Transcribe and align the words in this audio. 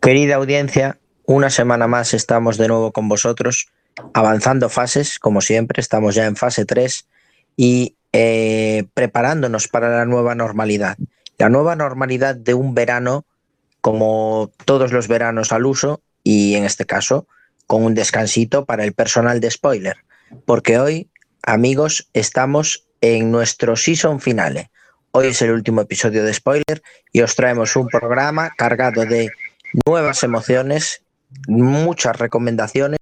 Querida 0.00 0.36
audiencia, 0.36 0.98
una 1.26 1.50
semana 1.50 1.88
más 1.88 2.14
estamos 2.14 2.56
de 2.56 2.68
nuevo 2.68 2.92
con 2.92 3.08
vosotros, 3.08 3.68
avanzando 4.14 4.68
fases, 4.68 5.18
como 5.18 5.40
siempre, 5.40 5.80
estamos 5.80 6.14
ya 6.14 6.26
en 6.26 6.36
fase 6.36 6.64
3 6.64 7.06
y 7.56 7.96
eh, 8.12 8.84
preparándonos 8.94 9.66
para 9.66 9.90
la 9.90 10.04
nueva 10.04 10.36
normalidad. 10.36 10.96
La 11.36 11.48
nueva 11.48 11.74
normalidad 11.74 12.36
de 12.36 12.54
un 12.54 12.74
verano, 12.74 13.26
como 13.80 14.52
todos 14.64 14.92
los 14.92 15.08
veranos 15.08 15.50
al 15.50 15.66
uso, 15.66 16.00
y 16.22 16.54
en 16.54 16.64
este 16.64 16.86
caso, 16.86 17.26
con 17.66 17.82
un 17.82 17.94
descansito 17.94 18.66
para 18.66 18.84
el 18.84 18.92
personal 18.92 19.40
de 19.40 19.50
spoiler, 19.50 19.96
porque 20.46 20.78
hoy, 20.78 21.10
amigos, 21.42 22.08
estamos 22.12 22.86
en 23.00 23.32
nuestro 23.32 23.74
season 23.74 24.20
finale. 24.20 24.70
Hoy 25.10 25.28
es 25.28 25.42
el 25.42 25.50
último 25.50 25.80
episodio 25.80 26.24
de 26.24 26.34
spoiler 26.34 26.82
y 27.12 27.22
os 27.22 27.34
traemos 27.34 27.74
un 27.76 27.88
programa 27.88 28.52
cargado 28.56 29.04
de 29.04 29.30
nuevas 29.86 30.22
emociones, 30.22 31.02
muchas 31.46 32.18
recomendaciones 32.18 32.98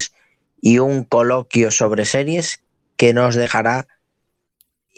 y 0.61 0.79
un 0.79 1.05
coloquio 1.05 1.71
sobre 1.71 2.05
series 2.05 2.63
que 2.97 3.13
nos 3.15 3.35
dejará 3.35 3.87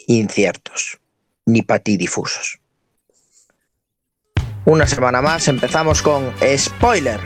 inciertos, 0.07 0.99
ni 1.45 1.61
patidifusos. 1.61 2.59
Una 4.65 4.87
semana 4.87 5.21
más 5.21 5.47
empezamos 5.47 6.01
con 6.01 6.33
spoiler. 6.57 7.19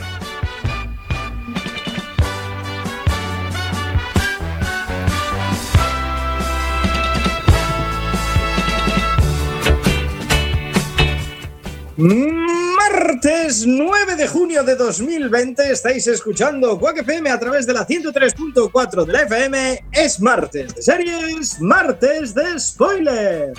Martes 12.93 13.65
9 13.65 14.15
de 14.15 14.27
junio 14.27 14.63
de 14.63 14.75
2020 14.75 15.71
estáis 15.71 16.05
escuchando 16.05 16.77
Quack 16.77 16.99
FM 16.99 17.27
a 17.31 17.39
través 17.39 17.65
de 17.65 17.73
la 17.73 17.87
103.4 17.87 19.05
de 19.05 19.11
la 19.11 19.21
FM. 19.23 19.85
Es 19.91 20.21
martes 20.21 20.75
de 20.75 20.81
series, 20.83 21.59
martes 21.59 22.35
de 22.35 22.59
spoiler. 22.59 23.53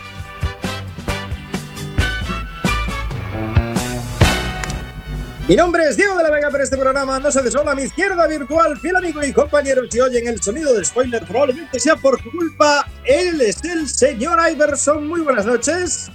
Mi 5.48 5.56
nombre 5.56 5.82
es 5.88 5.96
Diego 5.96 6.16
de 6.16 6.22
la 6.22 6.30
Vega, 6.30 6.48
pero 6.52 6.62
este 6.62 6.76
programa 6.76 7.18
no 7.18 7.32
se 7.32 7.42
desola 7.42 7.72
a 7.72 7.74
mi 7.74 7.82
izquierda 7.82 8.28
virtual, 8.28 8.78
fiel 8.78 8.94
amigo 8.94 9.20
y 9.24 9.32
compañero. 9.32 9.82
Si 9.90 10.00
oyen 10.00 10.28
el 10.28 10.40
sonido 10.40 10.72
de 10.74 10.84
spoiler, 10.84 11.24
probablemente 11.24 11.80
sea 11.80 11.96
por 11.96 12.22
culpa. 12.22 12.88
Él 13.04 13.40
es 13.40 13.64
el 13.64 13.88
señor 13.88 14.38
Iverson. 14.48 15.08
Muy 15.08 15.22
buenas 15.22 15.44
noches. 15.44 16.08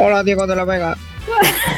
Hola, 0.00 0.22
Diego 0.22 0.46
de 0.46 0.54
la 0.54 0.64
Vega. 0.64 0.96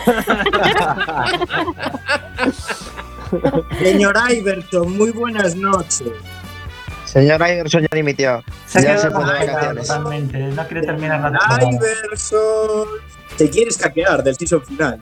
Señor 3.82 4.14
Iverson, 4.30 4.96
muy 4.96 5.10
buenas 5.10 5.56
noches. 5.56 6.08
Señor 7.06 7.40
Iverson 7.40 7.82
ya 7.82 7.88
dimitió. 7.92 8.44
Se 8.66 8.82
ya 8.82 8.98
se 8.98 9.10
fue 9.10 9.24
de 9.24 9.46
vacaciones. 9.46 9.86
Totalmente, 9.86 10.38
no 10.38 10.66
quiere 10.66 10.86
terminar 10.86 11.20
la 11.20 11.30
temporada. 11.30 11.70
Iverson. 11.72 12.88
Te 13.38 13.48
quieres 13.48 13.78
caquear 13.78 14.22
del 14.22 14.36
season 14.36 14.62
final. 14.64 15.00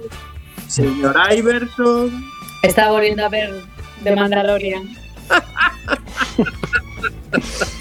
Señor 0.69 1.17
Iverson. 1.33 2.25
Está 2.63 2.91
volviendo 2.91 3.25
a 3.25 3.29
ver 3.29 3.65
The 4.05 4.15
Mandalorian. 4.15 4.89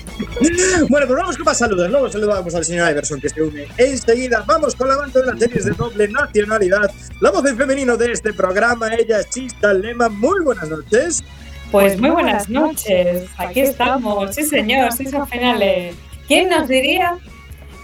Bueno, 0.89 1.07
pues 1.07 1.19
vamos 1.19 1.35
con 1.37 1.45
más 1.45 1.57
saludos. 1.57 1.89
Luego 1.89 2.09
saludamos 2.09 2.53
al 2.55 2.65
señor 2.65 2.89
Iverson 2.91 3.19
que 3.19 3.29
se 3.29 3.41
une 3.41 3.67
enseguida. 3.77 4.43
Vamos 4.47 4.75
con 4.75 4.87
la 4.87 4.97
banda 4.97 5.19
de 5.19 5.25
las 5.27 5.39
series 5.39 5.65
de 5.65 5.71
doble 5.71 6.07
nacionalidad. 6.07 6.91
La 7.21 7.31
voz 7.31 7.45
en 7.45 7.57
femenino 7.57 7.97
de 7.97 8.11
este 8.11 8.33
programa, 8.33 8.93
ella 8.93 9.19
es 9.19 9.29
Chista 9.29 9.73
Lema. 9.73 10.09
Muy 10.09 10.43
buenas 10.43 10.69
noches. 10.69 11.23
Pues 11.71 11.99
muy 11.99 12.09
buenas 12.09 12.49
noches. 12.49 13.29
Aquí 13.37 13.61
estamos. 13.61 14.33
Sí, 14.33 14.43
señor. 14.43 14.91
Sí, 14.93 15.05
son 15.07 15.27
finales. 15.27 15.95
¿Quién 16.27 16.49
nos 16.49 16.67
diría 16.67 17.17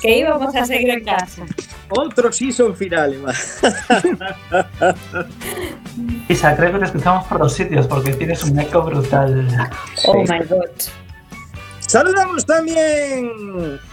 que 0.01 0.17
íbamos 0.19 0.55
a 0.55 0.65
seguir 0.65 0.89
en 0.89 1.03
casa? 1.03 1.43
Otro 1.89 2.31
season 2.31 2.75
final, 2.75 3.13
Eva. 3.13 3.33
Isa, 6.27 6.55
creo 6.55 6.73
que 6.73 6.79
te 6.79 6.85
escuchamos 6.85 7.27
por 7.27 7.39
dos 7.39 7.53
sitios 7.53 7.85
porque 7.87 8.13
tienes 8.13 8.43
un 8.43 8.59
eco 8.59 8.81
brutal. 8.81 9.47
Oh 10.05 10.23
my 10.23 10.39
god. 10.49 10.69
Saludamos 11.93 12.43
también 12.43 13.29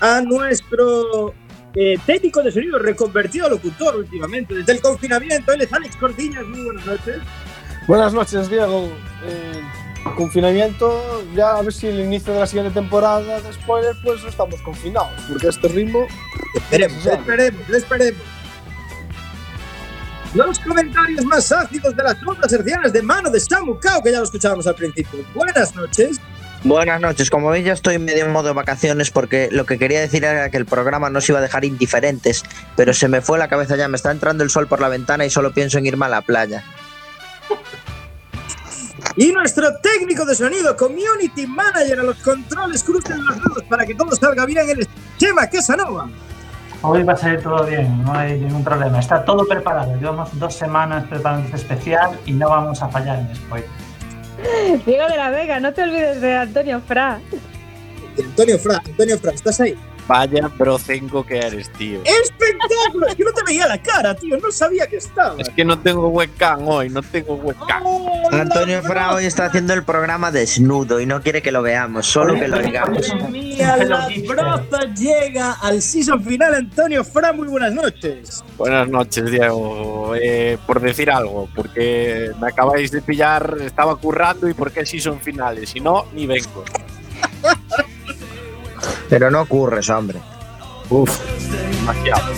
a 0.00 0.22
nuestro 0.22 1.34
eh, 1.74 1.98
técnico 2.06 2.42
de 2.42 2.50
sonido 2.50 2.78
reconvertido 2.78 3.44
a 3.44 3.50
locutor 3.50 3.94
últimamente 3.94 4.54
desde 4.54 4.72
el 4.72 4.80
confinamiento. 4.80 5.52
Él 5.52 5.60
es 5.60 5.70
Alex 5.70 5.96
Cortiñas. 5.96 6.46
Muy 6.46 6.64
buenas 6.64 6.86
noches. 6.86 7.18
Buenas 7.86 8.14
noches, 8.14 8.48
Diego. 8.48 8.90
Eh, 9.26 9.60
confinamiento, 10.16 11.22
ya 11.34 11.56
a 11.56 11.60
ver 11.60 11.74
si 11.74 11.88
el 11.88 12.00
inicio 12.00 12.32
de 12.32 12.40
la 12.40 12.46
siguiente 12.46 12.72
temporada 12.72 13.38
de 13.38 13.52
spoiler, 13.52 13.94
pues 14.02 14.22
no 14.22 14.30
estamos 14.30 14.62
confinados, 14.62 15.12
porque 15.28 15.48
a 15.48 15.50
este 15.50 15.68
ritmo. 15.68 16.06
Esperemos, 16.54 17.04
esperemos, 17.04 17.68
esperemos. 17.68 18.22
Los 20.32 20.58
comentarios 20.60 21.22
más 21.26 21.52
ácidos 21.52 21.94
de 21.94 22.02
las 22.02 22.16
ondas 22.26 22.50
hercianas 22.50 22.94
de 22.94 23.02
mano 23.02 23.28
de 23.28 23.38
Samu 23.38 23.78
Kao, 23.78 24.02
que 24.02 24.10
ya 24.10 24.20
lo 24.20 24.24
escuchábamos 24.24 24.66
al 24.66 24.74
principio. 24.74 25.22
Buenas 25.34 25.74
noches. 25.74 26.18
Buenas 26.62 27.00
noches, 27.00 27.30
como 27.30 27.48
veis 27.48 27.64
ya 27.64 27.72
estoy 27.72 27.98
medio 27.98 28.26
en 28.26 28.32
modo 28.32 28.52
vacaciones 28.52 29.10
porque 29.10 29.48
lo 29.50 29.64
que 29.64 29.78
quería 29.78 30.00
decir 30.00 30.24
era 30.24 30.50
que 30.50 30.58
el 30.58 30.66
programa 30.66 31.08
no 31.08 31.22
se 31.22 31.32
iba 31.32 31.38
a 31.38 31.42
dejar 31.42 31.64
indiferentes, 31.64 32.44
pero 32.76 32.92
se 32.92 33.08
me 33.08 33.22
fue 33.22 33.38
la 33.38 33.48
cabeza 33.48 33.76
ya, 33.76 33.88
me 33.88 33.96
está 33.96 34.10
entrando 34.10 34.44
el 34.44 34.50
sol 34.50 34.66
por 34.66 34.78
la 34.78 34.88
ventana 34.88 35.24
y 35.24 35.30
solo 35.30 35.52
pienso 35.52 35.78
en 35.78 35.86
irme 35.86 36.04
a 36.04 36.10
la 36.10 36.20
playa. 36.20 36.62
Y 39.16 39.32
nuestro 39.32 39.74
técnico 39.78 40.26
de 40.26 40.34
sonido, 40.34 40.76
community 40.76 41.46
manager 41.46 42.00
a 42.00 42.02
los 42.02 42.16
controles, 42.18 42.84
crucen 42.84 43.24
los 43.24 43.36
dedos 43.36 43.62
para 43.68 43.86
que 43.86 43.94
todo 43.94 44.14
salga 44.14 44.44
bien. 44.44 44.68
El 44.68 44.86
Chema 45.16 45.48
Quesanova. 45.48 46.10
Hoy 46.82 47.02
va 47.02 47.14
a 47.14 47.16
salir 47.16 47.42
todo 47.42 47.64
bien, 47.64 48.04
no 48.04 48.12
hay 48.12 48.38
ningún 48.38 48.62
problema. 48.62 49.00
Está 49.00 49.24
todo 49.24 49.46
preparado. 49.46 49.96
Llevamos 49.96 50.38
dos 50.38 50.54
semanas 50.54 51.04
preparando 51.08 51.44
este 51.46 51.56
especial 51.56 52.18
y 52.26 52.32
no 52.32 52.50
vamos 52.50 52.82
a 52.82 52.88
fallar 52.88 53.18
en 53.18 53.34
spoiler. 53.34 53.89
Diego 54.86 55.08
de 55.08 55.16
la 55.16 55.30
Vega, 55.30 55.60
no 55.60 55.72
te 55.72 55.82
olvides 55.82 56.20
de 56.20 56.34
Antonio 56.36 56.80
Fra. 56.86 57.20
Antonio 58.18 58.58
Fra, 58.58 58.82
Antonio 58.84 59.18
Fra, 59.18 59.32
¿estás 59.32 59.60
ahí? 59.60 59.76
Vaya 60.06 60.48
brocenco 60.48 61.24
que 61.24 61.38
eres, 61.38 61.70
tío. 61.72 62.02
¡Espectáculo! 62.62 63.06
Es 63.06 63.14
que 63.14 63.24
no 63.24 63.32
te 63.32 63.42
veía 63.44 63.66
la 63.66 63.78
cara, 63.78 64.14
tío. 64.14 64.36
No 64.38 64.50
sabía 64.50 64.86
que 64.86 64.96
estaba. 64.96 65.40
Es 65.40 65.48
que 65.50 65.64
no 65.64 65.78
tengo 65.78 66.08
webcam 66.08 66.66
hoy, 66.68 66.88
no 66.88 67.02
tengo 67.02 67.34
webcam. 67.34 67.82
¡Hola, 67.84 68.42
Antonio 68.42 68.82
Fra 68.82 69.14
hoy 69.14 69.26
está 69.26 69.46
haciendo 69.46 69.74
el 69.74 69.84
programa 69.84 70.30
desnudo 70.30 71.00
y 71.00 71.06
no 71.06 71.22
quiere 71.22 71.42
que 71.42 71.52
lo 71.52 71.62
veamos, 71.62 72.06
solo 72.06 72.34
que 72.34 72.48
lo 72.48 72.58
digamos. 72.58 73.08
Madre 73.14 73.28
mía, 73.30 73.76
la 73.76 74.08
broza 74.26 74.84
llega 74.94 75.52
al 75.60 75.82
season 75.82 76.22
final. 76.22 76.54
Antonio 76.54 77.04
Fra, 77.04 77.32
muy 77.32 77.48
buenas 77.48 77.72
noches. 77.72 78.44
Buenas 78.56 78.88
noches, 78.88 79.30
Diego. 79.30 80.14
Eh, 80.20 80.58
por 80.66 80.80
decir 80.80 81.10
algo, 81.10 81.48
porque 81.54 82.30
me 82.40 82.48
acabáis 82.48 82.90
de 82.90 83.02
pillar, 83.02 83.56
estaba 83.60 83.96
currando 83.96 84.48
y 84.48 84.54
porque 84.54 84.84
sí 84.86 85.00
son 85.00 85.20
finales. 85.20 85.70
Si 85.70 85.80
no, 85.80 86.06
ni 86.12 86.26
vengo. 86.26 86.64
Pero 89.08 89.30
no 89.30 89.42
ocurres, 89.42 89.88
hombre. 89.90 90.20
Uf, 90.90 91.18
demasiado. 91.50 92.34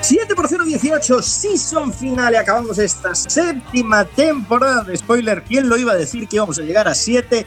Siete 0.00 0.34
por 0.34 0.48
018, 0.48 1.22
season 1.22 1.92
final. 1.92 2.34
Acabamos 2.36 2.78
esta 2.78 3.14
séptima 3.14 4.06
temporada 4.06 4.82
de 4.84 4.96
spoiler. 4.96 5.42
¿Quién 5.42 5.68
lo 5.68 5.76
iba 5.76 5.92
a 5.92 5.96
decir 5.96 6.26
que 6.26 6.36
íbamos 6.36 6.58
a 6.58 6.62
llegar 6.62 6.88
a 6.88 6.94
7? 6.94 7.44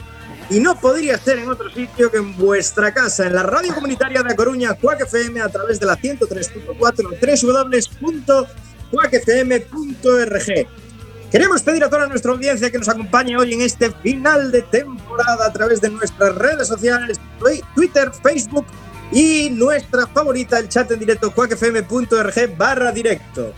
Y 0.50 0.60
no 0.60 0.80
podría 0.80 1.18
ser 1.18 1.40
en 1.40 1.48
otro 1.48 1.68
sitio 1.70 2.08
que 2.10 2.18
en 2.18 2.36
vuestra 2.36 2.94
casa, 2.94 3.26
en 3.26 3.34
la 3.34 3.42
radio 3.42 3.74
comunitaria 3.74 4.22
de 4.22 4.36
Coruña, 4.36 4.74
Quack 4.74 5.00
FM, 5.02 5.40
a 5.40 5.48
través 5.48 5.80
de 5.80 5.86
la 5.86 5.96
103.4, 5.96 7.98
www.quackfm.org. 8.00 10.87
Queremos 11.30 11.62
pedir 11.62 11.84
a 11.84 11.90
toda 11.90 12.06
nuestra 12.06 12.32
audiencia 12.32 12.70
que 12.70 12.78
nos 12.78 12.88
acompañe 12.88 13.36
hoy 13.36 13.52
en 13.52 13.60
este 13.60 13.90
final 13.90 14.50
de 14.50 14.62
temporada 14.62 15.46
a 15.46 15.52
través 15.52 15.80
de 15.80 15.90
nuestras 15.90 16.34
redes 16.34 16.66
sociales, 16.68 17.20
Twitter, 17.74 18.10
Facebook 18.22 18.66
y 19.12 19.50
nuestra 19.50 20.06
favorita, 20.06 20.58
el 20.58 20.68
chat 20.68 20.90
en 20.90 21.00
directo, 21.00 21.30
quackfm.org 21.30 22.56
barra 22.56 22.92
directo. 22.92 23.52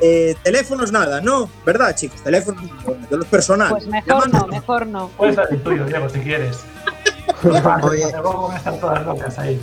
Eh, 0.00 0.34
teléfonos 0.42 0.92
nada, 0.92 1.20
¿no? 1.20 1.50
¿Verdad, 1.64 1.94
chicos? 1.94 2.22
Teléfonos 2.22 2.62
no, 2.62 2.94
de 3.10 3.16
los 3.16 3.26
personales. 3.26 3.84
Pues 3.84 3.86
mejor 3.86 4.32
no, 4.32 4.46
mejor 4.46 4.86
no. 4.86 5.08
Puedes 5.16 5.36
dar 5.36 5.48
el 5.50 5.62
tuyo, 5.62 5.84
Diego, 5.84 6.08
si 6.08 6.20
quieres. 6.20 6.58
Oye. 7.82 8.10
Luego 8.12 8.48
van 8.48 8.54
a 8.54 8.58
estar 8.58 8.80
todas 8.80 9.06
locas 9.06 9.38
ahí. 9.38 9.60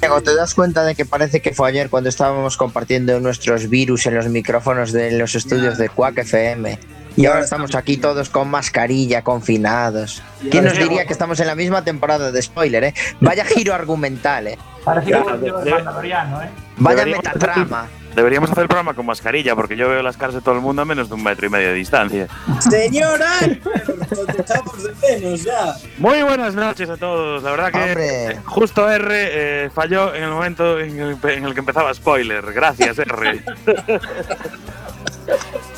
Diego, 0.00 0.22
¿te 0.22 0.34
das 0.34 0.54
cuenta 0.54 0.84
de 0.84 0.94
que 0.94 1.04
parece 1.04 1.42
que 1.42 1.52
fue 1.52 1.68
ayer 1.68 1.90
cuando 1.90 2.08
estábamos 2.08 2.56
compartiendo 2.56 3.20
nuestros 3.20 3.68
virus 3.68 4.06
en 4.06 4.14
los 4.14 4.26
micrófonos 4.28 4.90
de 4.90 5.12
los 5.18 5.34
estudios 5.34 5.76
de 5.76 5.90
Quack 5.90 6.18
FM? 6.18 6.78
Y 7.14 7.26
ahora 7.26 7.40
estamos 7.40 7.74
aquí 7.74 7.98
todos 7.98 8.30
con 8.30 8.48
mascarilla, 8.48 9.20
confinados. 9.22 10.22
¿Quién 10.50 10.64
nos 10.64 10.78
diría 10.78 11.04
que 11.04 11.12
estamos 11.12 11.38
en 11.40 11.46
la 11.46 11.54
misma 11.54 11.84
temporada 11.84 12.32
de 12.32 12.40
spoiler, 12.40 12.84
eh? 12.84 12.94
Vaya 13.20 13.44
giro 13.44 13.74
argumental, 13.74 14.46
eh. 14.46 14.58
Parece 14.82 15.10
que 15.12 15.16
de- 15.18 15.70
¿eh? 16.42 16.48
Vaya 16.78 17.04
metatrama. 17.04 17.88
Deberíamos 18.14 18.50
hacer 18.50 18.62
el 18.62 18.68
programa 18.68 18.94
con 18.94 19.06
mascarilla, 19.06 19.54
porque 19.54 19.76
yo 19.76 19.88
veo 19.88 20.02
las 20.02 20.16
caras 20.16 20.34
de 20.34 20.40
todo 20.40 20.54
el 20.54 20.60
mundo 20.60 20.82
a 20.82 20.84
menos 20.84 21.08
de 21.08 21.14
un 21.14 21.22
metro 21.22 21.46
y 21.46 21.50
medio 21.50 21.68
de 21.68 21.74
distancia. 21.74 22.28
Señor 22.60 23.20
Albert, 23.22 23.62
te 24.26 24.42
echamos 24.42 24.82
de 24.82 24.94
menos 25.18 25.44
ya. 25.44 25.74
Muy 25.98 26.22
buenas 26.22 26.54
noches 26.54 26.90
a 26.90 26.96
todos. 26.96 27.42
La 27.42 27.50
verdad 27.50 27.72
que 27.72 27.78
Hombre. 27.78 28.38
justo 28.44 28.90
R 28.90 29.06
eh, 29.10 29.70
falló 29.74 30.14
en 30.14 30.24
el 30.24 30.30
momento 30.30 30.78
en 30.78 30.98
el, 30.98 31.18
en 31.22 31.44
el 31.44 31.54
que 31.54 31.60
empezaba 31.60 31.92
spoiler. 31.94 32.52
Gracias, 32.52 32.98
R. 32.98 33.42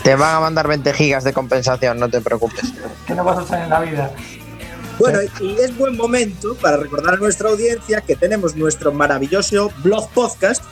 Te 0.02 0.14
van 0.16 0.36
a 0.36 0.40
mandar 0.40 0.68
20 0.68 0.92
gigas 0.92 1.24
de 1.24 1.32
compensación, 1.32 1.98
no 1.98 2.08
te 2.08 2.20
preocupes. 2.20 2.72
¿Qué 3.06 3.14
no 3.14 3.24
vas 3.24 3.38
a 3.38 3.40
hacer 3.42 3.60
en 3.60 3.70
la 3.70 3.80
vida? 3.80 4.10
Bueno, 4.98 5.18
y 5.40 5.56
es 5.56 5.76
buen 5.76 5.96
momento 5.96 6.54
para 6.56 6.76
recordar 6.76 7.14
a 7.14 7.16
nuestra 7.16 7.48
audiencia 7.48 8.00
que 8.00 8.14
tenemos 8.14 8.54
nuestro 8.54 8.92
maravilloso 8.92 9.72
blog 9.82 10.08
podcast 10.10 10.62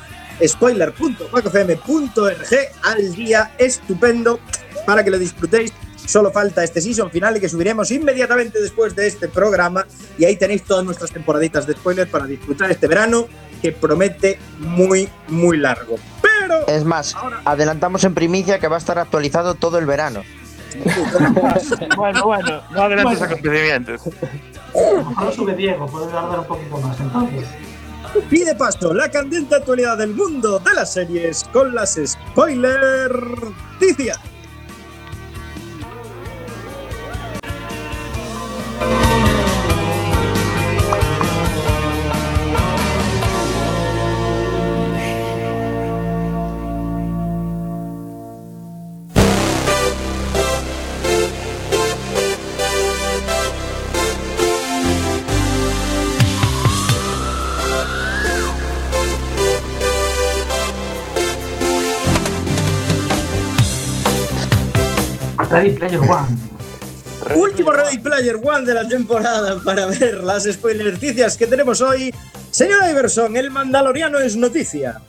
spoiler.macfm.org 0.47 2.55
al 2.83 3.15
día 3.15 3.53
estupendo 3.59 4.39
para 4.87 5.05
que 5.05 5.11
lo 5.11 5.19
disfrutéis. 5.19 5.73
Solo 6.05 6.33
falta 6.33 6.65
este 6.65 6.81
season 6.81 7.11
final 7.13 7.37
y 7.37 7.41
que 7.41 7.49
subiremos 7.49 7.91
inmediatamente 7.93 8.61
después 8.61 8.97
de 8.97 9.07
este 9.07 9.29
programa 9.29 9.87
y 10.19 10.25
ahí 10.25 10.35
tenéis 10.37 10.65
todas 10.65 10.85
nuestras 10.85 11.13
temporaditas 11.13 11.65
de 11.67 11.75
spoiler 11.75 12.11
para 12.11 12.27
disfrutar 12.27 12.71
este 12.73 12.89
verano 12.89 13.29
que 13.63 13.71
promete 13.71 14.39
muy 14.59 15.09
muy 15.29 15.59
largo. 15.59 15.95
Pero 16.21 16.67
Es 16.67 16.85
más, 16.85 17.15
adelantamos 17.45 18.03
en 18.03 18.15
primicia 18.15 18.59
que 18.59 18.67
va 18.67 18.75
a 18.77 18.79
estar 18.79 18.99
actualizado 18.99 19.55
todo 19.55 19.79
el 19.79 19.87
verano. 19.87 20.23
bueno, 21.97 22.25
bueno, 22.25 22.63
no 22.73 22.83
adelantes 22.83 23.19
Bueno. 23.21 23.35
acontecimientos. 23.35 24.01
A 24.75 24.93
lo 24.95 25.05
mejor 25.05 25.33
sube 25.35 25.55
Diego, 25.55 25.87
puede 25.87 26.07
tardar 26.07 26.41
un 26.41 26.47
poquito 26.47 26.79
más 26.79 26.99
entonces. 26.99 27.47
Y 28.31 28.45
de 28.45 28.55
paso, 28.55 28.93
la 28.93 29.11
candente 29.11 29.55
actualidad 29.55 29.97
del 29.97 30.15
mundo 30.15 30.59
de 30.59 30.75
las 30.75 30.93
series 30.93 31.45
con 31.53 31.75
las 31.75 31.99
spoiler 32.05 33.11
noticias. 33.81 34.19
Ready 65.53 65.71
Player 65.73 66.01
One. 66.01 66.39
Último 67.37 67.73
Ready 67.73 67.99
Player 67.99 68.37
One 68.43 68.65
de 68.65 68.73
la 68.73 68.89
temporada 68.89 69.61
para 69.63 69.85
ver 69.87 70.25
las 70.25 70.45
spoiler 70.45 70.95
noticias 70.95 71.37
que 71.37 71.47
tenemos 71.47 71.83
hoy. 71.83 72.13
Señor 72.51 72.81
Iverson, 72.91 73.37
el 73.37 73.51
Mandaloriano 73.51 74.19
es 74.19 74.35
noticia. 74.35 75.03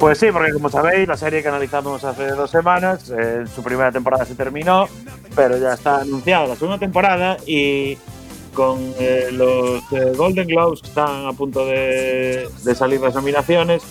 Pues 0.00 0.18
sí, 0.18 0.28
porque 0.32 0.52
como 0.52 0.70
sabéis, 0.70 1.06
la 1.06 1.18
serie 1.18 1.42
que 1.42 1.48
analizamos 1.48 2.02
hace 2.02 2.28
dos 2.28 2.50
semanas, 2.50 3.10
eh, 3.10 3.44
su 3.54 3.62
primera 3.62 3.92
temporada 3.92 4.24
se 4.24 4.34
terminó, 4.34 4.88
pero 5.36 5.58
ya 5.58 5.74
está 5.74 6.00
anunciada 6.00 6.46
la 6.46 6.56
segunda 6.56 6.78
temporada 6.78 7.36
y 7.46 7.98
con 8.54 8.94
eh, 8.98 9.28
los 9.32 9.82
eh, 9.92 10.14
Golden 10.16 10.46
Globes 10.46 10.80
que 10.80 10.88
están 10.88 11.26
a 11.26 11.32
punto 11.34 11.66
de, 11.66 12.48
de 12.64 12.74
salir 12.74 13.00
las 13.00 13.14
nominaciones, 13.14 13.82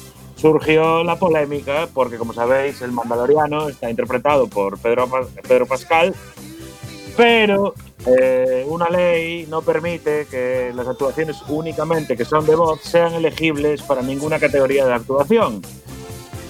surgió 0.42 1.04
la 1.04 1.18
polémica 1.18 1.88
porque, 1.94 2.18
como 2.18 2.34
sabéis, 2.34 2.82
el 2.82 2.92
Mandaloriano 2.92 3.70
está 3.70 3.90
interpretado 3.90 4.48
por 4.48 4.80
Pedro, 4.80 5.08
Pedro 5.48 5.68
Pascal, 5.68 6.16
pero 7.16 7.76
eh, 8.08 8.66
una 8.68 8.90
ley 8.90 9.46
no 9.48 9.62
permite 9.62 10.26
que 10.26 10.72
las 10.74 10.88
actuaciones 10.88 11.38
únicamente 11.48 12.18
que 12.18 12.26
son 12.26 12.46
de 12.48 12.56
voz 12.56 12.82
sean 12.82 13.14
elegibles 13.14 13.84
para 13.84 14.02
ninguna 14.02 14.40
categoría 14.40 14.86
de 14.88 14.94
actuación. 14.94 15.62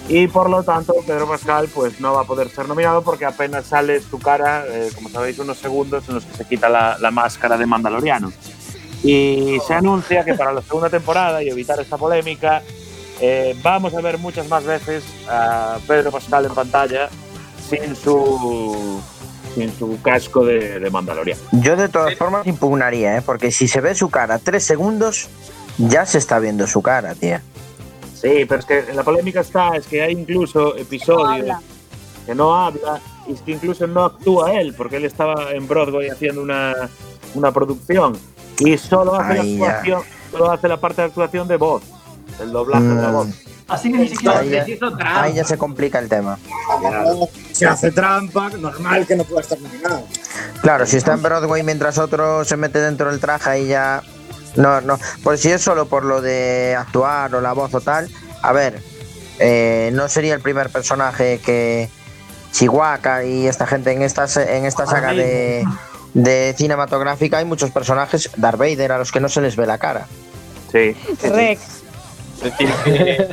Y 0.08 0.28
por 0.28 0.50
lo 0.50 0.64
tanto, 0.64 0.94
Pedro 1.06 1.28
Pascal 1.28 1.68
pues 1.74 2.00
no 2.00 2.14
va 2.14 2.22
a 2.22 2.26
poder 2.26 2.50
ser 2.50 2.68
nominado 2.70 3.02
porque 3.02 3.26
apenas 3.26 3.66
sale 3.66 4.00
su 4.00 4.20
cara, 4.20 4.66
eh, 4.68 4.90
como 4.96 5.10
sabéis, 5.10 5.38
unos 5.40 5.58
segundos 5.58 6.08
en 6.08 6.16
los 6.16 6.26
que 6.26 6.38
se 6.38 6.46
quita 6.46 6.70
la, 6.70 6.98
la 6.98 7.12
máscara 7.12 7.58
de 7.58 7.66
Mandaloriano. 7.66 8.32
Y 9.04 9.58
se 9.68 9.74
anuncia 9.74 10.24
que 10.24 10.36
para 10.36 10.54
la 10.54 10.62
segunda 10.62 10.90
temporada 10.90 11.44
y 11.44 11.50
evitar 11.50 11.80
esta 11.80 11.98
polémica, 11.98 12.62
eh, 13.22 13.56
vamos 13.62 13.94
a 13.94 14.02
ver 14.02 14.18
muchas 14.18 14.48
más 14.50 14.66
veces 14.66 15.04
a 15.30 15.78
Pedro 15.88 16.12
Pascal 16.12 16.46
en 16.46 16.54
pantalla 16.54 17.10
sin 17.70 17.96
su, 17.96 19.00
sin 19.56 19.72
su 19.78 20.02
casco 20.02 20.44
de, 20.44 20.80
de 20.80 20.90
Mandaloriano. 20.90 21.40
Yo 21.52 21.76
de 21.76 21.88
todas 21.88 22.16
formas 22.16 22.46
impugnaría, 22.48 23.18
¿eh? 23.18 23.22
porque 23.22 23.52
si 23.52 23.68
se 23.68 23.80
ve 23.80 23.96
su 23.96 24.10
cara 24.10 24.40
tres 24.40 24.64
segundos, 24.64 25.30
ya 25.78 26.06
se 26.06 26.18
está 26.18 26.40
viendo 26.40 26.68
su 26.68 26.82
cara, 26.82 27.16
tía. 27.16 27.42
Sí, 28.16 28.46
pero 28.48 28.60
es 28.60 28.66
que 28.66 28.84
la 28.94 29.04
polémica 29.04 29.42
está, 29.42 29.76
es 29.76 29.88
que 29.88 30.02
hay 30.02 30.14
incluso 30.14 30.76
episodios 30.76 31.42
habla. 31.42 31.62
que 32.26 32.36
no 32.36 32.56
habla 32.56 33.02
y 33.28 33.34
es 33.34 33.42
que 33.42 33.52
incluso 33.52 33.88
no 33.88 34.06
actúa 34.06 34.54
él, 34.54 34.74
porque 34.76 34.98
él 34.98 35.06
estaba 35.06 35.52
en 35.52 35.68
Broadway 35.68 36.10
haciendo 36.10 36.42
una, 36.42 36.90
una 37.34 37.52
producción 37.52 38.18
y 38.60 38.78
solo 38.78 39.16
hace, 39.16 39.40
Ahí 39.40 39.58
la 39.58 39.66
actuación, 39.70 40.02
solo 40.32 40.52
hace 40.52 40.68
la 40.68 40.78
parte 40.78 41.02
de 41.02 41.08
actuación 41.08 41.48
de 41.48 41.58
voz, 41.58 41.82
el 42.40 42.52
doblaje 42.52 42.84
de 42.86 43.02
la 43.02 43.10
voz. 43.12 43.28
Así 43.68 43.92
que 43.92 43.98
ni 44.00 44.08
siquiera 44.10 44.40
Ahí 44.40 44.50
ya, 44.50 44.66
se 44.66 44.72
hizo 44.72 44.88
trampa. 44.98 45.24
ahí 45.24 45.34
ya 45.34 45.44
se 45.46 45.58
complica 45.58 46.00
el 46.00 46.10
tema. 46.10 46.38
Se 47.54 47.66
hace 47.66 47.92
trampa, 47.92 48.50
normal 48.50 49.06
que 49.08 49.16
no 49.16 49.24
pueda 49.24 49.42
estar 49.42 49.60
nominado. 49.60 50.04
Claro, 50.62 50.86
si 50.86 50.98
está 50.98 51.14
en 51.14 51.22
Broadway 51.22 51.64
mientras 51.64 51.98
otro 51.98 52.44
se 52.46 52.58
mete 52.58 52.80
dentro 52.80 53.10
del 53.10 53.20
traje 53.20 53.50
ahí 53.50 53.68
ya... 53.68 54.04
No, 54.58 54.82
no. 54.82 55.00
Pues 55.24 55.40
si 55.40 55.50
es 55.50 55.62
solo 55.62 55.86
por 55.88 56.04
lo 56.04 56.22
de 56.22 56.76
actuar 56.78 57.34
o 57.34 57.40
la 57.42 57.54
voz 57.54 57.74
o 57.74 57.80
tal, 57.80 58.10
a 58.42 58.52
ver, 58.52 58.82
eh, 59.40 59.92
no 59.94 60.10
sería 60.10 60.34
el 60.36 60.42
primer 60.42 60.70
personaje 60.70 61.40
que 61.40 61.90
Chihuahua 62.52 63.24
y 63.24 63.48
esta 63.48 63.66
gente 63.66 63.94
en 63.94 64.02
esta, 64.02 64.28
se- 64.28 64.58
en 64.58 64.66
esta 64.66 64.86
saga 64.86 65.14
de, 65.14 65.66
de 66.14 66.54
cinematográfica 66.58 67.38
hay 67.38 67.46
muchos 67.46 67.72
personajes, 67.72 68.30
Darth 68.36 68.58
Vader, 68.60 68.92
a 68.92 68.98
los 68.98 69.12
que 69.14 69.22
no 69.22 69.30
se 69.30 69.40
les 69.40 69.56
ve 69.56 69.66
la 69.66 69.78
cara. 69.78 70.08
Sí. 70.70 70.96
Rex. 71.24 71.81
Decir 72.44 72.70
que. 72.84 73.28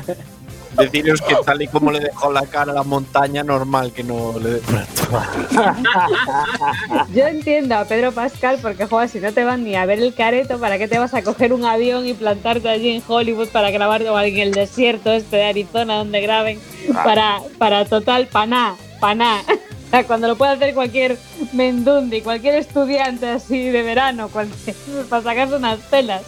Deciros 0.76 1.20
que 1.22 1.34
tal 1.44 1.60
y 1.62 1.66
como 1.66 1.90
le 1.90 1.98
dejó 1.98 2.30
la 2.30 2.42
cara 2.46 2.70
a 2.70 2.74
la 2.74 2.82
montaña, 2.84 3.42
normal 3.42 3.92
que 3.92 4.04
no 4.04 4.38
le 4.38 4.50
dé 4.50 4.60
Yo 7.14 7.26
entiendo 7.26 7.74
a 7.76 7.84
Pedro 7.84 8.12
Pascal 8.12 8.58
porque, 8.62 8.86
joder, 8.86 9.08
si 9.08 9.18
no 9.18 9.32
te 9.32 9.44
van 9.44 9.64
ni 9.64 9.74
a 9.74 9.86
ver 9.86 9.98
el 9.98 10.14
careto, 10.14 10.58
¿para 10.58 10.78
qué 10.78 10.86
te 10.86 10.98
vas 10.98 11.14
a 11.14 11.22
coger 11.22 11.52
un 11.52 11.64
avión 11.64 12.06
y 12.06 12.14
plantarte 12.14 12.68
allí 12.68 12.90
en 12.90 13.02
Hollywood 13.06 13.48
para 13.48 13.70
grabar 13.70 14.02
o 14.02 14.20
en 14.20 14.38
el 14.38 14.52
desierto 14.52 15.10
este 15.10 15.36
de 15.36 15.44
Arizona 15.46 15.96
donde 15.96 16.20
graben? 16.20 16.60
Para, 16.92 17.40
para 17.58 17.84
total, 17.84 18.26
paná, 18.28 18.76
paná. 19.00 19.42
O 19.88 19.90
sea, 19.90 20.04
cuando 20.04 20.28
lo 20.28 20.36
puede 20.36 20.52
hacer 20.52 20.74
cualquier 20.74 21.16
mendundi, 21.54 22.20
cualquier 22.20 22.56
estudiante 22.56 23.26
así 23.26 23.70
de 23.70 23.82
verano, 23.82 24.28
cualquier- 24.28 24.76
para 25.08 25.22
sacarse 25.22 25.56
unas 25.56 25.78
telas. 25.88 26.20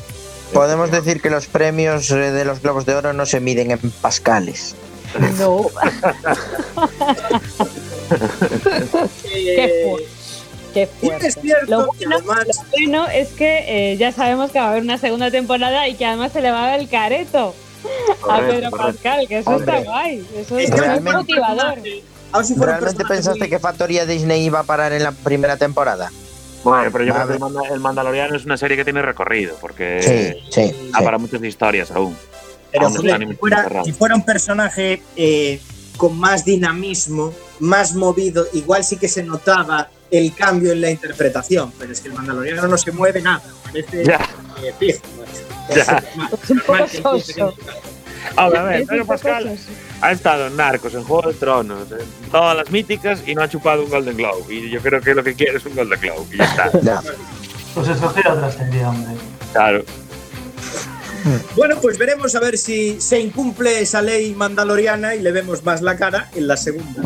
Podemos 0.52 0.90
decir 0.90 1.20
que 1.20 1.30
los 1.30 1.46
premios 1.46 2.10
eh, 2.10 2.32
de 2.32 2.44
los 2.44 2.60
Globos 2.60 2.86
de 2.86 2.94
Oro 2.94 3.12
no 3.12 3.24
se 3.26 3.40
miden 3.40 3.70
en 3.70 3.78
pascales. 3.78 4.74
No. 5.38 5.66
Qué 9.22 9.84
fuerte. 9.84 10.08
Qué 10.74 10.86
fuerte. 10.86 11.26
es 11.26 11.34
cierto 11.40 11.66
Lo 11.66 11.86
bueno, 11.86 12.16
además 12.16 12.46
lo 12.46 12.64
bueno 12.70 13.08
es 13.08 13.28
que 13.30 13.92
eh, 13.92 13.96
ya 13.96 14.12
sabemos 14.12 14.52
que 14.52 14.60
va 14.60 14.66
a 14.66 14.70
haber 14.70 14.82
una 14.82 14.98
segunda 14.98 15.30
temporada 15.30 15.88
y 15.88 15.94
que 15.94 16.06
además 16.06 16.32
se 16.32 16.40
le 16.40 16.50
va 16.50 16.64
a 16.64 16.70
dar 16.70 16.80
el 16.80 16.88
careto 16.88 17.54
a 18.28 18.40
Pedro 18.40 18.70
correcto. 18.70 18.76
Pascal, 18.76 19.26
que 19.28 19.38
eso 19.38 19.50
Hombre. 19.50 19.78
está 19.78 19.90
guay. 19.90 20.26
Eso 20.36 20.58
es, 20.58 20.70
Es 20.70 21.02
motivador. 21.02 21.78
¿Realmente 22.56 23.04
pensaste 23.04 23.48
que 23.48 23.58
Factoría 23.58 24.06
Disney 24.06 24.44
iba 24.44 24.60
a 24.60 24.64
parar 24.64 24.92
en 24.92 25.02
la 25.02 25.12
primera 25.12 25.56
temporada? 25.56 26.12
Bueno, 26.62 26.90
pero 26.92 27.04
yo 27.04 27.14
creo 27.14 27.26
que 27.26 27.32
el, 27.34 27.38
Manda- 27.40 27.68
el 27.72 27.80
Mandaloriano 27.80 28.36
es 28.36 28.44
una 28.44 28.56
serie 28.56 28.76
que 28.76 28.84
tiene 28.84 29.00
recorrido, 29.02 29.56
porque 29.60 30.00
Sí, 30.02 30.50
sí. 30.50 30.90
da 30.92 30.98
sí. 30.98 31.04
para 31.04 31.18
muchas 31.18 31.42
historias 31.42 31.90
aún. 31.90 32.16
Pero 32.70 32.86
Aún 32.86 32.92
si, 32.98 33.34
fuera, 33.36 33.62
cerrado. 33.64 33.84
si 33.84 33.92
fuera 33.92 34.14
un 34.14 34.24
personaje 34.24 35.02
eh, 35.16 35.60
con 35.96 36.18
más 36.18 36.44
dinamismo, 36.44 37.32
más 37.60 37.94
movido, 37.94 38.46
igual 38.52 38.84
sí 38.84 38.96
que 38.96 39.08
se 39.08 39.22
notaba 39.24 39.88
el 40.10 40.34
cambio 40.34 40.72
en 40.72 40.80
la 40.80 40.90
interpretación. 40.90 41.72
Pero 41.78 41.92
es 41.92 42.00
que 42.00 42.08
el 42.08 42.14
Mandaloriano 42.14 42.68
no 42.68 42.78
se 42.78 42.92
mueve 42.92 43.22
nada, 43.22 43.42
parece 43.64 44.04
Ya. 44.04 44.20
eh, 44.62 44.72
fijo. 44.78 45.00
Es 45.68 45.86
normal, 46.48 46.84
Es 46.92 47.36
un 47.36 47.52
Ahora, 48.36 48.60
a 48.60 48.64
ver, 48.64 48.86
Pedro 48.86 49.06
Pascal 49.06 49.56
ha 50.00 50.12
estado 50.12 50.46
en 50.46 50.56
Narcos, 50.56 50.94
en 50.94 51.04
Juego 51.04 51.28
de 51.30 51.34
Tronos, 51.34 51.90
en 51.92 52.30
todas 52.30 52.56
las 52.56 52.70
míticas 52.70 53.22
y 53.26 53.34
no 53.34 53.42
ha 53.42 53.48
chupado 53.48 53.84
un 53.84 53.90
Golden 53.90 54.16
Globe. 54.16 54.54
Y 54.54 54.70
yo 54.70 54.80
creo 54.80 55.00
que 55.00 55.14
lo 55.14 55.22
que 55.24 55.34
quiere 55.34 55.58
es 55.58 55.66
un 55.66 55.74
Golden 55.74 56.00
Globe. 56.00 56.26
Y 56.32 56.38
ya 56.38 56.44
está. 56.44 56.70
Ya. 56.82 57.02
Pues 57.74 57.88
escoger 57.88 58.26
otra 58.26 58.50
serie, 58.50 58.84
hombre. 58.84 59.12
claro. 59.52 59.84
Bueno, 61.54 61.76
pues 61.80 61.98
veremos 61.98 62.34
a 62.34 62.40
ver 62.40 62.56
si 62.56 63.00
se 63.00 63.20
incumple 63.20 63.80
esa 63.80 64.00
ley 64.02 64.34
mandaloriana 64.34 65.14
y 65.14 65.20
le 65.20 65.32
vemos 65.32 65.62
más 65.64 65.82
la 65.82 65.96
cara 65.96 66.30
en 66.34 66.48
la 66.48 66.56
segunda. 66.56 67.02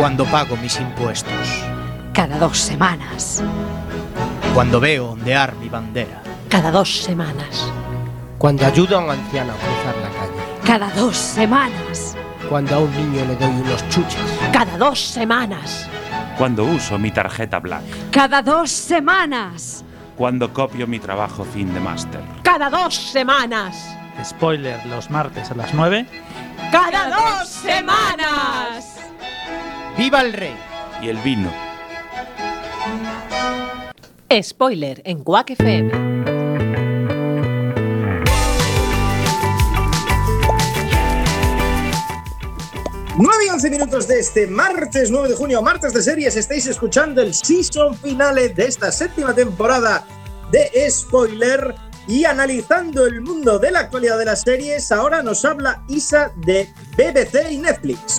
Cuando 0.00 0.24
pago 0.24 0.56
mis 0.56 0.80
impuestos. 0.80 1.62
Cada 2.14 2.38
dos 2.38 2.56
semanas. 2.56 3.44
Cuando 4.54 4.80
veo 4.80 5.10
ondear 5.10 5.54
mi 5.56 5.68
bandera. 5.68 6.22
Cada 6.48 6.70
dos 6.70 7.02
semanas. 7.02 7.70
Cuando 8.38 8.64
ayudo 8.64 8.96
a 8.96 9.04
un 9.04 9.10
anciano 9.10 9.52
a 9.52 9.56
cruzar 9.56 9.96
la 9.96 10.08
calle. 10.18 10.60
Cada 10.64 10.90
dos 10.98 11.14
semanas. 11.14 12.16
Cuando 12.48 12.76
a 12.76 12.78
un 12.78 12.90
niño 12.92 13.26
le 13.26 13.36
doy 13.36 13.50
unos 13.50 13.86
chuches. 13.90 14.16
Cada 14.50 14.78
dos 14.78 14.98
semanas. 14.98 15.86
Cuando 16.38 16.64
uso 16.64 16.98
mi 16.98 17.10
tarjeta 17.10 17.58
Black. 17.58 17.84
Cada 18.10 18.40
dos 18.40 18.70
semanas. 18.70 19.84
Cuando 20.16 20.50
copio 20.50 20.86
mi 20.86 20.98
trabajo 20.98 21.44
fin 21.44 21.74
de 21.74 21.80
máster. 21.80 22.22
Cada 22.42 22.70
dos 22.70 22.94
semanas. 22.94 23.76
Spoiler 24.24 24.80
los 24.86 25.10
martes 25.10 25.50
a 25.50 25.54
las 25.56 25.74
9. 25.74 26.06
Cada 26.72 27.10
dos 27.10 27.48
semanas. 27.50 28.99
¡Viva 30.00 30.22
el 30.22 30.32
rey! 30.32 30.56
Y 31.02 31.10
el 31.10 31.18
vino. 31.18 31.52
Spoiler 34.42 35.02
en 35.04 35.22
Quack 35.22 35.50
FM. 35.50 35.92
9 43.18 43.44
y 43.44 43.50
11 43.50 43.70
minutos 43.70 44.08
de 44.08 44.20
este 44.20 44.46
martes 44.46 45.10
9 45.10 45.28
de 45.28 45.34
junio, 45.34 45.60
martes 45.60 45.92
de 45.92 46.00
series, 46.00 46.34
estáis 46.34 46.66
escuchando 46.66 47.20
el 47.20 47.34
season 47.34 47.94
finale 47.94 48.48
de 48.48 48.64
esta 48.64 48.90
séptima 48.90 49.34
temporada 49.34 50.06
de 50.50 50.90
Spoiler 50.90 51.74
y 52.06 52.24
analizando 52.24 53.06
el 53.06 53.20
mundo 53.20 53.58
de 53.58 53.70
la 53.70 53.80
actualidad 53.80 54.18
de 54.18 54.24
las 54.24 54.42
series, 54.42 54.90
ahora 54.92 55.22
nos 55.22 55.44
habla 55.44 55.82
Isa 55.88 56.32
de 56.36 56.68
BBC 56.96 57.50
y 57.50 57.58
Netflix. 57.58 58.18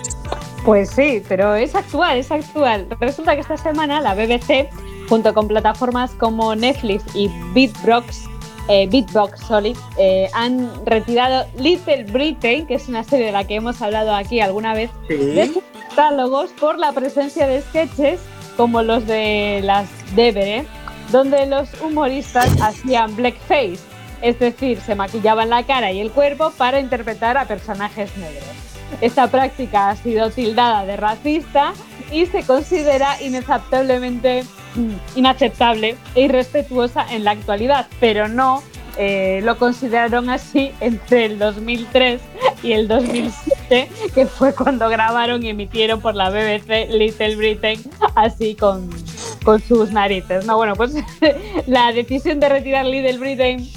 Pues 0.64 0.90
sí, 0.90 1.22
pero 1.28 1.54
es 1.54 1.74
actual, 1.74 2.18
es 2.18 2.30
actual. 2.30 2.86
Resulta 3.00 3.34
que 3.34 3.40
esta 3.40 3.56
semana 3.56 4.00
la 4.00 4.14
BBC, 4.14 4.68
junto 5.08 5.34
con 5.34 5.48
plataformas 5.48 6.12
como 6.12 6.54
Netflix 6.54 7.04
y 7.14 7.28
Beatbox, 7.52 8.28
eh, 8.68 8.86
Beatbox 8.88 9.40
sorry, 9.40 9.76
eh, 9.98 10.30
han 10.34 10.70
retirado 10.86 11.46
Little 11.58 12.04
Britain, 12.04 12.66
que 12.66 12.74
es 12.74 12.88
una 12.88 13.02
serie 13.02 13.26
de 13.26 13.32
la 13.32 13.44
que 13.44 13.56
hemos 13.56 13.82
hablado 13.82 14.14
aquí 14.14 14.40
alguna 14.40 14.72
vez, 14.72 14.90
de 15.08 15.50
sus 15.52 15.64
catálogos 15.88 16.50
por 16.52 16.78
la 16.78 16.92
presencia 16.92 17.48
de 17.48 17.60
sketches 17.62 18.20
como 18.56 18.82
los 18.82 19.06
de 19.06 19.60
las 19.64 19.88
Devere, 20.14 20.64
donde 21.10 21.46
los 21.46 21.68
humoristas 21.80 22.50
hacían 22.60 23.14
blackface, 23.16 23.78
es 24.22 24.38
decir, 24.38 24.80
se 24.80 24.94
maquillaban 24.94 25.50
la 25.50 25.64
cara 25.64 25.92
y 25.92 26.00
el 26.00 26.10
cuerpo 26.10 26.52
para 26.56 26.80
interpretar 26.80 27.36
a 27.36 27.46
personajes 27.46 28.16
negros. 28.16 28.44
Esta 29.00 29.26
práctica 29.26 29.90
ha 29.90 29.96
sido 29.96 30.30
tildada 30.30 30.84
de 30.84 30.96
racista 30.96 31.72
y 32.10 32.26
se 32.26 32.44
considera 32.44 33.20
inaceptablemente 33.20 34.44
mm, 34.74 35.18
inaceptable 35.18 35.96
e 36.14 36.22
irrespetuosa 36.22 37.06
en 37.10 37.24
la 37.24 37.32
actualidad, 37.32 37.86
pero 38.00 38.28
no 38.28 38.62
eh, 38.98 39.40
lo 39.42 39.56
consideraron 39.56 40.28
así 40.28 40.72
entre 40.80 41.24
el 41.24 41.38
2003 41.38 42.20
y 42.62 42.72
el 42.72 42.88
2007, 42.88 43.88
que 44.14 44.26
fue 44.26 44.54
cuando 44.54 44.88
grabaron 44.90 45.42
y 45.42 45.48
emitieron 45.48 46.00
por 46.00 46.14
la 46.14 46.28
BBC 46.28 46.90
Little 46.90 47.36
Britain 47.36 47.82
así 48.14 48.54
con, 48.54 48.90
con 49.44 49.60
sus 49.60 49.90
narices. 49.90 50.46
No, 50.46 50.56
bueno, 50.56 50.74
pues 50.74 50.94
la 51.66 51.92
decisión 51.92 52.40
de 52.40 52.48
retirar 52.48 52.86
Little 52.86 53.18
Britain 53.18 53.68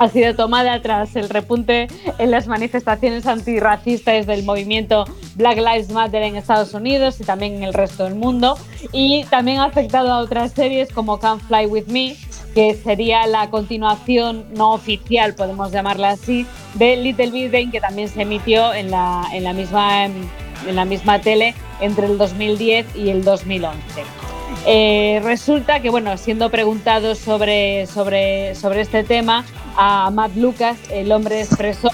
ha 0.00 0.08
sido 0.08 0.34
tomada 0.34 0.80
tras 0.80 1.14
el 1.16 1.28
repunte 1.28 1.88
en 2.18 2.30
las 2.30 2.46
manifestaciones 2.46 3.26
antirracistas 3.26 4.26
del 4.26 4.44
movimiento 4.44 5.04
Black 5.34 5.58
Lives 5.58 5.90
Matter 5.90 6.22
en 6.22 6.36
Estados 6.36 6.72
Unidos 6.72 7.20
y 7.20 7.24
también 7.24 7.56
en 7.56 7.64
el 7.64 7.74
resto 7.74 8.04
del 8.04 8.14
mundo. 8.14 8.56
Y 8.92 9.24
también 9.24 9.58
ha 9.58 9.66
afectado 9.66 10.10
a 10.10 10.18
otras 10.18 10.52
series 10.52 10.90
como 10.92 11.18
Can't 11.18 11.42
Fly 11.42 11.66
With 11.66 11.86
Me, 11.88 12.16
que 12.54 12.74
sería 12.74 13.26
la 13.26 13.50
continuación 13.50 14.46
no 14.54 14.72
oficial, 14.72 15.34
podemos 15.34 15.70
llamarla 15.70 16.10
así, 16.10 16.46
de 16.74 16.96
Little 16.96 17.30
Britain, 17.30 17.70
que 17.70 17.80
también 17.80 18.08
se 18.08 18.22
emitió 18.22 18.72
en 18.72 18.90
la, 18.90 19.52
misma, 19.54 20.06
en 20.06 20.76
la 20.76 20.84
misma 20.86 21.20
tele 21.20 21.54
entre 21.80 22.06
el 22.06 22.16
2010 22.16 22.96
y 22.96 23.10
el 23.10 23.22
2011. 23.22 24.19
Eh, 24.66 25.20
resulta 25.24 25.80
que, 25.80 25.90
bueno, 25.90 26.16
siendo 26.16 26.50
preguntado 26.50 27.14
sobre, 27.14 27.86
sobre, 27.86 28.54
sobre 28.54 28.82
este 28.82 29.04
tema, 29.04 29.44
a 29.76 30.10
Matt 30.10 30.36
Lucas, 30.36 30.76
el 30.90 31.12
hombre 31.12 31.40
expresó 31.40 31.90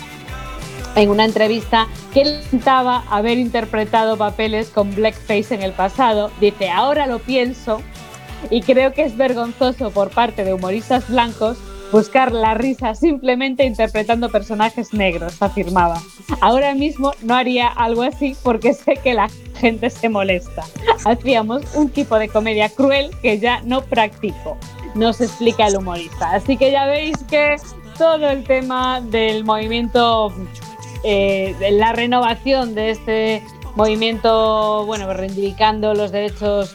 en 0.96 1.10
una 1.10 1.24
entrevista 1.24 1.86
que 2.12 2.24
lamentaba 2.24 3.04
haber 3.10 3.38
interpretado 3.38 4.16
papeles 4.16 4.70
con 4.70 4.94
blackface 4.94 5.54
en 5.54 5.62
el 5.62 5.72
pasado. 5.72 6.30
Dice, 6.40 6.70
ahora 6.70 7.06
lo 7.06 7.18
pienso 7.18 7.82
y 8.50 8.62
creo 8.62 8.92
que 8.92 9.02
es 9.02 9.16
vergonzoso 9.16 9.90
por 9.90 10.10
parte 10.10 10.42
de 10.44 10.54
humoristas 10.54 11.08
blancos 11.08 11.58
buscar 11.92 12.32
la 12.32 12.54
risa 12.54 12.94
simplemente 12.94 13.64
interpretando 13.64 14.30
personajes 14.30 14.92
negros, 14.92 15.40
afirmaba. 15.40 16.00
Ahora 16.40 16.74
mismo 16.74 17.12
no 17.22 17.34
haría 17.34 17.68
algo 17.68 18.02
así 18.02 18.36
porque 18.42 18.72
sé 18.72 18.96
que 19.02 19.14
la 19.14 19.28
gente 19.54 19.90
se 19.90 20.08
molesta. 20.08 20.64
Hacíamos 21.04 21.62
un 21.74 21.88
tipo 21.90 22.18
de 22.18 22.28
comedia 22.28 22.68
cruel 22.68 23.10
que 23.22 23.38
ya 23.38 23.60
no 23.62 23.82
practico, 23.82 24.56
nos 24.94 25.20
explica 25.20 25.66
el 25.66 25.76
humorista. 25.76 26.32
Así 26.32 26.56
que 26.56 26.70
ya 26.70 26.86
veis 26.86 27.16
que 27.28 27.56
todo 27.98 28.28
el 28.28 28.44
tema 28.44 29.00
del 29.00 29.44
movimiento, 29.44 30.32
eh, 31.04 31.54
de 31.58 31.70
la 31.72 31.92
renovación 31.92 32.74
de 32.74 32.90
este 32.90 33.42
movimiento, 33.74 34.84
bueno, 34.86 35.12
reivindicando 35.12 35.94
los 35.94 36.10
derechos 36.12 36.74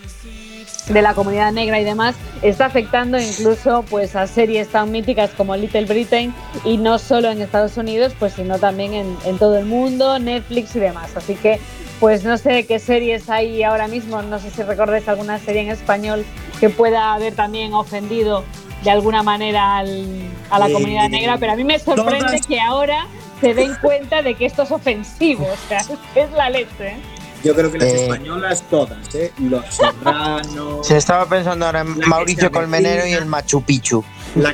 de 0.94 1.02
la 1.02 1.14
comunidad 1.14 1.52
negra 1.52 1.80
y 1.80 1.84
demás, 1.84 2.16
está 2.42 2.66
afectando 2.66 3.20
incluso 3.20 3.84
pues 3.90 4.16
a 4.16 4.28
series 4.28 4.68
tan 4.70 4.92
míticas 4.92 5.30
como 5.38 5.56
Little 5.56 5.86
Britain 5.86 6.34
y 6.66 6.78
no 6.78 7.00
solo 7.00 7.30
en 7.30 7.42
Estados 7.42 7.78
Unidos, 7.78 8.14
pues 8.20 8.34
sino 8.34 8.60
también 8.60 8.94
en, 8.94 9.18
en 9.26 9.38
todo 9.38 9.58
el 9.58 9.66
mundo, 9.66 10.20
Netflix 10.20 10.76
y 10.76 10.80
demás. 10.80 11.12
Así 11.16 11.36
que 11.36 11.60
pues 12.00 12.24
no 12.24 12.38
sé 12.38 12.66
qué 12.66 12.80
series 12.80 13.30
hay 13.30 13.62
ahora 13.64 13.88
mismo, 13.88 14.22
no 14.24 14.40
sé 14.40 14.50
si 14.50 14.64
recordáis 14.64 15.08
alguna 15.08 15.38
serie 15.40 15.62
en 15.62 15.70
español 15.70 16.26
que 16.60 16.70
pueda 16.70 17.14
haber 17.14 17.36
también 17.36 17.74
ofendido 17.74 18.44
de 18.84 18.90
alguna 18.90 19.22
manera 19.22 19.78
al- 19.78 20.24
a 20.50 20.58
la 20.58 20.68
Eh, 20.68 20.74
comunidad 20.74 21.10
negra, 21.10 21.38
pero 21.40 21.52
a 21.52 21.56
mí 21.56 21.64
me 21.64 21.78
sorprende 21.78 22.26
todas- 22.26 22.48
que 22.48 22.60
ahora 22.60 23.06
se 23.40 23.54
den 23.54 23.76
cuenta 23.82 24.24
de 24.24 24.34
que 24.34 24.46
esto 24.48 24.64
es 24.64 24.72
ofensivo, 24.72 25.46
o 25.46 25.68
sea, 25.68 25.80
es 26.16 26.32
la 26.32 26.50
leche. 26.50 26.96
Yo 27.44 27.56
creo 27.56 27.72
que 27.72 27.80
las 27.80 27.88
Eh, 27.88 28.04
españolas 28.04 28.64
todas, 28.70 29.16
¿eh? 29.16 29.32
Los 29.40 29.66
Serranos. 29.74 30.86
Se 30.88 30.98
estaba 30.98 31.26
pensando 31.26 31.66
ahora 31.66 31.82
en 31.82 31.98
Mauricio 32.08 32.52
Colmenero 32.52 33.06
y 33.08 33.14
el 33.14 33.26
Machu 33.26 33.64
Picchu. 33.64 34.04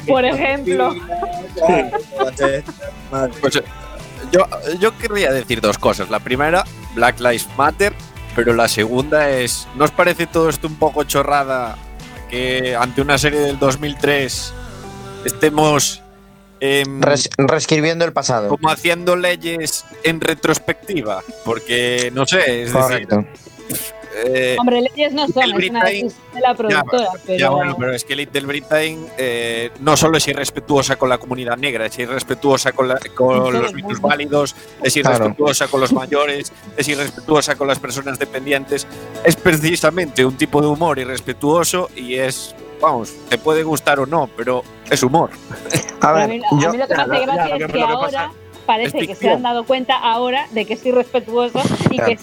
Por 0.07 0.25
ejemplo. 0.25 0.95
Pues 3.41 3.55
eh, 3.55 3.63
yo, 4.31 4.45
yo 4.79 4.97
querría 4.97 5.31
decir 5.31 5.61
dos 5.61 5.77
cosas. 5.77 6.09
La 6.09 6.19
primera, 6.19 6.63
Black 6.95 7.19
Lives 7.19 7.47
Matter, 7.57 7.93
pero 8.35 8.53
la 8.53 8.67
segunda 8.67 9.29
es, 9.29 9.67
¿no 9.75 9.85
os 9.85 9.91
parece 9.91 10.27
todo 10.27 10.49
esto 10.49 10.67
un 10.67 10.75
poco 10.75 11.03
chorrada 11.03 11.77
que 12.29 12.75
ante 12.75 13.01
una 13.01 13.17
serie 13.17 13.39
del 13.39 13.57
2003 13.57 14.53
estemos 15.25 16.01
em, 16.59 17.01
Res- 17.01 17.29
reescribiendo 17.37 18.05
el 18.05 18.13
pasado. 18.13 18.49
como 18.49 18.69
haciendo 18.69 19.15
leyes 19.15 19.85
en 20.03 20.19
retrospectiva? 20.21 21.23
Porque, 21.45 22.11
no 22.13 22.25
sé, 22.25 22.39
es 22.63 22.73
decir, 22.73 22.73
Correcto. 22.73 23.25
eh, 24.25 24.55
Hombre, 24.59 24.81
leyes 24.81 25.13
no 25.13 25.27
son, 25.27 25.43
Little 25.49 25.65
es 25.65 25.69
una 25.69 25.83
de 25.85 26.41
la 26.41 26.55
productora, 26.55 27.09
pero... 27.25 27.37
Ya, 27.39 27.49
bueno, 27.49 27.75
pero 27.77 27.93
es 27.93 28.03
que 28.03 28.15
Little 28.15 28.41
Britain 28.47 29.05
eh, 29.17 29.69
no 29.81 29.95
solo 29.95 30.17
es 30.17 30.27
irrespetuosa 30.27 30.95
con 30.95 31.09
la 31.09 31.17
comunidad 31.19 31.57
negra, 31.57 31.85
es 31.85 31.99
irrespetuosa 31.99 32.71
con, 32.71 32.87
la- 32.87 32.99
con 33.15 33.37
Todo 33.37 33.51
los 33.51 33.69
el 33.69 33.75
niños 33.75 33.93
mundo. 33.93 34.07
válidos, 34.07 34.55
es 34.81 34.93
Claro. 34.93 35.17
irrespetuosa 35.17 35.67
con 35.67 35.81
los 35.81 35.93
mayores, 35.93 36.51
es 36.75 36.87
irrespetuosa 36.87 37.55
con 37.55 37.67
las 37.67 37.77
personas 37.79 38.17
dependientes. 38.17 38.87
Es 39.23 39.35
precisamente 39.35 40.25
un 40.25 40.35
tipo 40.37 40.61
de 40.61 40.67
humor 40.67 40.97
irrespetuoso 40.97 41.89
y 41.95 42.15
es, 42.15 42.55
vamos, 42.81 43.13
te 43.29 43.37
puede 43.37 43.63
gustar 43.63 43.99
o 43.99 44.05
no, 44.05 44.29
pero 44.35 44.63
Es 44.89 45.03
humor. 45.03 45.29
A 46.01 46.09
A 46.09 46.13
ver, 46.13 46.29
mí, 46.29 46.41
a 46.45 46.49
yo, 46.61 46.71
mí 46.71 46.77
lo 46.77 46.87
que 46.87 46.95
me 46.95 47.01
hace 47.01 47.25
gracia 47.25 47.45
es 47.45 47.51
que- 47.51 47.65
que 47.67 47.73
que 47.73 47.81
ahora 47.83 47.99
pasa 47.99 48.31
parece 48.65 48.99
es 48.99 49.07
que 49.07 49.15
se 49.15 49.29
han 49.29 49.41
dado 49.43 49.63
cuenta 49.65 49.95
ahora 49.97 50.47
de 50.51 50.65
que 50.65 50.73
es 50.75 50.85
irrespetuoso 50.85 51.61
y 51.89 51.97
que 51.99 52.17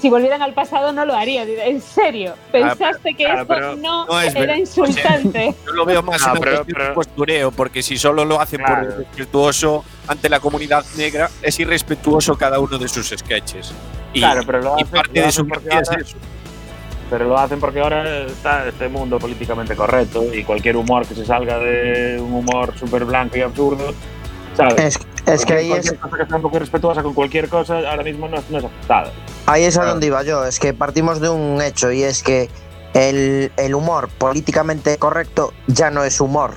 si 0.00 0.10
volvieran 0.10 0.42
al 0.42 0.54
pasado 0.54 0.92
no 0.92 1.04
lo 1.04 1.14
harían. 1.14 1.48
En 1.48 1.80
serio, 1.80 2.34
pensaste 2.52 3.14
que 3.14 3.24
claro, 3.24 3.42
esto 3.42 3.76
no, 3.76 4.06
no 4.06 4.20
es 4.20 4.30
era 4.32 4.40
verdad. 4.40 4.56
insultante. 4.56 5.54
Yo 5.66 5.72
lo 5.72 5.84
veo 5.84 6.02
más 6.02 6.24
No, 6.26 6.34
en 6.36 6.40
pero- 6.40 6.64
pero- 6.64 6.94
postureo, 6.94 7.50
porque 7.52 7.82
si 7.82 7.96
solo 7.98 8.24
lo 8.24 8.40
hacen 8.40 8.60
Claro. 8.60 8.88
por 8.88 8.98
respetuoso 8.98 9.84
ante 10.06 10.28
la 10.28 10.40
comunidad 10.40 10.84
negra, 10.96 11.30
es 11.42 11.58
irrespetuoso 11.60 12.36
cada 12.36 12.58
uno 12.60 12.78
de 12.78 12.88
sus 12.88 13.08
sketches. 13.08 13.72
Y, 14.14 14.20
Claro, 14.20 14.42
pero 14.46 14.60
lo 14.62 14.78
y 14.78 14.84
parte 14.84 15.20
lo 15.20 15.26
de 15.26 15.32
su 15.32 15.44
gracia 15.44 15.80
es 15.80 15.90
eso. 15.90 16.16
Pero 17.10 17.24
lo 17.26 17.38
hacen 17.38 17.58
porque 17.58 17.80
ahora 17.80 18.22
está 18.26 18.68
este 18.68 18.88
mundo 18.88 19.18
políticamente 19.18 19.74
correcto 19.74 20.24
y 20.34 20.44
cualquier 20.44 20.76
humor 20.76 21.06
que 21.06 21.14
se 21.14 21.24
salga 21.24 21.58
de 21.58 22.20
un 22.20 22.32
humor 22.34 22.74
súper 22.78 23.04
blanco 23.06 23.36
y 23.38 23.40
absurdo, 23.40 23.94
¿sabes? 24.56 24.78
es, 24.78 24.98
es 25.26 25.44
que 25.46 25.54
ahí 25.54 25.72
es, 25.72 25.90
cualquier 25.90 25.98
cosa 26.00 26.16
que 26.18 26.26
sea 26.26 26.36
un 26.36 26.42
poco 26.42 26.58
respetuosa 26.58 27.02
con 27.02 27.14
cualquier 27.14 27.48
cosa 27.48 27.78
ahora 27.90 28.02
mismo 28.02 28.28
no, 28.28 28.36
es- 28.38 28.50
no 28.50 28.58
es 28.58 28.64
aceptada. 28.64 29.10
ahí 29.46 29.64
es 29.64 29.78
a 29.78 29.84
donde 29.86 30.06
iba 30.06 30.22
yo. 30.22 30.44
Es 30.44 30.58
que 30.58 30.74
partimos 30.74 31.20
de 31.20 31.30
un 31.30 31.62
hecho 31.62 31.90
y 31.92 32.02
es 32.02 32.22
que 32.22 32.50
el, 32.94 33.52
el 33.56 33.74
humor 33.74 34.08
políticamente 34.18 34.98
correcto 34.98 35.52
ya 35.66 35.90
no 35.90 36.04
es 36.04 36.20
humor, 36.20 36.52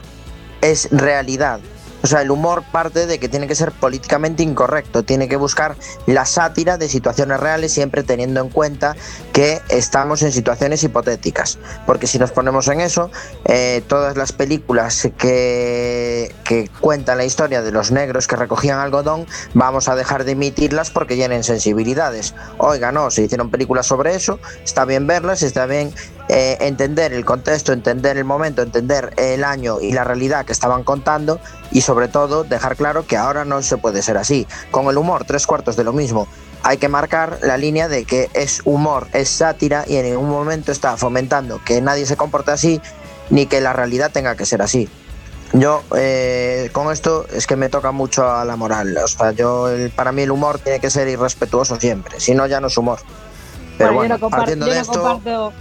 es 0.62 0.90
realidad. 0.92 1.60
O 2.04 2.08
sea, 2.08 2.22
el 2.22 2.32
humor 2.32 2.64
parte 2.72 3.06
de 3.06 3.20
que 3.20 3.30
tiene 3.30 3.48
que 3.48 3.56
ser 3.56 3.72
políticamente 3.72 4.44
incorrecto, 4.44 5.04
tiene 5.04 5.28
que 5.28 5.36
buscar 5.36 5.76
la 6.06 6.26
sátira 6.26 6.78
de 6.78 6.90
situaciones 6.90 7.40
reales, 7.40 7.72
siempre 7.72 8.04
teniendo 8.04 8.42
en 8.42 8.50
cuenta 8.50 8.96
que 9.34 9.62
estamos 9.70 10.22
en 10.24 10.32
situaciones 10.32 10.84
hipotéticas. 10.84 11.60
Porque 11.86 12.08
si 12.08 12.20
nos 12.20 12.32
ponemos 12.32 12.68
en 12.68 12.82
eso, 12.82 13.12
eh, 13.46 13.84
todas 13.88 14.18
las 14.18 14.32
películas 14.32 15.10
que, 15.18 16.34
que 16.44 16.70
cuentan 16.80 17.18
la 17.18 17.26
historia 17.26 17.62
de 17.62 17.72
los 17.72 17.92
negros 17.92 18.28
que 18.28 18.36
recogían 18.36 18.80
algodón, 18.80 19.26
vamos 19.54 19.88
a 19.88 19.96
dejar 19.96 20.24
de 20.24 20.32
emitirlas 20.32 20.90
porque 20.90 21.16
llenen 21.16 21.44
sensibilidades. 21.44 22.34
Oiga, 22.58 22.92
no, 22.92 23.12
se 23.12 23.24
hicieron 23.24 23.50
películas 23.50 23.86
sobre 23.86 24.16
eso, 24.16 24.40
está 24.64 24.86
bien 24.86 25.08
verlas, 25.08 25.44
está 25.44 25.66
bien 25.66 25.94
eh, 26.34 26.58
entender 26.62 27.12
el 27.12 27.26
contexto, 27.26 27.74
entender 27.74 28.16
el 28.16 28.24
momento, 28.24 28.62
entender 28.62 29.14
el 29.18 29.44
año 29.44 29.82
y 29.82 29.92
la 29.92 30.06
realidad 30.06 30.46
que 30.46 30.54
estaban 30.54 30.86
contando 30.86 31.42
y 31.72 31.82
sobre 31.82 32.08
todo 32.08 32.46
dejar 32.46 32.78
claro 32.78 33.06
que 33.06 33.18
ahora 33.18 33.44
no 33.44 33.62
se 33.62 33.76
puede 33.76 34.02
ser 34.02 34.16
así. 34.16 34.48
Con 34.72 34.88
el 34.88 34.98
humor, 34.98 35.26
tres 35.26 35.46
cuartos 35.46 35.76
de 35.76 35.84
lo 35.84 35.92
mismo. 35.92 36.30
Hay 36.64 36.78
que 36.78 36.88
marcar 36.88 37.40
la 37.42 37.58
línea 37.58 37.90
de 37.90 38.06
que 38.06 38.30
es 38.34 38.62
humor, 38.64 39.10
es 39.12 39.28
sátira 39.28 39.84
y 39.86 39.98
en 39.98 40.06
ningún 40.06 40.30
momento 40.30 40.72
está 40.72 40.96
fomentando 40.96 41.60
que 41.66 41.82
nadie 41.82 42.06
se 42.06 42.16
comporte 42.16 42.52
así 42.52 42.80
ni 43.30 43.46
que 43.46 43.60
la 43.60 43.74
realidad 43.74 44.10
tenga 44.10 44.38
que 44.38 44.46
ser 44.46 44.62
así. 44.62 44.88
Yo 45.52 45.84
eh, 45.98 46.70
con 46.72 46.94
esto 46.94 47.26
es 47.34 47.46
que 47.46 47.58
me 47.58 47.68
toca 47.68 47.92
mucho 47.92 48.32
a 48.32 48.46
la 48.46 48.56
moral. 48.56 48.96
O 49.04 49.08
sea, 49.10 49.32
yo 49.32 49.68
para 49.98 50.14
mí 50.14 50.22
el 50.22 50.32
humor 50.32 50.60
tiene 50.60 50.80
que 50.80 50.90
ser 50.90 51.10
irrespetuoso 51.10 51.78
siempre, 51.78 52.22
si 52.22 52.34
no 52.34 52.48
ya 52.48 52.62
no 52.62 52.68
es 52.68 52.78
humor. 52.78 53.00
Pero 53.82 53.94
Bueno, 53.94 54.00
bueno, 54.00 54.16
yo 54.16 54.16
no 54.16 54.20
comparto, 54.20 54.52
yo 54.52 54.66
no 54.66 54.72
esto, 54.82 54.94
comparto, 54.94 55.54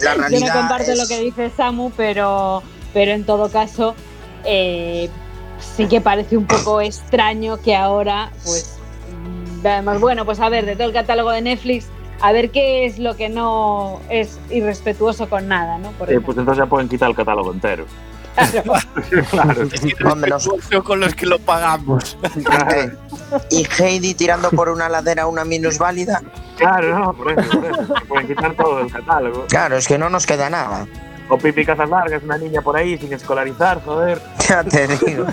la 0.00 0.28
yo 0.30 0.40
no 0.46 0.52
comparto 0.52 0.92
es- 0.92 0.98
lo 0.98 1.06
que 1.08 1.20
dice 1.20 1.50
Samu, 1.50 1.90
pero, 1.96 2.62
pero 2.92 3.12
en 3.12 3.24
todo 3.24 3.50
caso 3.50 3.94
eh, 4.44 5.08
sí 5.76 5.86
que 5.86 6.00
parece 6.00 6.36
un 6.36 6.46
poco 6.46 6.80
extraño 6.80 7.56
que 7.58 7.74
ahora, 7.76 8.30
pues, 8.44 8.78
mm, 9.10 9.62
veamos, 9.62 10.00
bueno, 10.00 10.24
pues 10.24 10.40
a 10.40 10.48
ver, 10.48 10.66
de 10.66 10.74
todo 10.76 10.86
el 10.86 10.92
catálogo 10.92 11.30
de 11.30 11.42
Netflix, 11.42 11.86
a 12.22 12.32
ver 12.32 12.50
qué 12.50 12.84
es 12.84 12.98
lo 12.98 13.16
que 13.16 13.28
no 13.30 14.00
es 14.10 14.38
irrespetuoso 14.50 15.28
con 15.28 15.48
nada, 15.48 15.78
¿no? 15.78 15.90
Por 15.92 16.12
Eh, 16.12 16.20
pues 16.20 16.36
entonces 16.38 16.62
ya 16.62 16.66
pueden 16.68 16.88
quitar 16.88 17.08
el 17.10 17.16
catálogo 17.16 17.52
entero. 17.52 17.86
Claro. 18.34 18.80
claro. 19.30 19.64
Nos- 20.28 20.48
con 20.84 21.00
los 21.00 21.14
que 21.14 21.26
lo 21.26 21.38
pagamos. 21.38 22.16
Y 23.50 23.66
Heidi 23.78 24.14
tirando 24.14 24.50
por 24.50 24.68
una 24.68 24.88
ladera 24.88 25.26
una 25.26 25.44
minusválida. 25.44 26.22
Claro, 26.56 26.98
no, 26.98 27.12
por 27.12 27.32
eso, 27.32 27.50
por 27.60 27.64
eso. 27.66 27.94
Pueden 28.08 28.26
quitar 28.28 28.54
todo 28.54 28.80
el 28.80 28.90
catálogo. 28.92 29.46
Claro, 29.48 29.76
es 29.76 29.86
que 29.86 29.98
no 29.98 30.10
nos 30.10 30.26
queda 30.26 30.50
nada. 30.50 30.86
O 31.28 31.38
Pipi 31.38 31.64
Cazas 31.64 31.88
Largas, 31.88 32.22
una 32.24 32.38
niña 32.38 32.60
por 32.60 32.76
ahí 32.76 32.98
sin 32.98 33.12
escolarizar, 33.12 33.80
joder. 33.84 34.20
Ya 34.48 34.64
te 34.64 34.88
digo. 34.88 35.26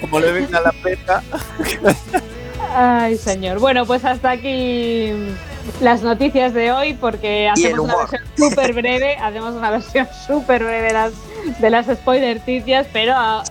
Como 0.00 0.18
le 0.20 0.32
venga 0.32 0.60
la 0.60 0.72
peta. 0.82 1.22
Ay, 2.74 3.16
señor. 3.16 3.60
Bueno, 3.60 3.86
pues 3.86 4.04
hasta 4.04 4.30
aquí 4.32 5.12
las 5.80 6.02
noticias 6.02 6.54
de 6.54 6.72
hoy, 6.72 6.94
porque 6.94 7.48
hacemos 7.52 7.80
una 7.80 7.96
versión 7.96 8.22
súper 8.36 8.72
breve, 8.72 9.16
hacemos 9.16 9.54
una 9.54 9.70
versión 9.70 10.08
súper 10.26 10.64
breve 10.64 10.88
de 10.88 10.92
las, 10.92 11.12
de 11.60 11.70
las 11.70 11.86
spoiler 11.86 12.38
noticias, 12.38 12.86
pero 12.92 13.14
a, 13.14 13.42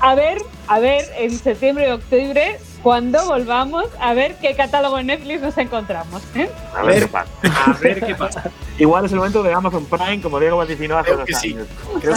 a 0.00 0.14
ver, 0.14 0.38
a 0.66 0.78
ver, 0.78 1.04
en 1.18 1.36
septiembre 1.36 1.88
y 1.88 1.92
octubre, 1.92 2.58
cuando 2.82 3.24
volvamos, 3.26 3.86
a 4.00 4.14
ver 4.14 4.36
qué 4.40 4.54
catálogo 4.54 4.96
de 4.98 5.04
Netflix 5.04 5.40
nos 5.42 5.58
encontramos. 5.58 6.22
¿eh? 6.34 6.48
A 6.76 6.82
ver 6.82 7.02
qué 7.02 7.08
pasa. 7.08 7.30
A 7.66 7.72
ver 7.80 8.04
qué 8.04 8.14
pasa. 8.14 8.44
Igual 8.78 9.04
es 9.06 9.12
el 9.12 9.18
momento 9.18 9.42
de 9.42 9.52
Amazon 9.52 9.84
Prime, 9.86 10.20
como 10.22 10.38
Diego 10.38 10.58
vaticinó 10.58 10.96
hace 10.98 11.06
Creo 11.06 11.18
dos 11.18 11.26
que 11.26 11.34
sí. 11.34 11.54
años. 11.54 11.66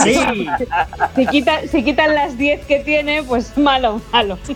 Sí, 0.04 0.48
Si, 1.16 1.28
quita- 1.28 1.68
si 1.68 1.84
quitan 1.84 2.14
las 2.14 2.38
10 2.38 2.66
que 2.66 2.80
tiene, 2.80 3.24
pues 3.24 3.58
malo, 3.58 4.02
malo. 4.12 4.38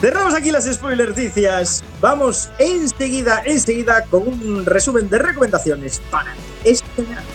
cerramos 0.00 0.34
aquí 0.34 0.50
las 0.50 0.64
spoilerticias. 0.72 1.82
Vamos 2.00 2.50
enseguida, 2.58 3.42
enseguida 3.44 4.04
con 4.04 4.28
un 4.28 4.66
resumen 4.66 5.08
de 5.08 5.18
recomendaciones 5.18 6.00
para 6.10 6.32
este 6.64 7.02
verano. 7.02 7.26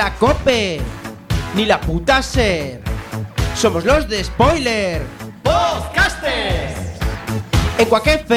La 0.00 0.14
COPE, 0.14 0.80
ni 1.54 1.66
la 1.66 1.78
puta 1.78 2.22
SER. 2.22 2.80
Somos 3.54 3.84
los 3.84 4.08
de 4.08 4.24
Spoiler. 4.24 5.02
Podcasters. 5.42 6.78
En 7.76 7.86
cuacfm.org. 7.86 8.34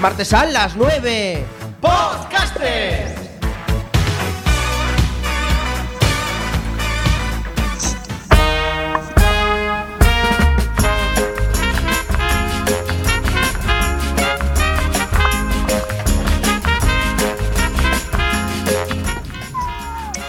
Martes 0.00 0.32
a 0.32 0.44
las 0.46 0.74
9. 0.74 1.44
Podcasters. 1.80 3.19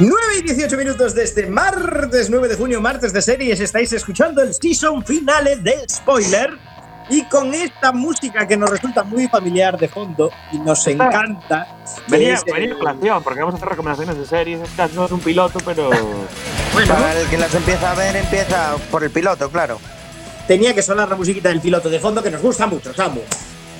Nueve 0.03 0.39
y 0.39 0.41
18 0.41 0.77
minutos 0.77 1.13
de 1.13 1.23
este 1.23 1.45
martes 1.45 2.27
9 2.27 2.47
de 2.47 2.55
junio, 2.55 2.81
martes 2.81 3.13
de 3.13 3.21
series. 3.21 3.59
Estáis 3.59 3.93
escuchando 3.93 4.41
el 4.41 4.51
season 4.51 5.05
finale 5.05 5.57
del 5.57 5.87
spoiler. 5.87 6.57
Y 7.11 7.23
con 7.25 7.53
esta 7.53 7.91
música 7.91 8.47
que 8.47 8.57
nos 8.57 8.71
resulta 8.71 9.03
muy 9.03 9.27
familiar 9.27 9.77
de 9.77 9.87
fondo 9.87 10.31
y 10.51 10.57
nos 10.57 10.87
encanta. 10.87 11.77
Venía, 12.07 12.33
es, 12.33 12.43
venía 12.43 12.71
en 12.71 12.79
colación, 12.79 13.21
porque 13.21 13.41
vamos 13.41 13.53
a 13.53 13.57
hacer 13.57 13.69
recomendaciones 13.69 14.17
de 14.17 14.25
series. 14.25 14.61
Esta 14.61 14.87
no 14.87 15.05
es 15.05 15.11
un 15.11 15.19
piloto, 15.19 15.59
pero. 15.63 15.91
Para 16.87 17.19
el 17.19 17.27
que 17.27 17.37
las 17.37 17.53
empieza 17.53 17.91
a 17.91 17.93
ver, 17.93 18.15
empieza 18.15 18.77
por 18.89 19.03
el 19.03 19.11
piloto, 19.11 19.51
claro. 19.51 19.79
tenía 20.47 20.73
que 20.73 20.81
sonar 20.81 21.09
la 21.09 21.15
musiquita 21.15 21.49
del 21.49 21.61
piloto 21.61 21.91
de 21.91 21.99
fondo 21.99 22.23
que 22.23 22.31
nos 22.31 22.41
gusta 22.41 22.65
mucho, 22.65 22.91
Samu. 22.91 23.21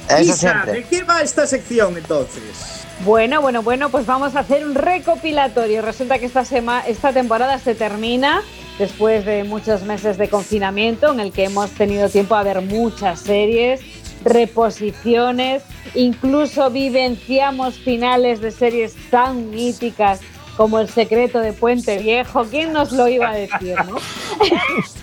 Eso 0.08 0.22
Isa, 0.22 0.36
siempre. 0.36 0.74
¿de 0.74 0.84
qué 0.84 1.04
va 1.04 1.22
esta 1.24 1.48
sección 1.48 1.98
entonces? 1.98 2.81
Bueno, 3.04 3.42
bueno, 3.42 3.64
bueno, 3.64 3.90
pues 3.90 4.06
vamos 4.06 4.36
a 4.36 4.42
hacer 4.42 4.64
un 4.64 4.76
recopilatorio. 4.76 5.82
Resulta 5.82 6.20
que 6.20 6.28
esta, 6.28 6.44
esta 6.88 7.14
temporada 7.14 7.58
se 7.58 7.74
termina 7.74 8.44
después 8.78 9.26
de 9.26 9.44
muchos 9.44 9.82
meses 9.84 10.18
de 10.20 10.30
confinamiento 10.30 11.12
en 11.12 11.20
el 11.20 11.32
que 11.32 11.46
hemos 11.46 11.72
tenido 11.72 12.10
tiempo 12.10 12.36
a 12.36 12.44
ver 12.44 12.62
muchas 12.62 13.22
series, 13.22 13.82
reposiciones, 14.24 15.64
incluso 15.96 16.70
vivenciamos 16.70 17.80
finales 17.80 18.40
de 18.40 18.52
series 18.52 18.96
tan 19.10 19.50
míticas 19.50 20.20
como 20.56 20.78
El 20.80 20.88
secreto 20.88 21.40
de 21.40 21.54
Puente 21.54 21.98
Viejo. 21.98 22.46
¿Quién 22.46 22.72
nos 22.72 22.92
lo 22.92 23.08
iba 23.08 23.32
a 23.32 23.36
decir, 23.36 23.76
no? 23.88 23.96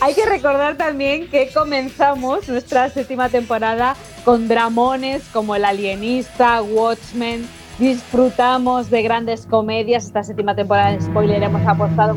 Hay 0.00 0.14
que 0.14 0.26
recordar 0.26 0.76
también 0.76 1.28
que 1.28 1.50
comenzamos 1.52 2.48
nuestra 2.48 2.88
séptima 2.90 3.28
temporada 3.28 3.96
con 4.24 4.48
dramones 4.48 5.24
como 5.32 5.54
El 5.54 5.64
Alienista, 5.64 6.62
Watchmen. 6.62 7.46
Disfrutamos 7.78 8.90
de 8.90 9.02
grandes 9.02 9.46
comedias. 9.46 10.06
Esta 10.06 10.22
séptima 10.22 10.54
temporada 10.54 10.92
de 10.92 11.00
spoiler 11.00 11.42
hemos 11.42 11.66
apostado. 11.66 12.16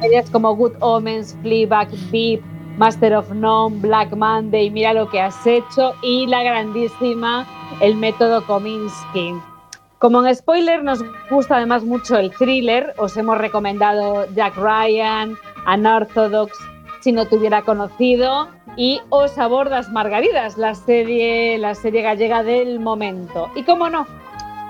Comedias 0.00 0.30
como 0.30 0.54
Good 0.54 0.74
Omens, 0.80 1.36
Fleabag, 1.42 1.88
Beep, 2.10 2.42
Master 2.78 3.14
of 3.14 3.30
None, 3.30 3.80
Black 3.80 4.14
Monday, 4.14 4.70
Mira 4.70 4.92
lo 4.92 5.08
que 5.08 5.20
has 5.20 5.46
hecho 5.46 5.94
y 6.02 6.26
la 6.26 6.42
grandísima 6.42 7.46
El 7.80 7.96
método 7.96 8.44
Kominsky. 8.46 9.34
Como 9.98 10.24
en 10.24 10.34
spoiler 10.34 10.84
nos 10.84 11.02
gusta 11.30 11.56
además 11.56 11.82
mucho 11.82 12.18
el 12.18 12.30
thriller, 12.30 12.92
os 12.98 13.16
hemos 13.16 13.38
recomendado 13.38 14.26
Jack 14.34 14.54
Ryan, 14.56 15.36
Unorthodox, 15.66 16.52
si 17.00 17.12
no 17.12 17.26
te 17.26 17.36
hubiera 17.36 17.62
conocido, 17.62 18.48
y 18.76 19.00
Os 19.08 19.38
abordas 19.38 19.88
Margaridas, 19.88 20.58
la 20.58 20.74
serie, 20.74 21.56
la 21.56 21.74
serie 21.74 22.02
gallega 22.02 22.42
del 22.42 22.78
momento. 22.78 23.50
Y 23.54 23.62
cómo 23.62 23.88
no, 23.88 24.06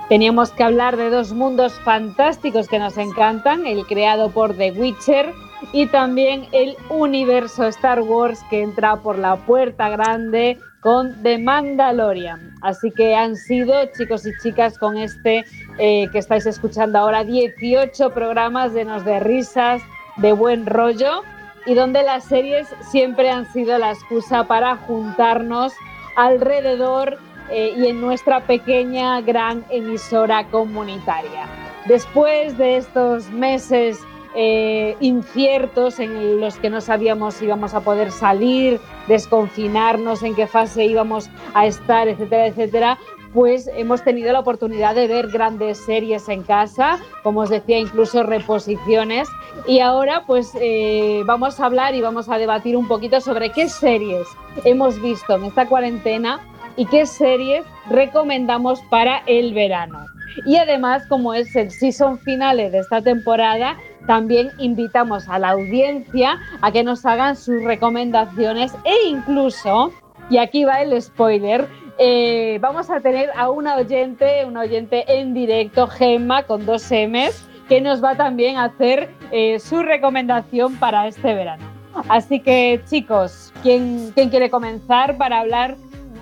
teníamos 0.07 0.51
que 0.51 0.63
hablar 0.63 0.95
de 0.95 1.09
dos 1.09 1.33
mundos 1.33 1.73
fantásticos 1.83 2.69
que 2.69 2.79
nos 2.79 2.97
encantan, 2.97 3.65
el 3.67 3.85
creado 3.85 4.29
por 4.29 4.55
The 4.55 4.71
Witcher 4.71 5.33
y 5.73 5.87
también 5.87 6.47
el 6.53 6.77
universo 6.89 7.65
Star 7.65 7.99
Wars 7.99 8.39
que 8.49 8.61
entra 8.61 8.95
por 8.97 9.17
la 9.19 9.35
puerta 9.35 9.89
grande 9.89 10.57
con 10.81 11.21
The 11.23 11.37
Mandalorian. 11.39 12.55
Así 12.61 12.91
que 12.91 13.15
han 13.15 13.35
sido, 13.35 13.73
chicos 13.97 14.25
y 14.25 14.31
chicas, 14.41 14.77
con 14.77 14.97
este 14.97 15.45
eh, 15.77 16.07
que 16.11 16.19
estáis 16.19 16.45
escuchando 16.45 16.99
ahora, 16.99 17.23
18 17.23 18.11
programas 18.11 18.73
llenos 18.73 19.03
de 19.05 19.19
risas, 19.19 19.81
de 20.17 20.33
buen 20.33 20.65
rollo 20.65 21.23
y 21.65 21.73
donde 21.73 22.03
las 22.03 22.23
series 22.23 22.67
siempre 22.89 23.29
han 23.29 23.51
sido 23.51 23.77
la 23.77 23.91
excusa 23.91 24.45
para 24.45 24.77
juntarnos 24.77 25.73
alrededor 26.15 27.17
eh, 27.49 27.73
y 27.77 27.87
en 27.87 28.01
nuestra 28.01 28.41
pequeña 28.41 29.21
gran 29.21 29.63
emisora 29.69 30.47
comunitaria. 30.47 31.45
Después 31.85 32.57
de 32.57 32.77
estos 32.77 33.29
meses 33.29 33.99
eh, 34.39 34.95
inciertos 34.99 35.99
en 35.99 36.39
los 36.39 36.57
que 36.57 36.69
no 36.69 36.79
sabíamos 36.79 37.33
si 37.33 37.45
íbamos 37.45 37.73
a 37.73 37.79
poder 37.79 38.11
salir, 38.11 38.79
desconfinarnos, 39.07 40.21
en 40.21 40.35
qué 40.35 40.45
fase 40.45 40.85
íbamos 40.85 41.27
a 41.55 41.65
estar, 41.65 42.07
etcétera, 42.07 42.45
etcétera, 42.45 42.99
pues 43.33 43.67
hemos 43.75 44.03
tenido 44.03 44.31
la 44.31 44.41
oportunidad 44.41 44.93
de 44.93 45.07
ver 45.07 45.29
grandes 45.29 45.79
series 45.79 46.29
en 46.29 46.43
casa, 46.43 46.99
como 47.23 47.39
os 47.39 47.49
decía, 47.49 47.79
incluso 47.79 48.21
reposiciones. 48.21 49.27
Y 49.65 49.79
ahora 49.79 50.23
pues 50.27 50.51
eh, 50.61 51.23
vamos 51.25 51.59
a 51.59 51.65
hablar 51.65 51.95
y 51.95 52.01
vamos 52.01 52.29
a 52.29 52.37
debatir 52.37 52.77
un 52.77 52.87
poquito 52.87 53.19
sobre 53.21 53.51
qué 53.51 53.67
series 53.67 54.27
hemos 54.65 55.01
visto 55.01 55.35
en 55.35 55.45
esta 55.45 55.67
cuarentena 55.67 56.41
y 56.75 56.85
qué 56.85 57.07
series 57.07 57.65
recomendamos 57.89 58.81
para 58.91 59.23
el 59.25 59.55
verano. 59.55 60.05
Y 60.45 60.57
además, 60.57 61.05
como 61.07 61.33
es 61.33 61.55
el 61.55 61.71
season 61.71 62.19
finale 62.19 62.69
de 62.69 62.79
esta 62.79 63.01
temporada, 63.01 63.77
también 64.05 64.51
invitamos 64.57 65.27
a 65.27 65.39
la 65.39 65.49
audiencia 65.49 66.39
a 66.61 66.71
que 66.71 66.83
nos 66.83 67.05
hagan 67.05 67.35
sus 67.35 67.63
recomendaciones 67.63 68.73
e 68.85 69.07
incluso, 69.07 69.91
y 70.29 70.37
aquí 70.37 70.63
va 70.63 70.81
el 70.81 70.99
spoiler, 71.01 71.67
eh, 71.99 72.59
vamos 72.61 72.89
a 72.89 72.99
tener 72.99 73.31
a 73.35 73.49
una 73.49 73.75
oyente, 73.75 74.45
una 74.45 74.61
oyente 74.61 75.03
en 75.07 75.33
directo, 75.33 75.87
Gemma, 75.87 76.43
con 76.43 76.65
dos 76.65 76.91
M's, 76.91 77.47
que 77.67 77.81
nos 77.81 78.03
va 78.03 78.15
también 78.15 78.57
a 78.57 78.65
hacer 78.65 79.09
eh, 79.31 79.59
su 79.59 79.81
recomendación 79.81 80.77
para 80.77 81.07
este 81.07 81.33
verano. 81.33 81.63
Así 82.07 82.39
que, 82.39 82.81
chicos, 82.87 83.51
¿quién, 83.63 84.11
¿quién 84.13 84.29
quiere 84.29 84.49
comenzar 84.49 85.17
para 85.17 85.39
hablar 85.39 85.75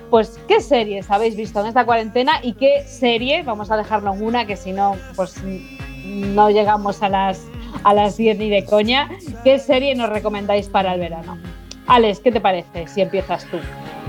pues 0.09 0.39
qué 0.47 0.61
series 0.61 1.09
habéis 1.09 1.35
visto 1.35 1.59
en 1.59 1.67
esta 1.67 1.85
cuarentena 1.85 2.39
y 2.41 2.53
qué 2.53 2.83
serie, 2.87 3.43
vamos 3.43 3.71
a 3.71 3.77
dejarlo 3.77 4.13
en 4.13 4.23
una, 4.23 4.45
que 4.45 4.55
si 4.55 4.71
no, 4.71 4.95
pues 5.15 5.35
no 6.03 6.49
llegamos 6.49 7.01
a 7.01 7.09
las, 7.09 7.45
a 7.83 7.93
las 7.93 8.17
10 8.17 8.37
ni 8.37 8.49
de 8.49 8.65
coña, 8.65 9.09
¿qué 9.43 9.59
serie 9.59 9.95
nos 9.95 10.09
recomendáis 10.09 10.67
para 10.67 10.93
el 10.93 10.99
verano? 10.99 11.37
Alex, 11.87 12.19
¿qué 12.19 12.31
te 12.31 12.41
parece 12.41 12.87
si 12.87 13.01
empiezas 13.01 13.45
tú? 13.45 13.57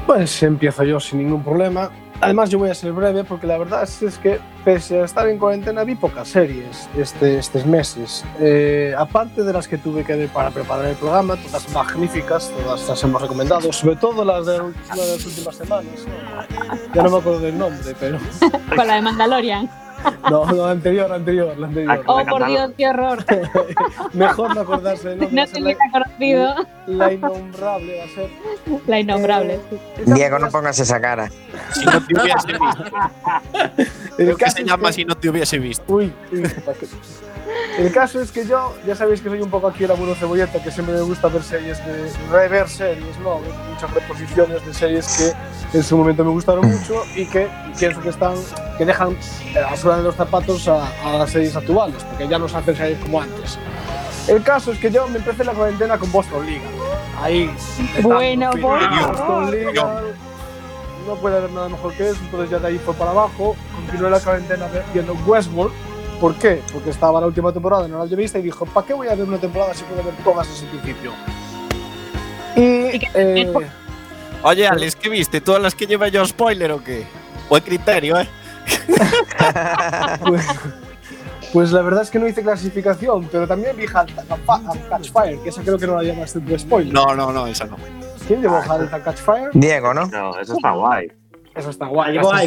Pues 0.06 0.42
empiezo 0.42 0.84
yo 0.84 1.00
sin 1.00 1.18
ningún 1.18 1.42
problema. 1.42 1.90
Además, 2.20 2.48
yo 2.48 2.58
voy 2.58 2.70
a 2.70 2.74
ser 2.74 2.92
breve 2.92 3.24
porque 3.24 3.46
la 3.46 3.58
verdad 3.58 3.82
es 3.82 4.18
que, 4.18 4.38
pese 4.66 5.00
a 5.00 5.04
estar 5.04 5.28
en 5.28 5.38
cuarentena, 5.38 5.84
vi 5.84 5.94
pocas 5.94 6.26
series 6.26 6.88
este, 6.96 7.38
estos 7.38 7.64
meses. 7.64 8.24
Eh, 8.40 8.92
aparte 8.98 9.44
de 9.44 9.52
las 9.52 9.68
que 9.68 9.78
tuve 9.78 10.02
que 10.02 10.16
ver 10.16 10.28
para 10.28 10.50
preparar 10.50 10.86
el 10.86 10.96
programa, 10.96 11.36
todas 11.36 11.70
magníficas, 11.72 12.50
todas 12.50 12.88
las 12.88 13.04
hemos 13.04 13.22
recomendado, 13.22 13.72
sobre 13.72 13.94
todo 13.94 14.24
las 14.24 14.44
de, 14.44 14.58
las 14.88 15.24
últimas 15.24 15.54
semanas. 15.54 16.04
Ya 16.92 17.02
no 17.04 17.10
me 17.10 17.18
acuerdo 17.18 17.38
del 17.38 17.56
nombre, 17.56 17.94
pero. 18.00 18.18
Con 18.74 18.88
la 18.88 18.96
de 18.96 19.02
Mandalorian. 19.02 19.85
No, 20.30 20.44
no, 20.46 20.64
anterior, 20.66 21.12
anterior, 21.12 21.56
la 21.56 21.66
anterior. 21.68 22.02
Oh, 22.06 22.24
por 22.24 22.46
Dios, 22.46 22.70
qué 22.76 22.88
horror. 22.88 23.24
Mejor 24.12 24.54
no 24.54 24.60
acordarse 24.62 25.10
del 25.10 25.20
nombre. 25.20 25.36
No 25.46 25.46
te 25.52 25.62
hubiera 25.62 25.80
conocido. 25.92 26.54
La 26.86 27.12
innombrable 27.12 27.98
va 27.98 28.04
a 28.04 28.08
ser. 28.08 28.30
La 28.86 29.00
innombrable. 29.00 29.60
Diego, 30.04 30.38
no 30.38 30.48
pongas 30.50 30.78
esa 30.78 31.00
cara. 31.00 31.30
Si 31.72 31.84
no 31.84 32.00
te 32.02 32.14
hubiese 32.14 32.52
visto. 32.52 34.36
¿Qué 34.36 34.50
se 34.50 34.64
llama 34.64 34.88
que- 34.88 34.94
si 34.94 35.04
no 35.04 35.14
te 35.16 35.28
hubiese 35.28 35.58
visto? 35.58 35.84
Uy, 35.92 36.12
uy. 36.32 36.42
El 37.78 37.92
caso 37.92 38.20
es 38.20 38.32
que 38.32 38.46
yo, 38.46 38.74
ya 38.86 38.94
sabéis 38.94 39.20
que 39.20 39.28
soy 39.28 39.42
un 39.42 39.50
poco 39.50 39.68
aquí 39.68 39.84
el 39.84 39.90
abuelo 39.90 40.14
cebolleta, 40.14 40.62
que 40.62 40.70
siempre 40.70 40.94
me 40.94 41.02
gusta 41.02 41.28
ver 41.28 41.42
series, 41.42 41.78
de 41.84 42.10
rever 42.30 42.68
series, 42.68 43.18
¿no? 43.18 43.40
Muchas 43.70 43.90
reposiciones 43.92 44.64
de 44.64 44.72
series 44.72 45.34
que 45.70 45.76
en 45.76 45.84
su 45.84 45.96
momento 45.98 46.24
me 46.24 46.30
gustaron 46.30 46.66
mucho 46.66 47.02
y 47.14 47.26
que 47.26 47.48
pienso 47.78 48.00
que 48.00 48.08
están, 48.08 48.34
que 48.78 48.86
dejan 48.86 49.14
a 49.68 49.76
suela 49.76 49.98
de 49.98 50.04
los 50.04 50.14
zapatos 50.14 50.66
a, 50.68 50.86
a 51.04 51.18
las 51.18 51.30
series 51.30 51.54
actuales, 51.54 52.02
porque 52.04 52.26
ya 52.28 52.38
no 52.38 52.48
se 52.48 52.56
hacen 52.56 52.76
series 52.76 52.98
como 53.00 53.20
antes. 53.20 53.58
El 54.26 54.42
caso 54.42 54.72
es 54.72 54.78
que 54.78 54.90
yo 54.90 55.06
me 55.08 55.18
empecé 55.18 55.44
la 55.44 55.52
cuarentena 55.52 55.98
con 55.98 56.10
Boston 56.10 56.46
Liga. 56.46 56.64
Ahí. 57.20 57.54
Bueno, 58.02 58.50
por. 58.52 58.80
Boston 58.80 59.50
Liga. 59.50 60.02
No 61.06 61.14
puede 61.16 61.36
haber 61.36 61.52
nada 61.52 61.68
mejor 61.68 61.92
que 61.92 62.08
eso, 62.08 62.18
entonces 62.20 62.50
ya 62.50 62.58
de 62.58 62.68
ahí 62.68 62.78
fue 62.78 62.92
para 62.94 63.12
abajo. 63.12 63.54
Continué 63.76 64.10
la 64.10 64.18
cuarentena 64.18 64.66
viendo 64.92 65.14
Westworld. 65.26 65.72
¿Por 66.20 66.34
qué? 66.36 66.62
Porque 66.72 66.90
estaba 66.90 67.20
la 67.20 67.26
última 67.26 67.52
temporada, 67.52 67.86
no 67.88 67.98
la 67.98 68.04
había 68.04 68.16
visto 68.16 68.38
y 68.38 68.42
dijo, 68.42 68.64
¿para 68.66 68.86
qué 68.86 68.94
voy 68.94 69.08
a 69.08 69.14
ver 69.14 69.28
una 69.28 69.38
temporada 69.38 69.74
si 69.74 69.84
puedo 69.84 70.02
ver 70.02 70.14
todas 70.24 70.48
desde 70.48 70.64
el 70.64 70.70
principio? 70.70 71.12
Y, 72.56 73.06
eh, 73.14 73.52
Oye, 74.42 74.66
Alex, 74.66 74.96
¿qué 74.96 75.08
viste? 75.08 75.40
¿Todas 75.40 75.60
las 75.60 75.74
que 75.74 75.86
lleva 75.86 76.08
yo 76.08 76.24
spoiler 76.24 76.72
o 76.72 76.82
qué? 76.82 77.04
Buen 77.48 77.62
criterio, 77.62 78.18
¿eh? 78.18 78.28
pues, 80.26 80.46
pues 81.52 81.72
la 81.72 81.82
verdad 81.82 82.02
es 82.02 82.10
que 82.10 82.18
no 82.18 82.26
hice 82.26 82.42
clasificación, 82.42 83.28
pero 83.30 83.46
también 83.46 83.76
vi 83.76 83.86
Halt 83.92 84.10
and 84.18 84.88
Catch 84.88 85.12
Fire, 85.12 85.38
que 85.40 85.50
esa 85.50 85.62
creo 85.62 85.78
que 85.78 85.86
no 85.86 85.96
la 85.96 86.02
llamaste 86.02 86.40
de 86.40 86.58
spoiler. 86.58 86.92
No, 86.92 87.14
no, 87.14 87.32
no, 87.32 87.46
esa 87.46 87.66
no. 87.66 87.76
¿Quién 88.26 88.40
llevó 88.40 88.56
Halt 88.56 88.92
and 88.92 89.04
Catch 89.04 89.18
Fire? 89.18 89.50
Diego, 89.52 89.92
¿no? 89.92 90.06
No, 90.06 90.38
eso 90.38 90.54
está 90.54 90.70
guay. 90.70 91.12
Eso 91.54 91.70
está 91.70 91.86
guay. 91.86 92.12
Llevó 92.12 92.32
esa 92.34 92.44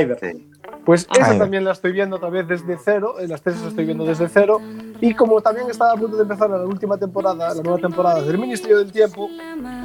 Iver 0.00 0.18
serie. 0.18 0.49
Esa. 0.62 0.78
Pues 0.84 1.06
esa 1.12 1.28
Iver. 1.28 1.38
también 1.38 1.64
la 1.64 1.72
estoy 1.72 1.92
viendo 1.92 2.16
otra 2.16 2.30
vez 2.30 2.46
desde 2.48 2.76
cero, 2.82 3.14
en 3.18 3.28
las 3.28 3.42
tres 3.42 3.56
las 3.58 3.68
estoy 3.68 3.84
viendo 3.84 4.04
desde 4.04 4.28
cero. 4.28 4.60
Y 5.00 5.14
como 5.14 5.40
también 5.40 5.68
estaba 5.70 5.92
a 5.92 5.96
punto 5.96 6.16
de 6.16 6.22
empezar 6.22 6.50
la 6.50 6.64
última 6.64 6.96
temporada, 6.98 7.54
la 7.54 7.62
nueva 7.62 7.78
temporada 7.78 8.22
del 8.22 8.38
Ministerio 8.38 8.78
del 8.78 8.92
Tiempo, 8.92 9.28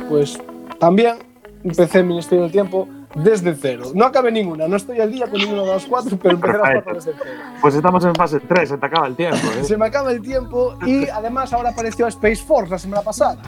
pues 0.10 0.38
también 0.80 1.18
empecé 1.64 2.00
el 2.00 2.06
Ministerio 2.06 2.44
del 2.44 2.52
Tiempo 2.52 2.88
desde 3.16 3.56
cero. 3.56 3.86
No 3.94 4.06
acabé 4.06 4.32
ninguna, 4.32 4.68
no 4.68 4.76
estoy 4.76 5.00
al 5.00 5.12
día 5.12 5.28
con 5.30 5.40
ninguna 5.40 5.62
de 5.62 5.68
las 5.68 5.86
cuatro, 5.86 6.18
pero 6.22 6.36
empecé 6.36 6.58
las 6.58 6.72
cuatro 6.74 6.94
desde 6.96 7.12
cero. 7.18 7.30
Pues 7.62 7.76
estamos 7.76 8.04
en 8.06 8.14
fase 8.16 8.40
3, 8.42 8.70
se 8.70 8.78
te 8.78 8.86
acaba 8.86 9.08
el 9.08 9.16
tiempo. 9.16 9.38
¿eh? 9.58 9.64
Se 9.64 9.78
me 9.78 9.86
acaba 9.86 10.12
el 10.12 10.22
tiempo 10.22 10.78
y 10.86 11.08
además 11.10 11.52
ahora 11.54 11.70
apareció 11.70 12.08
Space 12.08 12.44
Force 12.44 12.70
la 12.72 12.78
semana 12.78 13.02
pasada. 13.02 13.42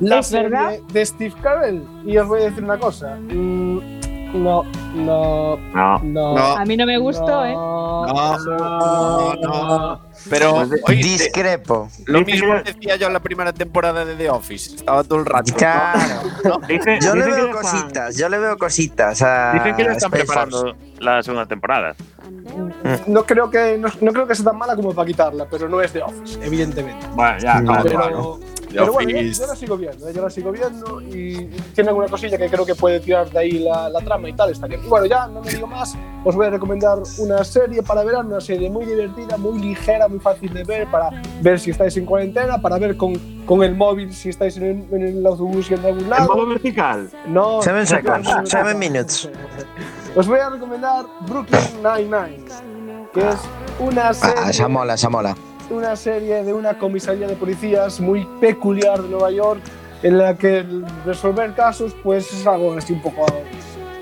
La 0.00 0.20
¿Es 0.20 0.28
serie 0.28 0.48
verdad? 0.50 0.72
de 0.92 1.04
Steve 1.04 1.34
Carell. 1.42 1.82
Y 2.06 2.16
os 2.16 2.28
voy 2.28 2.42
a 2.42 2.44
decir 2.44 2.62
una 2.62 2.78
cosa. 2.78 3.16
mm, 3.16 3.97
no, 4.34 4.64
no, 4.94 5.56
No. 5.74 5.98
no. 6.02 6.34
No. 6.34 6.38
A 6.56 6.64
mí 6.64 6.76
no 6.76 6.86
me 6.86 6.98
gustó, 6.98 7.44
¿eh? 7.44 7.52
no, 7.52 8.06
No, 8.06 9.34
no, 9.34 9.34
no. 9.42 10.00
Pero, 10.30 10.54
Pues 10.68 10.82
oye, 10.88 10.96
Discrepo. 11.02 11.88
lo 12.06 12.18
Dice 12.20 12.32
mismo 12.32 12.54
que- 12.62 12.72
decía 12.72 12.96
yo 12.96 13.06
en 13.06 13.12
la 13.12 13.20
primera 13.20 13.52
temporada 13.52 14.04
de 14.04 14.14
The 14.16 14.30
Office. 14.30 14.74
Estaba 14.76 15.04
todo 15.04 15.20
el 15.20 15.26
rato. 15.26 15.54
Claro. 15.54 16.60
Dice- 16.68 16.98
Yo 17.00 17.14
le 17.14 17.24
dicen 17.26 17.34
que 17.34 17.42
veo 17.42 17.46
ya 17.54 17.60
están- 17.60 17.80
cositas, 17.82 18.16
yo 18.16 18.28
le 18.28 18.38
veo 18.38 18.58
cositas 18.58 19.22
a 19.22 19.52
Dicen 19.54 19.76
que 19.76 19.84
ya 19.84 19.92
están 19.92 20.08
Space 20.12 20.24
preparando 20.24 20.60
Force. 20.60 20.76
la 20.98 21.22
segunda 21.22 21.46
temporada. 21.46 21.94
No 23.06 23.24
creo, 23.24 23.50
que, 23.50 23.78
no, 23.78 23.88
no 24.00 24.12
creo 24.12 24.26
que 24.26 24.34
sea 24.34 24.44
tan 24.46 24.58
mala 24.58 24.74
como 24.76 24.92
para 24.94 25.06
quitarla, 25.06 25.46
pero 25.50 25.68
no 25.68 25.80
es 25.80 25.92
de 25.92 26.02
Office, 26.02 26.38
evidentemente. 26.42 27.06
Bueno, 27.14 27.38
ya, 27.38 27.60
No, 27.60 27.72
claro, 27.72 27.82
pero, 27.84 27.98
claro. 28.00 28.40
Pero 28.70 28.92
bueno, 28.92 29.10
yo, 29.10 29.16
Office. 29.18 29.40
yo 29.42 29.46
la 29.48 29.56
sigo 29.56 29.76
viendo, 29.76 30.08
¿eh? 30.08 30.12
yo 30.14 30.22
la 30.22 30.30
sigo 30.30 30.52
viendo 30.52 31.00
y 31.02 31.46
tiene 31.74 31.90
alguna 31.90 32.08
cosilla 32.08 32.36
que 32.38 32.48
creo 32.48 32.64
que 32.66 32.74
puede 32.74 33.00
tirar 33.00 33.30
de 33.30 33.38
ahí 33.38 33.52
la, 33.58 33.88
la 33.88 34.00
trama 34.00 34.28
y 34.28 34.32
tal, 34.34 34.50
está 34.50 34.66
bien. 34.66 34.80
Y 34.84 34.88
bueno, 34.88 35.06
ya 35.06 35.26
no 35.28 35.40
me 35.40 35.50
digo 35.50 35.66
más, 35.66 35.96
os 36.24 36.34
voy 36.36 36.46
a 36.46 36.50
recomendar 36.50 36.98
una 37.18 37.44
serie 37.44 37.82
para 37.82 38.04
verano, 38.04 38.28
una 38.30 38.40
serie 38.40 38.68
muy 38.70 38.84
divertida, 38.84 39.36
muy 39.36 39.58
ligera, 39.58 40.08
muy 40.08 40.18
fácil 40.20 40.52
de 40.52 40.64
ver, 40.64 40.90
para 40.90 41.10
ver 41.40 41.58
si 41.60 41.70
estáis 41.70 41.96
en 41.96 42.04
cuarentena, 42.06 42.60
para 42.60 42.78
ver 42.78 42.96
con, 42.96 43.14
con 43.46 43.62
el 43.62 43.74
móvil 43.74 44.12
si 44.12 44.28
estáis 44.30 44.56
en 44.56 44.64
el, 44.64 44.94
en 44.94 45.02
el 45.18 45.26
autobús 45.26 45.68
yendo 45.68 45.86
a 45.86 45.90
algún 45.90 46.04
En 46.04 46.10
lado. 46.10 46.34
modo 46.34 46.46
vertical. 46.46 47.10
No, 47.26 47.62
Seven 47.62 47.80
no, 47.82 47.86
seconds, 47.86 48.24
no, 48.28 48.34
no, 48.36 48.40
no. 48.42 48.46
seven 48.46 48.78
minutes. 48.78 49.28
Os 50.16 50.26
voy 50.26 50.40
a 50.40 50.50
recomendar 50.50 51.04
Brooklyn 51.26 51.60
Nine-Nine, 51.82 52.44
que 53.14 53.20
es 53.20 53.36
una 53.78 54.12
serie 54.12 54.34
Ah, 54.38 54.50
esa 54.50 54.68
mola, 54.68 54.94
esa 54.94 55.08
mola. 55.08 55.36
Una 55.70 55.96
serie 55.96 56.44
de 56.44 56.52
una 56.52 56.78
comisaría 56.78 57.26
de 57.26 57.36
policías 57.36 58.00
muy 58.00 58.26
peculiar 58.40 59.02
de 59.02 59.08
Nueva 59.08 59.30
York 59.30 59.60
en 60.02 60.18
la 60.18 60.36
que 60.36 60.64
resolver 61.04 61.54
casos 61.54 61.94
pues 62.02 62.32
es 62.32 62.46
algo 62.46 62.74
así 62.74 62.92
un 62.92 63.02
poco 63.02 63.26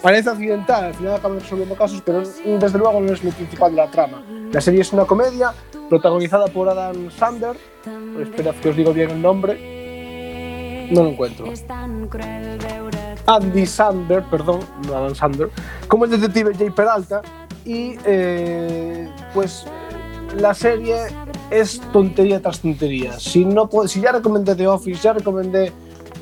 parece 0.02 0.30
accidental, 0.30 0.84
al 0.84 0.94
final 0.94 1.14
acaban 1.14 1.40
resolviendo 1.40 1.74
casos, 1.74 2.00
pero 2.04 2.20
desde 2.20 2.78
luego 2.78 3.00
no 3.00 3.12
es 3.12 3.24
lo 3.24 3.30
principal 3.32 3.72
de 3.72 3.76
la 3.78 3.90
trama. 3.90 4.22
La 4.52 4.60
serie 4.60 4.82
es 4.82 4.92
una 4.92 5.04
comedia 5.04 5.52
protagonizada 5.88 6.46
por 6.46 6.68
Adam 6.68 7.10
Sander, 7.10 7.56
espera 8.20 8.52
que 8.52 8.68
os 8.68 8.76
digo 8.76 8.92
bien 8.92 9.10
el 9.10 9.20
nombre, 9.20 10.88
no 10.92 11.02
lo 11.02 11.08
encuentro. 11.10 11.46
Andy 13.26 13.66
Sander, 13.66 14.22
perdón, 14.30 14.60
no 14.86 14.96
Adam 14.96 15.14
Sander, 15.14 15.50
como 15.88 16.04
el 16.04 16.12
detective 16.12 16.54
Jay 16.54 16.70
Peralta 16.70 17.22
y 17.64 17.96
eh, 18.04 19.10
pues 19.34 19.66
la 20.36 20.54
serie 20.54 20.98
es 21.50 21.80
tontería 21.92 22.40
tras 22.40 22.60
tontería. 22.60 23.18
Si, 23.18 23.44
no 23.44 23.68
si 23.86 24.00
ya 24.00 24.12
recomendé 24.12 24.54
The 24.54 24.66
Office, 24.66 25.00
ya 25.02 25.12
recomendé 25.12 25.72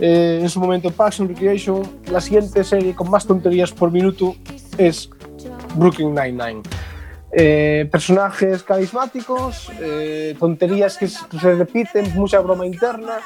eh, 0.01 0.41
en 0.43 0.49
su 0.49 0.61
momento 0.61 0.91
Parks 0.91 1.21
and 1.21 1.31
Recreation, 1.31 1.83
la 2.11 2.21
siguiente 2.21 2.65
serie 2.65 2.95
con 2.95 3.11
más 3.11 3.27
tonterías 3.27 3.73
por 3.73 3.91
minuto 3.91 4.35
es 4.77 5.09
Brooklyn 5.77 6.15
Nine-Nine. 6.15 6.63
Eh, 7.37 7.89
personajes 7.91 8.63
carismáticos, 8.63 9.69
eh, 9.81 10.37
tonterías 10.39 10.97
que 10.97 11.09
se 11.09 11.55
repiten, 11.57 12.15
mucha 12.15 12.39
broma 12.39 12.65
interna, 12.65 13.19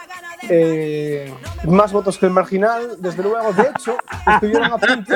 eh, 0.48 1.30
más 1.64 1.92
votos 1.92 2.16
que 2.16 2.24
el 2.24 2.32
marginal, 2.32 2.96
desde 3.00 3.22
luego. 3.22 3.52
De 3.52 3.64
hecho, 3.64 3.98
estuvieron 4.32 4.72
a 4.72 4.78
punto, 4.78 5.14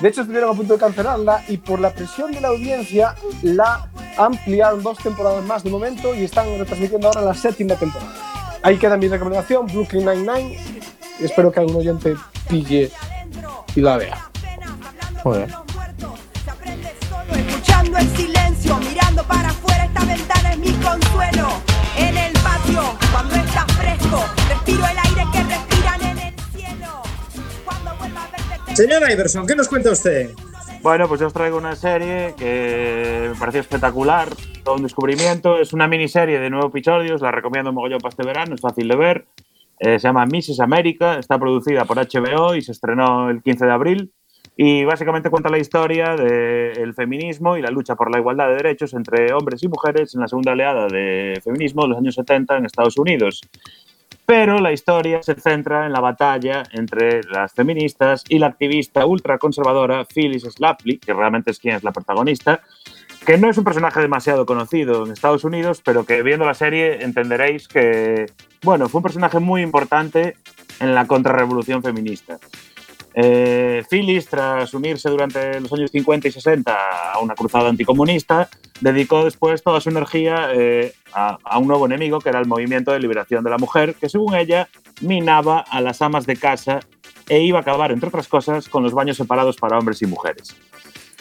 de 0.00 0.08
hecho 0.08 0.20
estuvieron 0.20 0.50
a 0.50 0.52
punto 0.52 0.74
de 0.74 0.78
cancelarla 0.78 1.42
y 1.48 1.56
por 1.56 1.80
la 1.80 1.90
presión 1.90 2.30
de 2.30 2.42
la 2.42 2.48
audiencia 2.48 3.14
la 3.42 3.88
ampliaron 4.18 4.82
dos 4.82 4.98
temporadas 4.98 5.42
más 5.44 5.64
de 5.64 5.70
momento 5.70 6.14
y 6.14 6.24
están 6.24 6.46
retransmitiendo 6.58 7.08
ahora 7.08 7.22
la 7.22 7.34
séptima 7.34 7.76
temporada. 7.76 8.12
Ahí 8.62 8.76
queda 8.76 8.98
mi 8.98 9.08
recomendación, 9.08 9.66
Brooklyn 9.68 10.04
Nine-Nine. 10.04 10.58
Espero 11.20 11.50
que 11.50 11.60
algún 11.60 11.76
oyente 11.76 12.14
pille 12.46 12.90
y 13.74 13.80
la 13.80 13.96
vea. 13.96 14.18
Escuchando 15.24 15.67
consuelo. 20.80 21.48
En 21.96 22.16
el 22.16 22.32
patio, 22.34 22.82
cuando 23.12 23.34
está 23.34 23.66
fresco, 23.66 24.24
respiro 24.48 24.86
el 24.86 24.98
aire 24.98 25.30
que 25.32 25.42
respiran 25.42 26.02
en 26.02 26.18
el 26.18 26.34
cielo. 26.52 27.02
Cuando 27.64 27.94
vuelva 27.96 28.24
a 28.24 28.30
verte 28.30 28.76
Señor 28.76 29.10
Iverson, 29.10 29.46
¿qué 29.46 29.56
nos 29.56 29.68
cuenta 29.68 29.90
usted? 29.90 30.30
Bueno, 30.82 31.08
pues 31.08 31.20
yo 31.20 31.26
os 31.26 31.32
traigo 31.32 31.58
una 31.58 31.74
serie 31.74 32.34
que 32.38 33.30
me 33.32 33.38
pareció 33.38 33.60
espectacular, 33.60 34.28
todo 34.62 34.76
un 34.76 34.84
descubrimiento. 34.84 35.58
Es 35.58 35.72
una 35.72 35.88
miniserie 35.88 36.38
de 36.38 36.50
nueve 36.50 36.68
episodios, 36.68 37.20
la 37.20 37.32
recomiendo 37.32 37.72
mogollón 37.72 38.00
para 38.00 38.10
este 38.10 38.24
verano, 38.24 38.54
es 38.54 38.60
fácil 38.60 38.86
de 38.86 38.96
ver. 38.96 39.26
Eh, 39.80 39.98
se 39.98 40.08
llama 40.08 40.26
Mrs. 40.26 40.60
America, 40.60 41.18
está 41.18 41.38
producida 41.38 41.84
por 41.84 41.98
HBO 41.98 42.54
y 42.54 42.62
se 42.62 42.72
estrenó 42.72 43.30
el 43.30 43.42
15 43.42 43.66
de 43.66 43.72
abril. 43.72 44.12
Y 44.60 44.84
básicamente 44.84 45.30
cuenta 45.30 45.50
la 45.50 45.58
historia 45.58 46.16
del 46.16 46.92
feminismo 46.92 47.56
y 47.56 47.62
la 47.62 47.70
lucha 47.70 47.94
por 47.94 48.10
la 48.10 48.18
igualdad 48.18 48.48
de 48.48 48.56
derechos 48.56 48.92
entre 48.92 49.32
hombres 49.32 49.62
y 49.62 49.68
mujeres 49.68 50.16
en 50.16 50.20
la 50.20 50.26
segunda 50.26 50.50
oleada 50.50 50.88
de 50.88 51.40
feminismo 51.44 51.82
de 51.82 51.88
los 51.90 51.98
años 51.98 52.16
70 52.16 52.56
en 52.56 52.66
Estados 52.66 52.98
Unidos. 52.98 53.40
Pero 54.26 54.58
la 54.58 54.72
historia 54.72 55.22
se 55.22 55.36
centra 55.36 55.86
en 55.86 55.92
la 55.92 56.00
batalla 56.00 56.64
entre 56.72 57.22
las 57.22 57.52
feministas 57.52 58.24
y 58.28 58.40
la 58.40 58.48
activista 58.48 59.06
ultraconservadora 59.06 60.04
Phyllis 60.04 60.42
Schlafly, 60.42 60.98
que 60.98 61.14
realmente 61.14 61.52
es 61.52 61.60
quien 61.60 61.76
es 61.76 61.84
la 61.84 61.92
protagonista, 61.92 62.60
que 63.24 63.38
no 63.38 63.48
es 63.48 63.58
un 63.58 63.64
personaje 63.64 64.00
demasiado 64.00 64.44
conocido 64.44 65.06
en 65.06 65.12
Estados 65.12 65.44
Unidos, 65.44 65.82
pero 65.84 66.04
que 66.04 66.24
viendo 66.24 66.44
la 66.44 66.54
serie 66.54 67.04
entenderéis 67.04 67.68
que, 67.68 68.26
bueno, 68.64 68.88
fue 68.88 68.98
un 68.98 69.04
personaje 69.04 69.38
muy 69.38 69.62
importante 69.62 70.34
en 70.80 70.96
la 70.96 71.06
contrarrevolución 71.06 71.80
feminista. 71.80 72.40
Eh, 73.20 73.82
Phyllis, 73.90 74.28
tras 74.28 74.72
unirse 74.74 75.10
durante 75.10 75.60
los 75.60 75.72
años 75.72 75.90
50 75.90 76.28
y 76.28 76.30
60 76.30 76.72
a 77.14 77.18
una 77.18 77.34
cruzada 77.34 77.68
anticomunista, 77.68 78.48
dedicó 78.80 79.24
después 79.24 79.60
toda 79.64 79.80
su 79.80 79.88
energía 79.88 80.50
eh, 80.54 80.92
a, 81.12 81.58
un 81.58 81.66
nuevo 81.66 81.86
enemigo, 81.86 82.20
que 82.20 82.28
era 82.28 82.38
el 82.38 82.46
movimiento 82.46 82.92
de 82.92 83.00
liberación 83.00 83.42
de 83.42 83.50
la 83.50 83.58
mujer, 83.58 83.96
que 83.96 84.08
según 84.08 84.36
ella 84.36 84.68
minaba 85.00 85.58
a 85.58 85.80
las 85.80 86.00
amas 86.00 86.26
de 86.26 86.36
casa 86.36 86.78
e 87.28 87.40
iba 87.40 87.58
a 87.58 87.62
acabar, 87.62 87.90
entre 87.90 88.08
otras 88.08 88.28
cosas, 88.28 88.68
con 88.68 88.84
los 88.84 88.92
baños 88.92 89.16
separados 89.16 89.56
para 89.56 89.76
hombres 89.76 90.00
y 90.00 90.06
mujeres. 90.06 90.54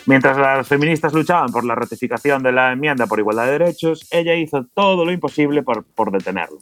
Mientras 0.06 0.38
las 0.38 0.68
feministas 0.68 1.14
luchaban 1.14 1.52
por 1.52 1.66
la 1.66 1.74
ratificación 1.74 2.44
de 2.44 2.52
la 2.52 2.74
enmienda 2.74 3.08
por 3.08 3.18
igualdad 3.18 3.46
de 3.46 3.54
derechos, 3.54 4.08
ella 4.12 4.36
hizo 4.36 4.68
todo 4.72 5.04
lo 5.04 5.12
imposible 5.12 5.64
por, 5.64 5.84
por 5.84 6.12
detenerlo. 6.12 6.60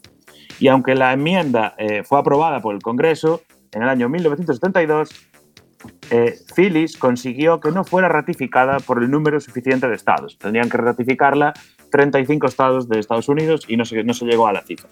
Y 0.62 0.70
aunque 0.70 0.96
la 0.96 1.12
enmienda 1.12 1.76
eh, 1.78 2.04
fue 2.06 2.20
aprobada 2.20 2.62
por 2.62 2.74
el 2.74 2.82
Congreso 2.82 3.42
en 3.76 3.84
el 3.84 3.90
año 3.90 4.08
1972, 4.08 5.10
eh, 6.10 6.40
Phyllis 6.56 6.98
consiguió 6.98 7.60
que 7.60 7.72
no 7.72 7.84
fuera 7.84 8.08
ratificada 8.08 8.80
por 8.80 9.04
el 9.04 9.12
número 9.12 9.40
suficiente 9.42 9.88
de 9.88 9.96
estados. 9.96 10.38
Tendrían 10.38 10.70
que 10.70 10.78
ratificarla 10.78 11.54
35 11.92 12.48
estados 12.48 12.88
de 12.88 13.00
Estados 13.00 13.28
Unidos 13.28 13.66
y 13.68 13.76
no 13.76 13.84
se, 13.84 14.04
no 14.04 14.14
se 14.14 14.26
llegó 14.26 14.48
a 14.48 14.54
la 14.54 14.62
cifra. 14.62 14.90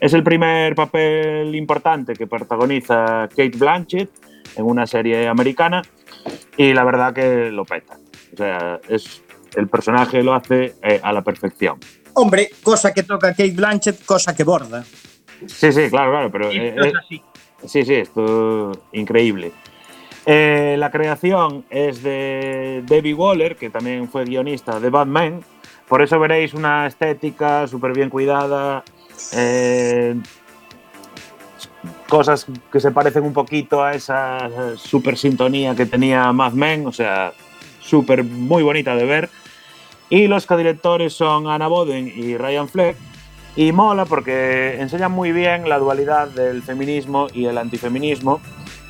Es 0.00 0.12
el 0.12 0.22
primer 0.22 0.74
papel 0.74 1.54
importante 1.54 2.12
que 2.12 2.26
protagoniza 2.26 3.26
Kate 3.30 3.56
Blanchett 3.56 4.10
en 4.56 4.66
una 4.66 4.86
serie 4.86 5.28
americana 5.28 5.82
y 6.58 6.74
la 6.74 6.84
verdad 6.84 7.14
que 7.14 7.50
lo 7.50 7.64
peta. 7.64 7.96
O 8.34 8.36
sea, 8.36 8.80
es, 8.86 9.22
el 9.56 9.68
personaje 9.68 10.22
lo 10.22 10.34
hace 10.34 10.74
eh, 10.82 11.00
a 11.02 11.12
la 11.12 11.22
perfección. 11.22 11.78
Hombre, 12.12 12.50
cosa 12.62 12.92
que 12.92 13.02
toca 13.02 13.30
Kate 13.30 13.52
Blanchett, 13.52 14.04
cosa 14.04 14.36
que 14.36 14.44
borda. 14.44 14.84
Sí, 15.46 15.72
sí, 15.72 15.88
claro, 15.88 16.10
claro, 16.10 16.30
pero... 16.30 16.50
eh, 16.50 16.74
eh, 16.76 16.92
sí, 17.66 17.84
sí, 17.84 17.94
esto 17.94 18.72
increíble. 18.92 19.52
Eh, 20.24 20.74
la 20.78 20.90
creación 20.90 21.64
es 21.70 22.02
de 22.02 22.82
Debbie 22.84 23.14
Waller, 23.14 23.56
que 23.56 23.70
también 23.70 24.08
fue 24.08 24.24
guionista 24.24 24.80
de 24.80 24.90
Batman. 24.90 25.44
Por 25.88 26.02
eso 26.02 26.18
veréis 26.18 26.52
una 26.52 26.86
estética 26.86 27.66
súper 27.68 27.92
bien 27.92 28.10
cuidada. 28.10 28.82
eh, 29.32 30.16
cosas 32.08 32.46
que 32.70 32.80
se 32.80 32.90
parecen 32.90 33.24
un 33.24 33.32
poquito 33.32 33.82
a 33.82 33.92
esa 33.92 34.76
super 34.76 35.16
sintonía 35.16 35.74
que 35.74 35.86
tenía 35.86 36.32
Mad 36.32 36.52
Men. 36.52 36.86
O 36.86 36.92
sea, 36.92 37.32
súper 37.80 38.24
muy 38.24 38.62
bonita 38.62 38.96
de 38.96 39.04
ver. 39.04 39.30
Y 40.08 40.26
los 40.26 40.46
codirectores 40.46 41.12
son 41.12 41.48
Anna 41.48 41.68
Boden 41.68 42.06
y 42.14 42.36
Ryan 42.36 42.68
Fleck. 42.68 42.96
Y 43.56 43.72
mola 43.72 44.04
porque 44.04 44.78
enseñan 44.78 45.12
muy 45.12 45.32
bien 45.32 45.66
la 45.66 45.78
dualidad 45.78 46.28
del 46.28 46.62
feminismo 46.62 47.28
y 47.32 47.46
el 47.46 47.56
antifeminismo, 47.56 48.42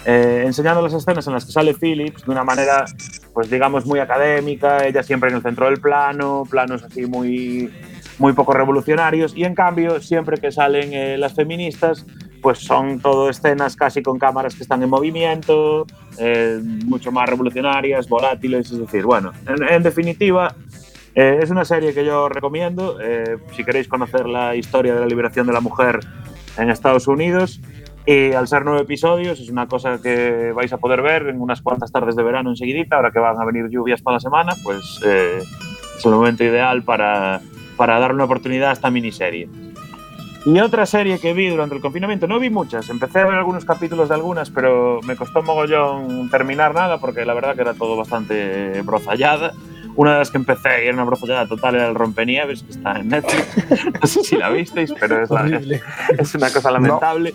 eh, 0.05 0.43
enseñando 0.45 0.83
las 0.83 0.93
escenas 0.93 1.25
en 1.29 1.35
las 1.35 1.45
que 1.45 1.53
sale 1.53 1.73
Phillips 1.73 2.25
de 2.25 2.33
una 2.33 2.43
manera, 2.43 2.85
pues 3.33 3.49
digamos, 3.49 3.87
muy 3.87 4.01
académica, 4.01 4.85
ella 4.85 5.05
siempre 5.05 5.31
en 5.31 5.37
el 5.37 5.43
centro 5.43 5.67
del 5.67 5.81
plano, 5.81 6.43
planos 6.51 6.83
así 6.83 7.07
muy, 7.07 7.73
muy 8.19 8.33
poco 8.33 8.53
revolucionarios, 8.55 9.37
y 9.37 9.45
en 9.45 9.55
cambio, 9.55 10.01
siempre 10.01 10.39
que 10.39 10.51
salen 10.51 10.93
eh, 10.93 11.17
las 11.17 11.35
feministas, 11.35 12.05
pues 12.43 12.59
son 12.59 13.01
todo 13.01 13.31
escenas 13.31 13.77
casi 13.77 14.03
con 14.03 14.19
cámaras 14.19 14.55
que 14.55 14.63
están 14.63 14.83
en 14.83 14.91
movimiento, 14.91 15.87
eh, 16.19 16.61
mucho 16.85 17.13
más 17.13 17.29
revolucionarias, 17.29 18.09
volátiles, 18.09 18.71
es 18.71 18.79
decir, 18.79 19.05
bueno, 19.05 19.33
en, 19.47 19.63
en 19.69 19.83
definitiva, 19.83 20.55
eh, 21.17 21.41
es 21.43 21.49
una 21.51 21.65
serie 21.65 21.95
que 21.95 22.05
yo 22.05 22.29
recomiendo 22.29 22.99
eh, 23.01 23.39
si 23.57 23.65
queréis 23.65 23.89
conocer 23.89 24.27
la 24.27 24.55
historia 24.55 24.95
de 24.95 25.01
la 25.01 25.07
liberación 25.07 25.47
de 25.47 25.55
la 25.55 25.63
mujer 25.63 26.01
en 26.59 26.69
Estados 26.69 27.09
Unidos. 27.09 27.59
Y 28.05 28.33
al 28.33 28.47
ser 28.47 28.67
nueve 28.67 28.83
episodios, 28.83 29.41
es 29.41 29.49
una 29.49 29.67
cosa 29.67 29.99
que 30.01 30.53
vais 30.55 30.73
a 30.75 30.77
poder 30.77 31.01
ver 31.01 31.29
en 31.29 31.41
unas 31.41 31.63
cuantas 31.63 31.91
tardes 31.91 32.17
de 32.17 32.23
verano 32.23 32.51
enseguidita. 32.51 32.97
Ahora 32.97 33.11
que 33.11 33.19
van 33.19 33.41
a 33.41 33.47
venir 33.47 33.69
lluvias 33.71 34.03
para 34.03 34.17
la 34.17 34.21
semana, 34.21 34.53
pues 34.63 35.01
eh, 35.07 35.39
es 35.97 36.05
el 36.05 36.13
momento 36.13 36.45
ideal 36.45 36.83
para, 36.83 37.41
para 37.79 37.99
darle 37.99 38.17
una 38.17 38.25
oportunidad 38.25 38.69
a 38.69 38.73
esta 38.75 38.91
miniserie. 38.91 39.49
Y 40.45 40.61
otra 40.61 40.85
serie 40.85 41.19
que 41.19 41.33
vi 41.33 41.49
durante 41.49 41.75
el 41.75 41.81
confinamiento, 41.81 42.29
no 42.29 42.39
vi 42.39 42.51
muchas, 42.51 42.89
empecé 42.89 43.19
a 43.19 43.25
ver 43.25 43.35
algunos 43.35 43.65
capítulos 43.65 44.11
de 44.11 44.15
algunas, 44.15 44.49
pero 44.51 45.01
me 45.03 45.17
costó 45.17 45.43
mogollón 45.43 46.31
terminar 46.31 46.73
nada 46.73 46.99
porque 46.99 47.25
la 47.25 47.35
verdad 47.35 47.57
que 47.57 47.63
era 47.63 47.75
todo 47.75 47.97
bastante 47.97 48.81
brozallada. 48.83 49.55
Una 49.97 50.13
de 50.13 50.19
las 50.19 50.31
que 50.31 50.37
empecé 50.37 50.85
y 50.85 50.89
era 50.89 50.95
una 50.95 51.05
brozallada 51.05 51.47
total 51.47 51.75
era 51.75 51.89
el 51.89 51.95
Rompenieves, 51.95 52.63
que 52.63 52.73
está 52.73 53.01
en 53.01 53.09
Netflix. 53.09 53.47
No 54.01 54.07
sé 54.07 54.23
si 54.25 54.37
la 54.37 54.51
visteis, 54.51 54.93
pero 55.01 55.23
es, 55.23 55.31
la- 55.31 55.47
es, 55.47 55.83
es 56.19 56.35
una 56.35 56.51
cosa 56.51 56.71
lamentable. 56.71 57.35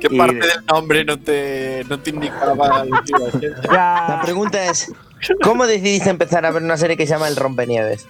¿Qué 0.00 0.06
Y- 0.10 0.16
parte 0.18 0.34
del 0.34 0.64
nombre 0.70 1.04
no 1.04 1.18
te, 1.18 1.84
no 1.88 1.98
te 1.98 2.10
indicaba? 2.10 2.84
La 3.72 4.20
pregunta 4.22 4.64
es, 4.66 4.92
¿cómo 5.42 5.66
decidiste 5.66 6.10
empezar 6.10 6.44
a 6.46 6.50
ver 6.50 6.62
una 6.62 6.76
serie 6.76 6.96
que 6.96 7.06
se 7.06 7.14
llama 7.14 7.28
El 7.28 7.36
Rompenieves? 7.36 8.06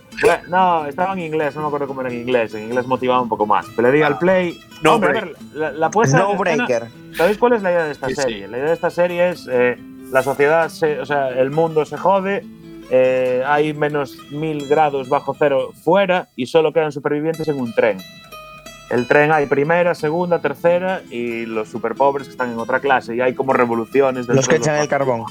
No, 0.49 0.85
estaba 0.87 1.13
en 1.15 1.21
inglés, 1.21 1.55
no 1.55 1.63
me 1.63 1.67
acuerdo 1.69 1.87
cómo 1.87 2.01
era 2.03 2.11
en 2.11 2.21
inglés. 2.21 2.53
En 2.55 2.65
inglés 2.65 2.87
motivaba 2.87 3.21
un 3.23 3.29
poco 3.29 3.47
más. 3.47 3.65
Pero 3.77 3.91
le 3.91 3.97
di 3.97 4.03
al 4.03 4.19
play. 4.19 4.61
No 4.83 4.95
Hombre, 4.97 5.11
break. 5.11 5.25
ver, 5.25 5.37
la, 5.55 5.73
la 5.73 5.91
puesta 5.91 6.19
No 6.19 6.33
en 6.33 6.37
escena- 6.37 6.67
breaker. 6.67 6.89
¿Sabéis 7.17 7.39
cuál 7.39 7.53
es 7.55 7.63
la 7.63 7.71
idea 7.73 7.85
de 7.85 7.93
esta 7.93 8.09
Sí, 8.09 8.15
sí. 8.15 8.23
serie? 8.23 8.49
La 8.49 8.57
idea 8.59 8.69
de 8.69 8.75
esta 8.75 8.91
serie 8.91 9.29
es 9.31 9.49
eh, 9.51 9.77
la 10.11 10.23
sociedad, 10.23 10.69
se- 10.69 11.01
o 11.01 11.07
sea, 11.07 11.29
el 11.31 11.51
mundo 11.51 11.85
se 11.87 11.97
jode, 11.97 12.45
eh, 12.91 13.43
hay 13.47 13.75
menos 13.75 14.17
mil 14.31 14.67
grados 14.69 15.09
bajo 15.09 15.35
cero 15.39 15.71
fuera 15.83 16.29
y 16.37 16.47
solo 16.47 16.73
quedan 16.73 16.93
supervivientes 16.93 17.47
en 17.49 17.61
un 17.61 17.73
tren. 17.75 17.99
el 18.91 19.07
tren 19.07 19.31
hay 19.33 19.45
primera, 19.47 19.95
segunda, 19.95 20.39
tercera 20.41 21.03
y 21.11 21.45
los 21.47 21.69
super 21.69 21.95
pobres 21.95 22.27
que 22.29 22.33
están 22.33 22.51
en 22.53 22.59
otra 22.59 22.81
clase 22.81 23.15
y 23.15 23.21
hay 23.21 23.35
como 23.35 23.53
revoluciones. 23.53 24.27
Los 24.29 24.49
que 24.49 24.57
echan 24.57 24.77
el 24.77 24.89
carbón. 24.89 25.25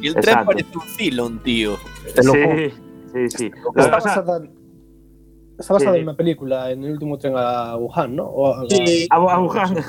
Y 0.00 0.08
el 0.08 0.14
tren 0.16 0.44
parece 0.44 0.68
un 0.76 0.82
Cylon, 0.96 1.38
tío. 1.38 1.76
Sí, 2.20 2.72
sí, 3.12 3.30
sí. 3.30 3.50
Está 3.76 3.90
basada, 3.90 4.40
está 5.58 5.72
basada 5.74 5.92
Sí. 5.92 5.98
en 5.98 6.02
una 6.08 6.16
película, 6.16 6.70
en 6.72 6.82
el 6.84 6.90
último 6.92 7.16
tren 7.18 7.34
a 7.36 7.76
Wuhan, 7.76 8.16
¿no? 8.16 8.24
O 8.24 8.52
a- 8.54 8.66
Sí, 8.68 9.06
a, 9.10 9.16
a 9.16 9.38
Wuhan. 9.40 9.76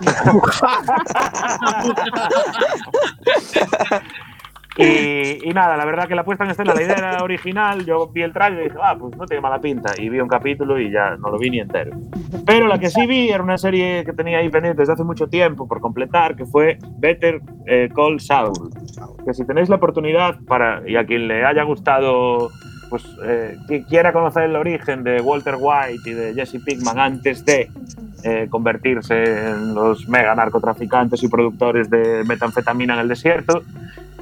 y, 4.80 5.38
y 5.48 5.52
nada, 5.52 5.76
la 5.76 5.84
verdad 5.84 6.08
que 6.08 6.14
la 6.14 6.24
puesta 6.24 6.44
en 6.44 6.50
escena, 6.50 6.74
la 6.74 6.82
idea 6.82 6.96
era 6.96 7.22
original. 7.22 7.84
Yo 7.84 8.08
vi 8.08 8.22
el 8.22 8.32
trailer 8.32 8.60
y 8.60 8.64
dije, 8.64 8.78
ah, 8.82 8.96
pues 8.98 9.16
no 9.16 9.26
tiene 9.26 9.40
mala 9.40 9.60
pinta. 9.60 9.92
Y 9.96 10.08
vi 10.08 10.20
un 10.20 10.28
capítulo 10.28 10.78
y 10.78 10.90
ya 10.90 11.16
no 11.16 11.30
lo 11.30 11.38
vi 11.38 11.50
ni 11.50 11.60
entero. 11.60 11.92
Pero 12.46 12.66
la 12.66 12.78
que 12.78 12.90
sí 12.90 13.06
vi 13.06 13.28
era 13.28 13.42
una 13.42 13.58
serie 13.58 14.04
que 14.04 14.12
tenía 14.12 14.38
ahí 14.38 14.48
pendiente 14.48 14.82
desde 14.82 14.94
hace 14.94 15.04
mucho 15.04 15.28
tiempo 15.28 15.68
por 15.68 15.80
completar, 15.80 16.36
que 16.36 16.46
fue 16.46 16.78
Better 16.98 17.40
eh, 17.66 17.88
Call 17.94 18.20
Saul. 18.20 18.70
Que 19.24 19.34
si 19.34 19.44
tenéis 19.46 19.68
la 19.68 19.76
oportunidad 19.76 20.38
para, 20.46 20.82
y 20.88 20.96
a 20.96 21.04
quien 21.04 21.28
le 21.28 21.44
haya 21.44 21.62
gustado, 21.62 22.50
pues 22.88 23.04
eh, 23.24 23.56
que 23.68 23.84
quiera 23.84 24.12
conocer 24.12 24.44
el 24.44 24.56
origen 24.56 25.04
de 25.04 25.20
Walter 25.20 25.56
White 25.58 26.10
y 26.10 26.12
de 26.12 26.34
Jesse 26.34 26.62
Pinkman 26.64 26.98
antes 26.98 27.44
de 27.44 27.70
eh, 28.24 28.48
convertirse 28.50 29.22
en 29.22 29.74
los 29.74 30.06
mega 30.08 30.34
narcotraficantes 30.34 31.22
y 31.22 31.28
productores 31.28 31.88
de 31.88 32.22
metanfetamina 32.24 32.94
en 32.94 33.00
el 33.00 33.08
desierto, 33.08 33.62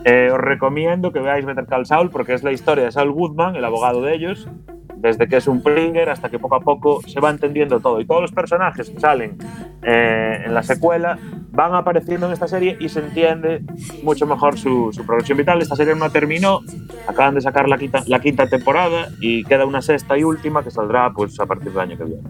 eh, 0.04 0.30
os 0.32 0.38
recomiendo 0.38 1.12
que 1.12 1.20
veáis 1.20 1.44
Better 1.44 1.66
Call 1.66 1.87
Saul 1.87 2.11
porque 2.11 2.34
es 2.34 2.42
la 2.42 2.52
historia 2.52 2.84
de 2.84 2.92
Saul 2.92 3.12
Goodman, 3.12 3.56
el 3.56 3.64
abogado 3.64 4.02
de 4.02 4.14
ellos, 4.14 4.48
desde 4.96 5.28
que 5.28 5.37
es 5.37 5.46
un 5.46 5.62
Pringer 5.62 6.11
hasta 6.11 6.28
que 6.28 6.38
poco 6.38 6.56
a 6.56 6.61
poco 6.61 7.00
se 7.06 7.20
va 7.20 7.30
entendiendo 7.30 7.80
todo. 7.80 8.00
Y 8.00 8.06
todos 8.06 8.22
los 8.22 8.32
personajes 8.32 8.90
que 8.90 9.00
salen 9.00 9.38
eh, 9.82 10.42
en 10.44 10.54
la 10.54 10.62
secuela 10.62 11.18
van 11.50 11.74
apareciendo 11.74 12.26
en 12.26 12.32
esta 12.32 12.48
serie 12.48 12.76
y 12.80 12.88
se 12.88 13.00
entiende 13.00 13.62
mucho 14.02 14.26
mejor 14.26 14.58
su, 14.58 14.90
su 14.92 15.04
progresión 15.06 15.38
vital. 15.38 15.61
Esta 15.62 15.76
serie 15.76 15.94
no 15.94 16.11
terminó, 16.11 16.61
acaban 17.06 17.34
de 17.34 17.40
sacar 17.40 17.68
la 17.68 17.78
quinta, 17.78 18.02
la 18.06 18.20
quinta 18.20 18.48
temporada 18.48 19.08
y 19.20 19.44
queda 19.44 19.66
una 19.66 19.82
sexta 19.82 20.16
y 20.18 20.24
última 20.24 20.62
que 20.62 20.70
saldrá 20.70 21.12
pues, 21.12 21.38
a 21.40 21.46
partir 21.46 21.70
del 21.70 21.80
año 21.80 21.98
que 21.98 22.04
viene. 22.04 22.22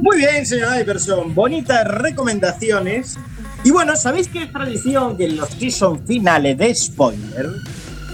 Muy 0.00 0.16
bien, 0.16 0.46
señor 0.46 0.80
Iverson. 0.80 1.34
Bonitas 1.34 1.86
recomendaciones. 1.86 3.18
Y 3.62 3.70
bueno, 3.70 3.94
¿sabéis 3.94 4.28
que 4.28 4.42
es 4.44 4.52
tradición 4.52 5.16
que 5.16 5.24
en 5.24 5.36
los 5.36 5.50
season 5.50 6.06
finales 6.06 6.56
de 6.56 6.74
spoiler 6.74 7.50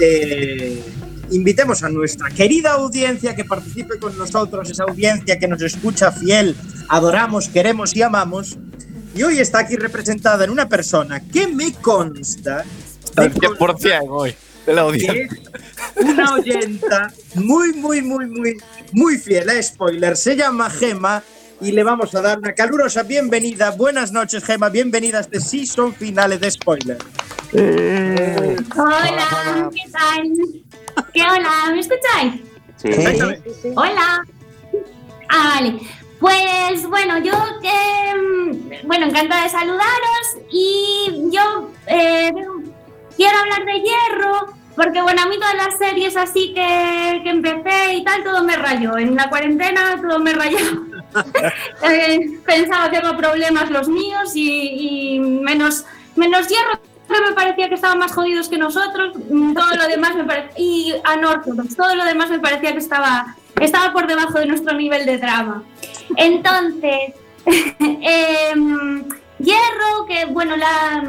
eh, 0.01 0.83
invitemos 1.31 1.85
a 1.85 1.89
nuestra 1.89 2.31
querida 2.31 2.73
audiencia 2.73 3.37
que 3.37 3.45
participe 3.45 3.99
con 3.99 4.19
nosotros, 4.19 4.69
esa 4.71 4.85
audiencia 4.85 5.39
que 5.39 5.47
nos 5.47 5.63
escucha 5.63 6.11
fiel, 6.11 6.57
adoramos, 6.89 7.49
queremos 7.49 7.95
y 7.95 8.03
amamos? 8.03 8.59
Y 9.15 9.23
hoy 9.23 9.39
está 9.39 9.61
aquí 9.61 9.77
representada 9.77 10.45
en 10.45 10.51
una 10.51 10.69
persona 10.69 11.21
que 11.21 11.47
me 11.47 11.73
consta 11.75 12.65
Al 13.15 13.33
100% 13.33 14.07
hoy. 14.09 14.35
De 14.67 14.75
la 14.75 14.81
audiencia. 14.81 15.29
una 15.95 16.35
oyenta 16.35 17.13
muy, 17.37 17.73
muy, 17.73 18.03
muy, 18.03 18.27
muy, 18.27 18.57
muy 18.93 19.17
fiel 19.17 19.49
a 19.49 19.63
spoiler. 19.63 20.17
Se 20.17 20.35
llama 20.35 20.69
Gema 20.69 21.23
y 21.61 21.73
le 21.73 21.83
vamos 21.83 22.15
a 22.15 22.21
dar 22.21 22.39
una 22.39 22.55
calurosa 22.55 23.03
bienvenida. 23.03 23.71
Buenas 23.71 24.13
noches, 24.13 24.45
Gema. 24.45 24.69
Bienvenida 24.69 25.19
a 25.19 25.21
este 25.23 25.41
season 25.41 25.95
finales 25.95 26.41
de 26.41 26.51
spoiler. 26.51 26.99
Hola, 28.77 29.71
¿qué 29.73 29.91
tal? 29.91 30.33
¿Qué 31.13 31.23
hola? 31.23 31.73
¿Me 31.73 31.81
escucháis? 31.81 32.43
Sí. 32.77 32.91
Hola. 33.75 34.23
Ah, 35.29 35.53
vale. 35.55 35.79
Pues 36.21 36.87
bueno, 36.89 37.19
yo 37.19 37.33
que 37.61 37.71
mm, 38.17 38.87
bueno, 38.87 39.07
encantada 39.07 39.45
de 39.45 39.51
saludaros 39.51 40.37
y 40.51 41.31
yo 41.31 41.71
eh, 41.87 42.33
quiero 43.17 43.39
hablar 43.39 43.65
de 43.65 43.81
hierro 43.81 44.55
porque 44.75 45.01
bueno, 45.03 45.23
a 45.23 45.27
mí 45.27 45.37
todas 45.37 45.57
las 45.57 45.79
series 45.79 46.17
así 46.17 46.53
que, 46.55 47.21
que 47.23 47.31
empecé 47.31 47.95
y 47.95 48.05
tal, 48.05 48.25
todo 48.25 48.45
me 48.45 48.57
rayó. 48.57 48.99
En 48.99 49.15
la 49.15 49.29
cuarentena 49.29 49.99
todo 50.01 50.19
me 50.19 50.33
rayó. 50.33 50.96
Eh, 51.83 52.41
pensaba 52.45 52.91
que 52.91 52.97
eran 52.97 53.17
problemas 53.17 53.71
los 53.71 53.89
míos 53.89 54.33
y, 54.35 55.17
y 55.17 55.21
menos, 55.21 55.85
menos 56.15 56.49
hierro. 56.49 56.81
Me 57.09 57.35
parecía 57.35 57.69
que 57.69 57.77
estaban 57.77 57.99
más 57.99 58.13
jodidos 58.13 58.49
que 58.49 58.59
nosotros, 58.59 59.13
todo 59.13 59.77
lo 59.77 59.87
demás 59.87 60.17
me 60.17 60.25
parecía, 60.25 60.53
y 60.59 60.95
Anorthodox, 61.05 61.77
todo 61.77 61.95
lo 61.95 62.05
demás 62.05 62.31
me 62.31 62.41
parecía 62.41 62.73
que 62.73 62.79
estaba, 62.79 63.37
estaba 63.61 63.93
por 63.93 64.09
debajo 64.09 64.39
de 64.41 64.47
nuestro 64.47 64.75
nivel 64.75 65.07
de 65.07 65.19
drama. 65.19 65.63
Entonces, 66.17 67.15
em, 67.79 69.05
Hierro, 69.39 70.07
que 70.09 70.25
bueno, 70.27 70.57
la, 70.57 71.05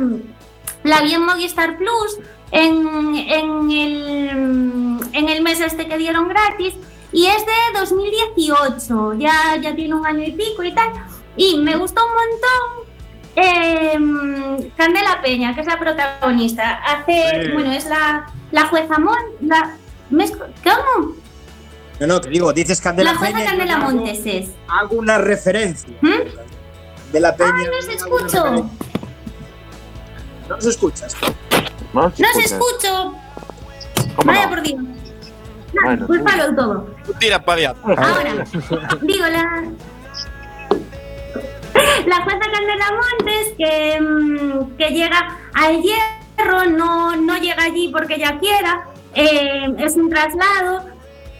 la 0.84 1.02
vi 1.02 1.13
en 1.13 1.26
Movistar 1.26 1.78
Plus 1.78 2.20
en, 2.52 3.15
en, 3.15 3.72
el, 3.72 5.00
en 5.13 5.30
el 5.30 5.41
mes 5.41 5.60
este 5.60 5.88
que 5.88 5.98
dieron 5.98 6.28
gratis 6.28 6.76
y 7.12 7.26
es 7.28 7.46
de 7.46 7.80
2018, 7.80 9.13
ya, 9.20 9.56
ya 9.62 9.76
tiene 9.76 9.93
un 9.96 10.06
año 10.06 10.24
y 10.26 10.32
pico 10.32 10.63
y 10.63 10.74
tal, 10.74 10.89
y 11.36 11.58
me 11.58 11.76
gustó 11.76 12.02
un 12.06 12.12
montón 12.13 12.88
eh, 13.36 14.72
Candela 14.76 15.22
Peña, 15.22 15.54
que 15.54 15.62
es 15.62 15.67
la 15.67 15.78
protagonista, 15.80 16.82
hace, 16.84 17.46
Sí. 17.46 17.52
bueno, 17.54 17.72
es 17.72 17.86
la, 17.86 18.26
la 18.52 18.65
jueza 18.67 18.98
Mon, 19.00 19.15
la, 19.41 19.76
¿me 20.10 20.26
escu- 20.26 20.48
¿cómo? 20.63 21.13
No, 22.00 22.08
no, 22.08 22.22
que 22.22 22.30
digo, 22.30 22.52
dices 22.54 22.80
Candela 22.82 23.13
La 23.13 23.17
jueza 23.17 23.34
Peña. 23.38 23.46
Candela 23.50 23.72
yo 23.74 23.78
hago- 23.86 23.91
Montes 23.96 24.22
es. 24.26 24.50
Hago 24.67 24.96
una 24.98 25.17
referencia. 25.17 25.89
De 27.12 27.20
la 27.20 27.36
Peña. 27.36 27.54
¡Ay, 27.58 27.65
no 27.72 27.78
os 27.78 27.88
escucho! 27.88 28.70
No 30.50 30.56
nos 30.56 30.65
escuchas. 30.65 31.15
No, 31.93 32.02
¡No 32.04 32.10
os 32.10 32.38
escucho! 32.38 33.13
¿Cómo 34.15 34.28
Vaya 34.32 34.43
no? 34.46 34.50
por 34.50 34.62
Dios. 34.62 34.80
Culpalo 36.06 36.56
todo. 36.56 36.96
Tira 37.20 37.44
para 37.44 37.60
allá. 37.60 37.76
Ahora, 37.84 38.44
digo, 39.02 39.26
la, 39.26 39.63
la 42.06 42.22
jueza 42.24 42.40
Candela 42.40 42.92
Montes 42.92 43.54
que, 43.58 44.02
mm, 44.02 44.78
que 44.78 44.90
llega 44.90 45.38
al 45.54 45.82
hierro, 45.82 46.66
no, 46.66 47.16
no 47.16 47.38
llega 47.38 47.63
allí 47.63 47.90
porque 47.92 48.16
ella 48.16 48.38
quiera, 48.40 48.86
eh, 49.13 49.74
es 49.78 49.96
un 49.96 50.10
traslado 50.10 50.86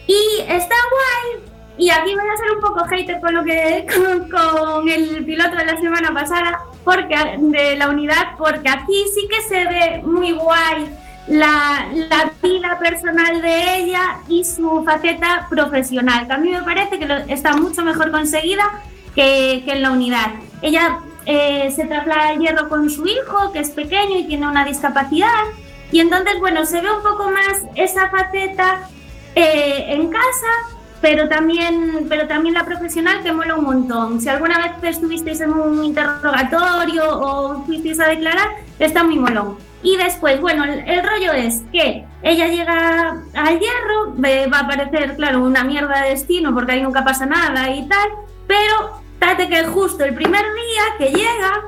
y 0.06 0.40
está 0.40 0.74
guay. 0.90 1.44
Y 1.76 1.90
aquí 1.90 2.12
voy 2.12 2.28
a 2.28 2.36
ser 2.36 2.50
un 2.56 2.60
poco 2.60 2.84
hater 2.86 3.20
con 3.20 3.34
lo 3.34 3.44
que 3.44 3.86
con, 3.94 4.28
con 4.28 4.88
el 4.88 5.24
piloto 5.24 5.56
de 5.56 5.64
la 5.64 5.78
semana 5.78 6.12
pasada, 6.12 6.60
porque 6.84 7.16
de 7.38 7.76
la 7.76 7.88
unidad, 7.88 8.36
porque 8.36 8.68
aquí 8.68 9.04
sí 9.14 9.28
que 9.28 9.42
se 9.42 9.64
ve 9.64 10.02
muy 10.04 10.32
guay 10.32 10.88
la, 11.28 11.88
la 11.92 12.32
vida 12.42 12.78
personal 12.78 13.42
de 13.42 13.76
ella 13.78 14.18
y 14.28 14.44
su 14.44 14.82
faceta 14.84 15.46
profesional, 15.50 16.26
que 16.26 16.32
a 16.32 16.38
mí 16.38 16.50
me 16.50 16.62
parece 16.62 16.98
que 16.98 17.24
está 17.28 17.54
mucho 17.56 17.82
mejor 17.82 18.10
conseguida 18.10 18.82
que, 19.14 19.62
que 19.64 19.72
en 19.72 19.82
la 19.82 19.90
unidad. 19.92 20.32
Ella 20.62 21.00
eh, 21.26 21.70
se 21.74 21.84
traslada 21.84 22.30
al 22.30 22.38
hierro 22.38 22.68
con 22.68 22.88
su 22.88 23.06
hijo, 23.06 23.52
que 23.52 23.60
es 23.60 23.70
pequeño 23.70 24.18
y 24.18 24.24
tiene 24.24 24.48
una 24.48 24.64
discapacidad, 24.64 25.44
y 25.90 26.00
entonces, 26.00 26.38
bueno, 26.38 26.64
se 26.66 26.80
ve 26.80 26.88
un 26.90 27.02
poco 27.02 27.30
más 27.30 27.62
esa 27.74 28.10
faceta 28.10 28.88
eh, 29.34 29.86
en 29.88 30.08
casa, 30.08 30.52
pero 31.00 31.28
también, 31.28 32.06
pero 32.08 32.26
también 32.26 32.54
la 32.54 32.64
profesional 32.64 33.22
que 33.22 33.32
mola 33.32 33.54
un 33.54 33.64
montón. 33.64 34.20
Si 34.20 34.28
alguna 34.28 34.58
vez 34.58 34.96
estuvisteis 34.96 35.40
en 35.40 35.52
un 35.52 35.84
interrogatorio 35.84 37.04
o 37.08 37.64
fuisteis 37.64 38.00
a 38.00 38.08
declarar, 38.08 38.48
está 38.78 39.04
muy 39.04 39.18
molón. 39.18 39.67
Y 39.82 39.96
después, 39.96 40.40
bueno, 40.40 40.64
el, 40.64 41.02
rollo 41.04 41.32
es 41.32 41.62
que 41.72 42.04
ella 42.22 42.48
llega 42.48 43.22
al 43.34 43.60
hierro, 43.60 44.14
va 44.52 44.58
a 44.58 44.60
aparecer, 44.62 45.14
claro, 45.16 45.44
una 45.44 45.62
mierda 45.62 46.02
de 46.02 46.10
destino 46.10 46.52
porque 46.52 46.72
ahí 46.72 46.82
nunca 46.82 47.04
pasa 47.04 47.26
nada 47.26 47.70
y 47.70 47.86
tal, 47.88 48.08
pero 48.48 49.00
date 49.20 49.48
que 49.48 49.64
justo 49.64 50.04
el 50.04 50.14
primer 50.14 50.42
día 50.42 50.82
que 50.98 51.16
llega, 51.16 51.62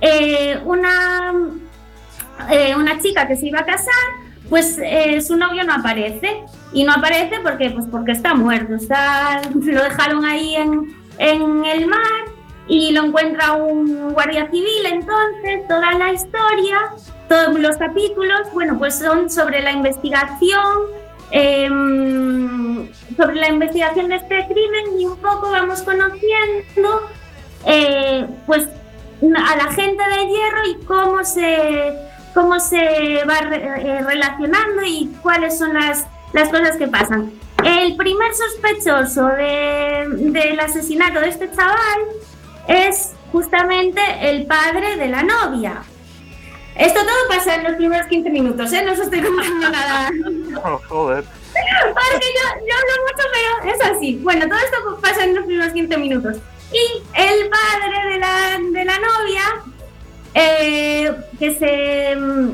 eh, 0.00 0.60
una, 0.64 1.32
eh, 2.50 2.74
una 2.76 2.98
chica 3.00 3.28
que 3.28 3.36
se 3.36 3.46
iba 3.46 3.60
a 3.60 3.64
casar, 3.64 3.94
pues 4.48 4.78
eh, 4.82 5.20
su 5.20 5.36
novio 5.36 5.64
no 5.64 5.74
aparece. 5.74 6.44
Y 6.72 6.84
no 6.84 6.92
aparece 6.92 7.38
porque, 7.42 7.70
pues 7.70 7.86
porque 7.90 8.12
está 8.12 8.34
muerto. 8.34 8.74
Está, 8.74 9.40
lo 9.54 9.82
dejaron 9.82 10.24
ahí 10.24 10.56
en, 10.56 10.94
en 11.18 11.64
el 11.64 11.86
mar 11.86 12.24
y 12.66 12.92
lo 12.92 13.04
encuentra 13.04 13.52
un 13.52 14.12
guardia 14.12 14.50
civil. 14.50 14.86
Entonces, 14.86 15.66
toda 15.68 15.92
la 15.92 16.12
historia, 16.12 16.78
todos 17.28 17.58
los 17.58 17.76
capítulos, 17.76 18.40
bueno, 18.52 18.78
pues 18.78 18.98
son 18.98 19.30
sobre 19.30 19.62
la 19.62 19.72
investigación, 19.72 20.76
em, 21.30 22.88
sobre 23.16 23.34
la 23.36 23.48
investigación 23.48 24.08
de 24.08 24.16
este 24.16 24.46
crimen 24.46 24.98
y 24.98 25.06
un 25.06 25.16
poco 25.18 25.50
vamos 25.50 25.82
conociendo, 25.82 27.08
eh, 27.66 28.26
pues, 28.46 28.68
a 29.22 29.56
la 29.56 29.72
gente 29.72 30.02
de 30.02 30.26
hierro 30.26 30.66
y 30.68 30.84
cómo 30.84 31.24
se 31.24 31.94
cómo 32.34 32.58
se 32.58 33.22
va 33.28 33.38
eh, 33.54 34.02
relacionando 34.04 34.82
y 34.84 35.06
cuáles 35.22 35.56
son 35.56 35.72
las, 35.74 36.04
las 36.32 36.48
cosas 36.48 36.76
que 36.76 36.88
pasan. 36.88 37.30
el 37.64 37.96
primer 37.96 38.32
sospechoso 38.34 39.24
de- 39.28 40.06
del 40.32 40.58
asesinato 40.58 41.20
de 41.20 41.28
este 41.28 41.48
chaval 41.52 42.00
es 42.66 43.12
justamente 43.30 44.00
el 44.22 44.46
padre 44.46 44.96
de 44.96 45.06
la 45.08 45.22
novia. 45.22 45.82
Esto 46.76 47.00
todo 47.00 47.28
pasa 47.28 47.54
en 47.54 47.64
los 47.64 47.74
primeros 47.74 48.06
15 48.08 48.30
minutos, 48.30 48.72
¿eh? 48.72 48.82
No 48.84 48.92
os 48.92 48.98
estoy 48.98 49.20
contando 49.22 49.70
nada. 49.70 50.10
Oh, 50.66 50.80
joder. 50.88 51.24
Porque 51.24 52.26
yo, 52.34 52.66
yo 52.66 52.74
hablo 52.74 53.04
mucho, 53.06 53.28
pero 53.32 53.74
es 53.74 53.80
así. 53.96 54.18
Bueno, 54.22 54.46
todo 54.48 54.58
esto 54.58 54.98
pasa 55.00 55.24
en 55.24 55.34
los 55.34 55.44
primeros 55.44 55.72
15 55.72 55.96
minutos. 55.98 56.36
Y 56.72 57.02
el 57.20 57.48
padre 57.50 58.12
de 58.12 58.18
la, 58.18 58.58
de 58.72 58.84
la 58.84 58.98
novia, 58.98 59.42
eh, 60.34 61.12
que 61.38 61.54
se... 61.54 62.16
mm, 62.16 62.50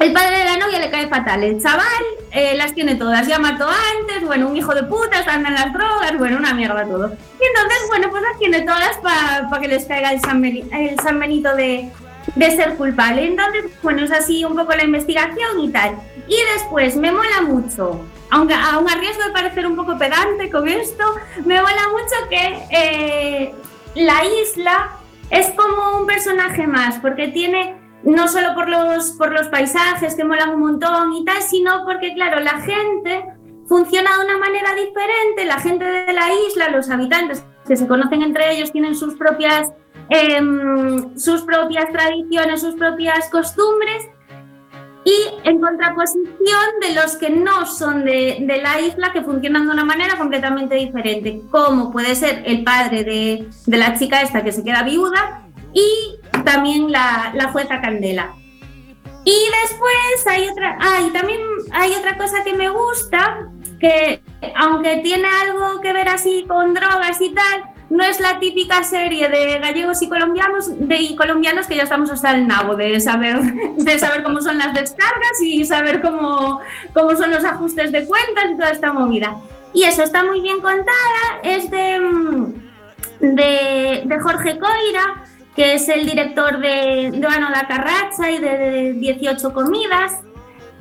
El 0.00 0.12
padre 0.12 0.38
de 0.38 0.44
la 0.44 0.56
novia 0.58 0.78
le 0.78 0.90
cae 0.90 1.08
fatal. 1.08 1.42
El 1.44 1.60
chaval 1.62 2.04
eh, 2.30 2.54
las 2.56 2.74
tiene 2.74 2.94
todas. 2.94 3.26
Ya 3.26 3.38
mató 3.38 3.68
antes, 3.68 4.22
bueno, 4.26 4.48
un 4.48 4.56
hijo 4.56 4.74
de 4.74 4.84
putas, 4.84 5.26
anda 5.28 5.48
en 5.48 5.54
las 5.54 5.72
drogas, 5.72 6.16
bueno, 6.18 6.36
una 6.38 6.54
mierda 6.54 6.84
todo. 6.84 7.06
Y 7.08 7.44
entonces, 7.46 7.78
bueno, 7.88 8.08
pues 8.10 8.22
las 8.22 8.38
tiene 8.38 8.62
todas 8.62 8.96
para 8.98 9.60
que 9.60 9.68
les 9.68 9.84
caiga 9.86 10.12
el 10.12 10.20
San, 10.20 10.44
el 10.44 10.96
San 11.02 11.18
Benito 11.18 11.54
de, 11.56 11.90
de 12.34 12.50
ser 12.50 12.76
culpable. 12.76 13.26
Entonces, 13.26 13.64
bueno, 13.82 14.02
es 14.04 14.12
así 14.12 14.44
un 14.44 14.56
poco 14.56 14.72
la 14.72 14.84
investigación 14.84 15.60
y 15.60 15.70
tal. 15.70 15.96
Y 16.28 16.36
después, 16.54 16.96
me 16.96 17.12
mola 17.12 17.42
mucho, 17.42 18.00
aunque 18.30 18.54
aún 18.54 18.88
a 18.88 18.96
riesgo 18.96 19.24
de 19.24 19.32
parecer 19.32 19.66
un 19.66 19.76
poco 19.76 19.98
pedante 19.98 20.50
con 20.50 20.68
esto, 20.68 21.04
me 21.44 21.60
mola 21.60 21.88
mucho 21.92 22.28
que 22.28 22.66
eh, 22.70 23.54
la 23.94 24.24
isla 24.42 24.90
es 25.30 25.50
como 25.50 25.98
un 25.98 26.06
personaje 26.06 26.66
más, 26.66 26.98
porque 26.98 27.28
tiene 27.28 27.76
no 28.02 28.28
solo 28.28 28.54
por 28.54 28.68
los, 28.68 29.12
por 29.12 29.32
los 29.32 29.48
paisajes 29.48 30.14
que 30.14 30.24
molan 30.24 30.50
un 30.50 30.60
montón 30.60 31.14
y 31.14 31.24
tal, 31.24 31.42
sino 31.42 31.84
porque, 31.84 32.12
claro, 32.14 32.40
la 32.40 32.60
gente 32.60 33.24
funciona 33.66 34.10
de 34.18 34.24
una 34.24 34.38
manera 34.38 34.74
diferente, 34.74 35.44
la 35.46 35.58
gente 35.58 35.84
de 35.84 36.12
la 36.12 36.28
isla, 36.48 36.68
los 36.68 36.90
habitantes 36.90 37.44
que 37.66 37.76
se 37.76 37.88
conocen 37.88 38.22
entre 38.22 38.52
ellos, 38.52 38.72
tienen 38.72 38.94
sus 38.94 39.14
propias, 39.14 39.72
em, 40.08 41.16
sus 41.18 41.42
propias 41.42 41.90
tradiciones, 41.90 42.60
sus 42.60 42.74
propias 42.74 43.28
costumbres, 43.30 44.08
y 45.04 45.48
en 45.48 45.60
contraposición 45.60 46.80
de 46.80 46.94
los 46.94 47.16
que 47.16 47.28
no 47.28 47.66
son 47.66 48.04
de, 48.04 48.38
de 48.40 48.62
la 48.62 48.80
isla, 48.80 49.12
que 49.12 49.20
funcionan 49.20 49.66
de 49.66 49.72
una 49.72 49.84
manera 49.84 50.16
completamente 50.16 50.76
diferente, 50.76 51.42
como 51.50 51.92
puede 51.92 52.14
ser 52.14 52.42
el 52.46 52.64
padre 52.64 53.04
de, 53.04 53.48
de 53.66 53.76
la 53.76 53.98
chica 53.98 54.22
esta 54.22 54.42
que 54.42 54.52
se 54.52 54.64
queda 54.64 54.82
viuda 54.82 55.42
y 55.74 56.18
también 56.44 56.90
la, 56.90 57.32
la 57.34 57.52
jueza 57.52 57.82
Candela. 57.82 58.34
Y 59.26 59.36
después 59.62 60.26
hay 60.26 60.48
otra, 60.48 60.78
ah, 60.80 61.00
también 61.12 61.40
hay 61.72 61.92
otra 61.92 62.16
cosa 62.16 62.42
que 62.42 62.54
me 62.54 62.70
gusta, 62.70 63.48
que 63.80 64.22
aunque 64.56 64.98
tiene 64.98 65.28
algo 65.42 65.80
que 65.80 65.92
ver 65.92 66.08
así 66.08 66.44
con 66.48 66.72
drogas 66.72 67.20
y 67.20 67.34
tal, 67.34 67.73
no 67.90 68.02
es 68.02 68.20
la 68.20 68.38
típica 68.38 68.82
serie 68.82 69.28
de 69.28 69.58
gallegos 69.58 70.00
y 70.02 70.08
colombianos, 70.08 70.66
de 70.78 71.14
colombianos 71.16 71.66
que 71.66 71.76
ya 71.76 71.82
estamos 71.82 72.10
hasta 72.10 72.34
el 72.34 72.46
nabo 72.46 72.76
de 72.76 72.98
saber, 73.00 73.40
de 73.76 73.98
saber 73.98 74.22
cómo 74.22 74.40
son 74.40 74.58
las 74.58 74.74
descargas 74.74 75.40
y 75.42 75.64
saber 75.64 76.00
cómo, 76.00 76.60
cómo 76.92 77.16
son 77.16 77.30
los 77.30 77.44
ajustes 77.44 77.92
de 77.92 78.06
cuentas 78.06 78.44
y 78.50 78.56
toda 78.56 78.70
esta 78.70 78.92
movida. 78.92 79.36
Y 79.72 79.84
eso 79.84 80.02
está 80.02 80.24
muy 80.24 80.40
bien 80.40 80.60
contada, 80.60 81.40
es 81.42 81.70
de, 81.70 82.00
mm, 82.00 82.54
de, 83.20 84.18
Jorge 84.22 84.58
Coira, 84.58 85.24
que 85.54 85.74
es 85.74 85.88
el 85.88 86.06
director 86.06 86.58
de, 86.58 87.10
de 87.12 87.20
la 87.20 87.66
Carracha 87.68 88.30
y 88.30 88.38
de, 88.38 88.58
de 88.58 88.92
18 88.94 89.52
comidas. 89.52 90.20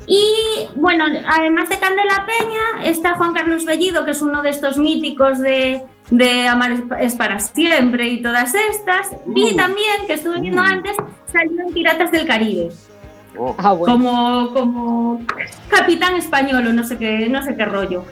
Y 0.06 0.68
bueno, 0.76 1.06
además 1.28 1.70
de 1.70 1.80
Candela 1.80 2.26
Peña, 2.26 2.90
está 2.90 3.16
Juan 3.16 3.34
Carlos 3.34 3.66
Bellido, 3.66 4.06
que 4.06 4.12
es 4.12 4.22
uno 4.22 4.42
de 4.42 4.50
estos 4.50 4.78
míticos 4.78 5.40
de, 5.40 5.82
de 6.10 6.48
Amar 6.48 6.84
es 7.00 7.16
para 7.16 7.40
siempre 7.40 8.10
y 8.10 8.22
todas 8.22 8.54
estas. 8.54 9.12
Y 9.36 9.56
también, 9.56 10.08
que 10.08 10.14
estuve 10.14 10.40
viendo 10.40 10.62
antes, 10.62 10.96
salió 11.32 11.62
en 11.62 11.74
Piratas 11.74 12.12
del 12.12 12.28
Caribe. 12.28 12.70
como, 13.36 14.54
como 14.54 15.22
capitán 15.70 16.16
español 16.16 16.68
o 16.68 16.74
no 16.74 16.84
sé 16.84 16.98
qué, 16.98 17.28
no 17.30 17.44
sé 17.44 17.56
qué 17.56 17.66
rollo. 17.66 18.04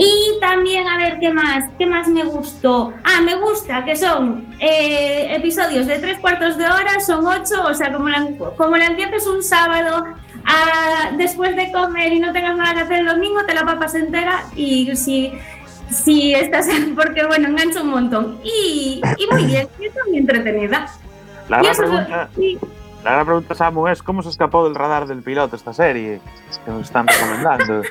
Y 0.00 0.38
también, 0.40 0.86
a 0.86 0.96
ver, 0.96 1.18
¿qué 1.18 1.32
más? 1.32 1.64
¿Qué 1.76 1.84
más 1.84 2.06
me 2.06 2.22
gustó? 2.22 2.92
Ah, 3.02 3.20
me 3.20 3.34
gusta 3.34 3.84
que 3.84 3.96
son 3.96 4.46
eh, 4.60 5.34
episodios 5.34 5.88
de 5.88 5.98
tres 5.98 6.20
cuartos 6.20 6.56
de 6.56 6.66
hora, 6.66 7.00
son 7.04 7.26
ocho, 7.26 7.64
o 7.64 7.74
sea, 7.74 7.92
como 7.92 8.08
la, 8.08 8.28
como 8.56 8.76
la 8.76 8.86
empieces 8.86 9.26
un 9.26 9.42
sábado 9.42 10.04
ah, 10.44 11.10
después 11.16 11.56
de 11.56 11.72
comer 11.72 12.12
y 12.12 12.20
no 12.20 12.32
tengas 12.32 12.56
nada 12.56 12.74
que 12.74 12.80
hacer 12.82 13.00
el 13.00 13.06
domingo, 13.06 13.44
te 13.44 13.54
la 13.54 13.64
papas 13.64 13.96
entera 13.96 14.44
y 14.54 14.94
si, 14.94 15.32
si 15.90 16.34
estás, 16.34 16.66
porque 16.96 17.24
bueno, 17.26 17.48
engancha 17.48 17.82
un 17.82 17.88
montón. 17.90 18.38
Y, 18.44 19.00
y 19.16 19.26
muy 19.32 19.44
bien, 19.44 19.68
y 19.80 19.86
está 19.86 20.00
muy 20.08 20.18
entretenida. 20.18 20.86
La 21.48 21.58
gran 21.58 21.72
es 21.72 21.78
pregunta, 21.78 22.28
y- 22.36 22.58
la 23.04 23.12
gran 23.12 23.26
pregunta, 23.26 23.54
Samu, 23.54 23.86
es 23.88 24.02
cómo 24.02 24.22
se 24.22 24.28
escapó 24.28 24.64
del 24.64 24.74
radar 24.74 25.06
del 25.06 25.22
piloto 25.22 25.54
esta 25.56 25.72
serie 25.72 26.20
que 26.64 26.70
nos 26.70 26.82
están 26.82 27.06
recomendando. 27.06 27.82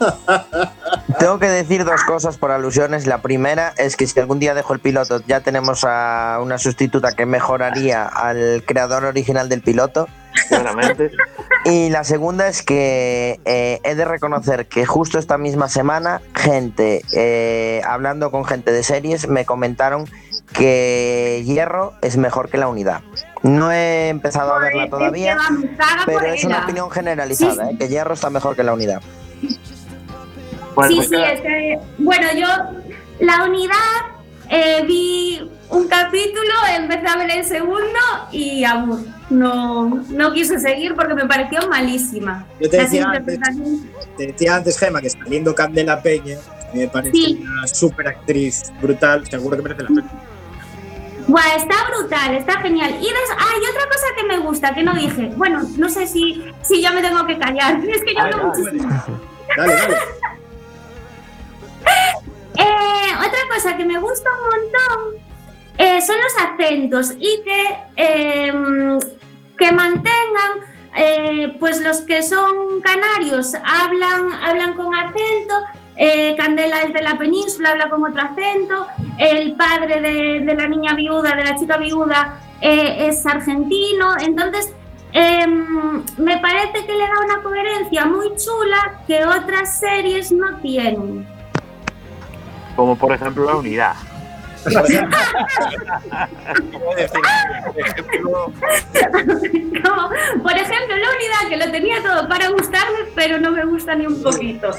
Tengo 1.18 1.38
que 1.38 1.46
decir 1.48 1.84
dos 1.84 2.02
cosas 2.04 2.36
por 2.38 2.50
alusiones. 2.50 3.06
La 3.06 3.18
primera 3.18 3.72
es 3.76 3.96
que 3.96 4.06
si 4.06 4.18
algún 4.18 4.40
día 4.40 4.54
dejo 4.54 4.72
el 4.74 4.80
piloto, 4.80 5.20
ya 5.26 5.40
tenemos 5.40 5.84
a 5.84 6.40
una 6.42 6.58
sustituta 6.58 7.12
que 7.14 7.26
mejoraría 7.26 8.04
al 8.06 8.64
creador 8.66 9.04
original 9.04 9.48
del 9.48 9.62
piloto. 9.62 10.08
Claramente. 10.48 11.10
Y 11.66 11.88
la 11.88 12.04
segunda 12.04 12.46
es 12.46 12.62
que 12.62 13.40
eh, 13.46 13.80
he 13.84 13.94
de 13.94 14.04
reconocer 14.04 14.66
que 14.66 14.84
justo 14.84 15.18
esta 15.18 15.38
misma 15.38 15.70
semana, 15.70 16.20
gente, 16.34 17.00
eh, 17.14 17.80
hablando 17.86 18.30
con 18.30 18.44
gente 18.44 18.70
de 18.70 18.82
series, 18.82 19.28
me 19.28 19.46
comentaron 19.46 20.06
que 20.52 21.42
Hierro 21.46 21.94
es 22.02 22.18
mejor 22.18 22.50
que 22.50 22.58
la 22.58 22.68
unidad. 22.68 23.00
No 23.42 23.72
he 23.72 24.10
empezado 24.10 24.52
a 24.52 24.58
verla 24.58 24.90
todavía, 24.90 25.38
pero 26.04 26.26
es 26.26 26.44
una 26.44 26.64
opinión 26.64 26.90
generalizada, 26.90 27.70
¿eh? 27.70 27.76
que 27.78 27.88
Hierro 27.88 28.12
está 28.12 28.28
mejor 28.28 28.56
que 28.56 28.62
la 28.62 28.74
unidad. 28.74 29.00
sí, 30.88 31.02
sí, 31.02 31.16
es 31.16 31.40
que, 31.40 31.78
bueno, 31.96 32.26
yo 32.34 32.46
la 33.20 33.44
unidad 33.44 34.14
eh, 34.50 34.84
vi 34.86 35.50
un 35.70 35.88
capítulo, 35.88 36.52
empecé 36.76 37.06
a 37.06 37.16
ver 37.16 37.30
el 37.30 37.44
segundo 37.44 37.98
y 38.32 38.64
aún 38.64 39.12
no, 39.30 39.86
no 40.08 40.32
quise 40.32 40.58
seguir 40.60 40.94
porque 40.94 41.14
me 41.14 41.26
pareció 41.26 41.68
malísima. 41.68 42.46
Yo 42.60 42.68
te 42.70 42.76
decía 42.78 43.06
antes, 43.10 43.38
te 44.16 44.26
decía 44.28 44.56
antes, 44.56 44.78
Gema, 44.78 45.00
que 45.00 45.10
saliendo 45.10 45.54
Candela 45.54 46.00
Peña, 46.02 46.36
que 46.72 46.78
me 46.78 46.88
parece 46.88 47.12
Sí. 47.16 47.44
una 47.48 47.66
super 47.66 48.08
actriz 48.08 48.72
brutal, 48.80 49.26
seguro 49.28 49.56
que 49.56 49.62
merece 49.62 49.82
la 49.82 49.88
pena. 49.88 50.10
Buah, 51.26 51.56
está 51.56 51.74
brutal, 51.88 52.34
está 52.34 52.60
genial. 52.60 52.90
Y 53.00 53.04
des- 53.04 53.30
ah, 53.38 53.54
y 53.58 53.70
otra 53.70 53.86
cosa 53.88 54.06
que 54.16 54.24
me 54.24 54.38
gusta, 54.40 54.74
que 54.74 54.82
no 54.82 54.94
dije. 54.94 55.32
Bueno, 55.36 55.62
no 55.78 55.88
sé 55.88 56.06
si, 56.06 56.44
si 56.62 56.82
ya 56.82 56.92
me 56.92 57.00
tengo 57.00 57.24
que 57.26 57.38
callar. 57.38 57.80
Es 57.88 58.02
que 58.02 58.12
yo 58.14 58.20
hablo 58.20 58.44
muchísimo. 58.48 59.02
Dale, 59.56 59.74
dale. 59.74 59.96
Eh, 62.56 63.12
otra 63.18 63.38
cosa 63.52 63.76
que 63.76 63.84
me 63.84 63.98
gusta 63.98 64.30
un 64.30 64.44
montón 64.44 65.24
eh, 65.78 66.00
son 66.02 66.16
los 66.16 66.34
acentos 66.38 67.12
y 67.18 67.42
que, 67.42 67.76
eh, 67.96 68.52
que 69.58 69.72
mantengan, 69.72 70.52
eh, 70.96 71.56
pues 71.58 71.80
los 71.80 72.02
que 72.02 72.22
son 72.22 72.80
canarios 72.80 73.54
hablan, 73.54 74.32
hablan 74.32 74.74
con 74.74 74.94
acento, 74.94 75.54
eh, 75.96 76.34
Candela 76.36 76.82
es 76.82 76.92
de 76.92 77.02
la 77.02 77.18
península, 77.18 77.70
habla 77.70 77.88
con 77.88 78.04
otro 78.04 78.22
acento, 78.22 78.86
el 79.18 79.56
padre 79.56 80.00
de, 80.00 80.40
de 80.40 80.54
la 80.54 80.68
niña 80.68 80.94
viuda, 80.94 81.34
de 81.34 81.44
la 81.44 81.56
chica 81.56 81.76
viuda, 81.76 82.40
es 82.60 83.26
argentino, 83.26 84.16
entonces 84.20 84.72
em, 85.12 86.02
me 86.16 86.38
parece 86.38 86.86
que 86.86 86.92
le 86.92 87.06
da 87.06 87.20
una 87.24 87.42
coherencia 87.42 88.06
muy 88.06 88.28
chula 88.36 89.02
que 89.06 89.24
otras 89.24 89.78
series 89.80 90.32
no 90.32 90.56
tienen. 90.60 91.26
Como 92.74 92.96
por 92.96 93.12
ejemplo 93.12 93.44
la 93.44 93.56
unidad. 93.56 93.94
Como, 99.84 100.08
por 100.42 100.52
ejemplo, 100.52 100.96
la 100.96 101.10
unidad 101.10 101.48
que 101.48 101.56
lo 101.56 101.70
tenía 101.70 102.02
todo 102.02 102.28
para 102.28 102.48
gustarme, 102.48 102.98
pero 103.14 103.38
no 103.38 103.50
me 103.50 103.64
gusta 103.64 103.94
ni 103.94 104.06
un 104.06 104.22
poquito. 104.22 104.70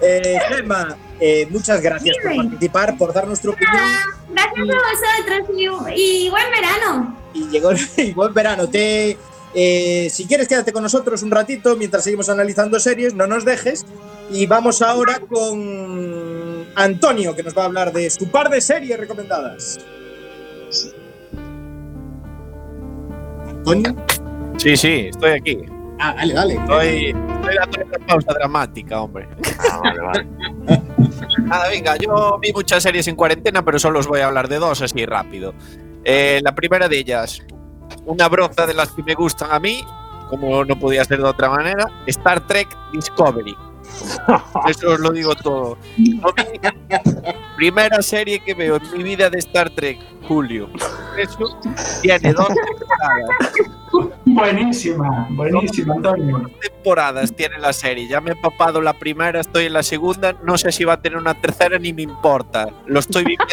Eh, 0.00 0.38
Gemma, 0.48 0.96
eh, 1.20 1.46
muchas 1.50 1.80
gracias 1.80 2.16
por 2.22 2.36
participar, 2.36 2.96
por 2.96 3.12
dar 3.12 3.26
nuestra 3.26 3.50
opinión. 3.50 3.82
Gracias 4.30 4.58
a 4.58 4.64
vosotros 4.64 5.50
y, 5.94 6.24
y 6.26 6.30
buen 6.30 6.50
verano. 6.50 7.16
Y 7.34 7.48
llegó 7.48 7.72
y 7.96 8.12
buen 8.12 8.32
verano. 8.32 8.68
Te, 8.68 9.18
eh, 9.54 10.08
si 10.10 10.26
quieres, 10.26 10.48
quédate 10.48 10.72
con 10.72 10.82
nosotros 10.82 11.22
un 11.22 11.30
ratito 11.30 11.76
mientras 11.76 12.04
seguimos 12.04 12.28
analizando 12.28 12.80
series, 12.80 13.14
no 13.14 13.26
nos 13.26 13.44
dejes. 13.44 13.84
Y 14.30 14.46
vamos 14.46 14.80
ahora 14.80 15.20
con 15.28 16.41
Antonio, 16.74 17.34
que 17.34 17.42
nos 17.42 17.56
va 17.56 17.62
a 17.62 17.66
hablar 17.66 17.92
de 17.92 18.08
su 18.10 18.30
par 18.30 18.48
de 18.50 18.60
series 18.60 18.98
recomendadas. 18.98 19.78
Antonio. 23.48 23.94
Sí, 24.56 24.76
sí, 24.76 25.08
estoy 25.10 25.30
aquí. 25.32 25.58
Ah, 25.98 26.14
dale, 26.16 26.34
dale. 26.34 26.54
Estoy, 26.54 27.06
estoy 27.10 27.54
dando 27.54 27.78
una 27.86 28.06
pausa 28.06 28.32
dramática, 28.34 29.00
hombre. 29.00 29.28
Nada, 31.44 31.68
venga, 31.68 31.96
yo 31.96 32.38
vi 32.40 32.52
muchas 32.52 32.82
series 32.82 33.06
en 33.08 33.16
cuarentena, 33.16 33.64
pero 33.64 33.78
solo 33.78 34.00
os 34.00 34.06
voy 34.06 34.20
a 34.20 34.26
hablar 34.26 34.48
de 34.48 34.58
dos 34.58 34.82
así 34.82 35.06
rápido. 35.06 35.54
Eh, 36.04 36.40
la 36.42 36.54
primera 36.54 36.88
de 36.88 36.98
ellas, 36.98 37.42
una 38.04 38.28
broza 38.28 38.66
de 38.66 38.74
las 38.74 38.90
que 38.90 39.02
me 39.02 39.14
gustan 39.14 39.50
a 39.52 39.60
mí, 39.60 39.84
como 40.28 40.64
no 40.64 40.78
podía 40.78 41.04
ser 41.04 41.18
de 41.18 41.28
otra 41.28 41.48
manera, 41.50 41.86
Star 42.06 42.46
Trek 42.46 42.68
Discovery. 42.92 43.54
Eso 44.68 44.90
os 44.90 45.00
lo 45.00 45.10
digo 45.10 45.34
todo. 45.34 45.76
Primera 47.56 48.02
serie 48.02 48.40
que 48.40 48.54
veo 48.54 48.76
en 48.76 48.96
mi 48.96 49.02
vida 49.02 49.30
de 49.30 49.38
Star 49.38 49.70
Trek, 49.70 49.98
Julio. 50.26 50.68
Eso 51.16 51.58
tiene 52.00 52.32
dos 52.32 52.48
temporadas. 52.48 53.52
Buenísima, 54.24 55.26
buenísima, 55.30 55.94
Antonio. 55.94 56.50
temporadas 56.60 57.34
tiene 57.34 57.58
la 57.58 57.72
serie. 57.72 58.08
Ya 58.08 58.20
me 58.20 58.32
he 58.32 58.36
papado 58.36 58.80
la 58.80 58.94
primera, 58.94 59.40
estoy 59.40 59.66
en 59.66 59.74
la 59.74 59.82
segunda. 59.82 60.32
No 60.44 60.56
sé 60.56 60.72
si 60.72 60.84
va 60.84 60.94
a 60.94 61.00
tener 61.02 61.18
una 61.18 61.34
tercera 61.34 61.78
ni 61.78 61.92
me 61.92 62.02
importa. 62.02 62.68
Lo 62.86 63.00
estoy 63.00 63.24
viviendo. 63.24 63.52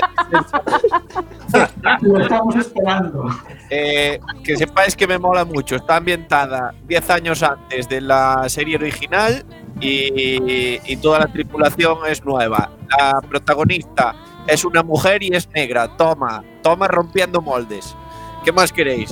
Lo 2.01 2.21
estamos 2.21 2.55
esperando. 2.55 3.25
Eh, 3.69 4.19
que 4.43 4.55
sepáis 4.55 4.95
que 4.95 5.07
me 5.07 5.17
mola 5.17 5.43
mucho. 5.43 5.75
Está 5.75 5.97
ambientada 5.97 6.73
10 6.87 7.09
años 7.09 7.43
antes 7.43 7.89
de 7.89 8.01
la 8.01 8.47
serie 8.47 8.77
original 8.77 9.45
y, 9.79 10.79
y 10.85 10.97
toda 10.97 11.19
la 11.19 11.27
tripulación 11.27 11.97
es 12.07 12.23
nueva. 12.25 12.69
La 12.99 13.21
protagonista 13.21 14.15
es 14.47 14.65
una 14.65 14.83
mujer 14.83 15.23
y 15.23 15.35
es 15.35 15.49
negra. 15.49 15.87
Toma, 15.97 16.43
toma 16.61 16.87
rompiendo 16.87 17.41
moldes. 17.41 17.95
¿Qué 18.43 18.51
más 18.51 18.71
queréis? 18.71 19.11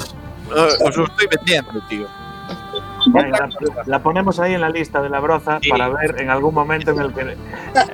Os 0.84 0.96
lo 0.98 1.06
estoy 1.06 1.28
vendiendo, 1.36 1.82
tío. 1.90 2.08
Venga, 3.08 3.48
la, 3.48 3.84
la 3.86 4.00
ponemos 4.04 4.40
ahí 4.40 4.54
en 4.54 4.62
la 4.62 4.70
lista 4.70 5.02
de 5.02 5.10
la 5.10 5.20
broza 5.20 5.60
para 5.70 5.88
ver 5.90 6.20
en 6.20 6.30
algún 6.30 6.54
momento 6.54 6.92
en 6.92 7.00
el 7.00 7.14
que 7.14 7.38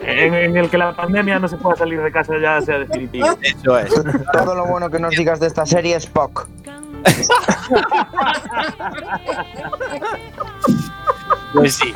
en, 0.01 0.33
en 0.33 0.57
el 0.57 0.69
que 0.69 0.77
la 0.77 0.95
pandemia 0.95 1.37
no 1.39 1.47
se 1.47 1.57
pueda 1.57 1.75
salir 1.75 2.01
de 2.01 2.11
casa 2.11 2.33
ya 2.41 2.61
sea 2.61 2.79
definitivo. 2.79 3.27
Eso 3.41 3.77
es. 3.77 3.93
Todo 4.31 4.55
lo 4.55 4.65
bueno 4.65 4.89
que 4.89 4.99
nos 4.99 5.11
digas 5.15 5.39
de 5.39 5.47
esta 5.47 5.65
serie 5.65 5.95
es 5.95 6.07
POC. 6.07 6.47
Pues 11.53 11.75
sí. 11.75 11.93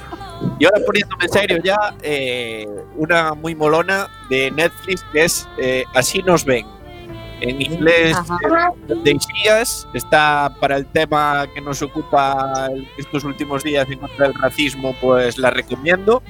Y 0.59 0.65
ahora 0.65 0.79
poniéndome 0.85 1.25
en 1.25 1.31
serio 1.31 1.57
ya, 1.63 1.95
eh, 2.01 2.67
una 2.95 3.33
muy 3.33 3.55
molona 3.55 4.07
de 4.29 4.51
Netflix 4.51 5.03
que 5.11 5.23
es 5.25 5.47
eh, 5.57 5.83
Así 5.95 6.21
nos 6.23 6.45
ven. 6.45 6.65
En 7.39 7.61
inglés, 7.61 8.17
eh, 8.89 8.93
de 9.03 9.11
Isías, 9.11 9.88
está 9.93 10.51
para 10.59 10.77
el 10.77 10.88
tema 10.88 11.45
que 11.53 11.61
nos 11.61 11.81
ocupa 11.83 12.67
estos 12.97 13.23
últimos 13.23 13.63
días 13.63 13.88
en 13.91 13.99
contra 13.99 14.25
del 14.27 14.33
racismo, 14.35 14.95
pues 14.99 15.38
la 15.38 15.51
recomiendo. 15.51 16.23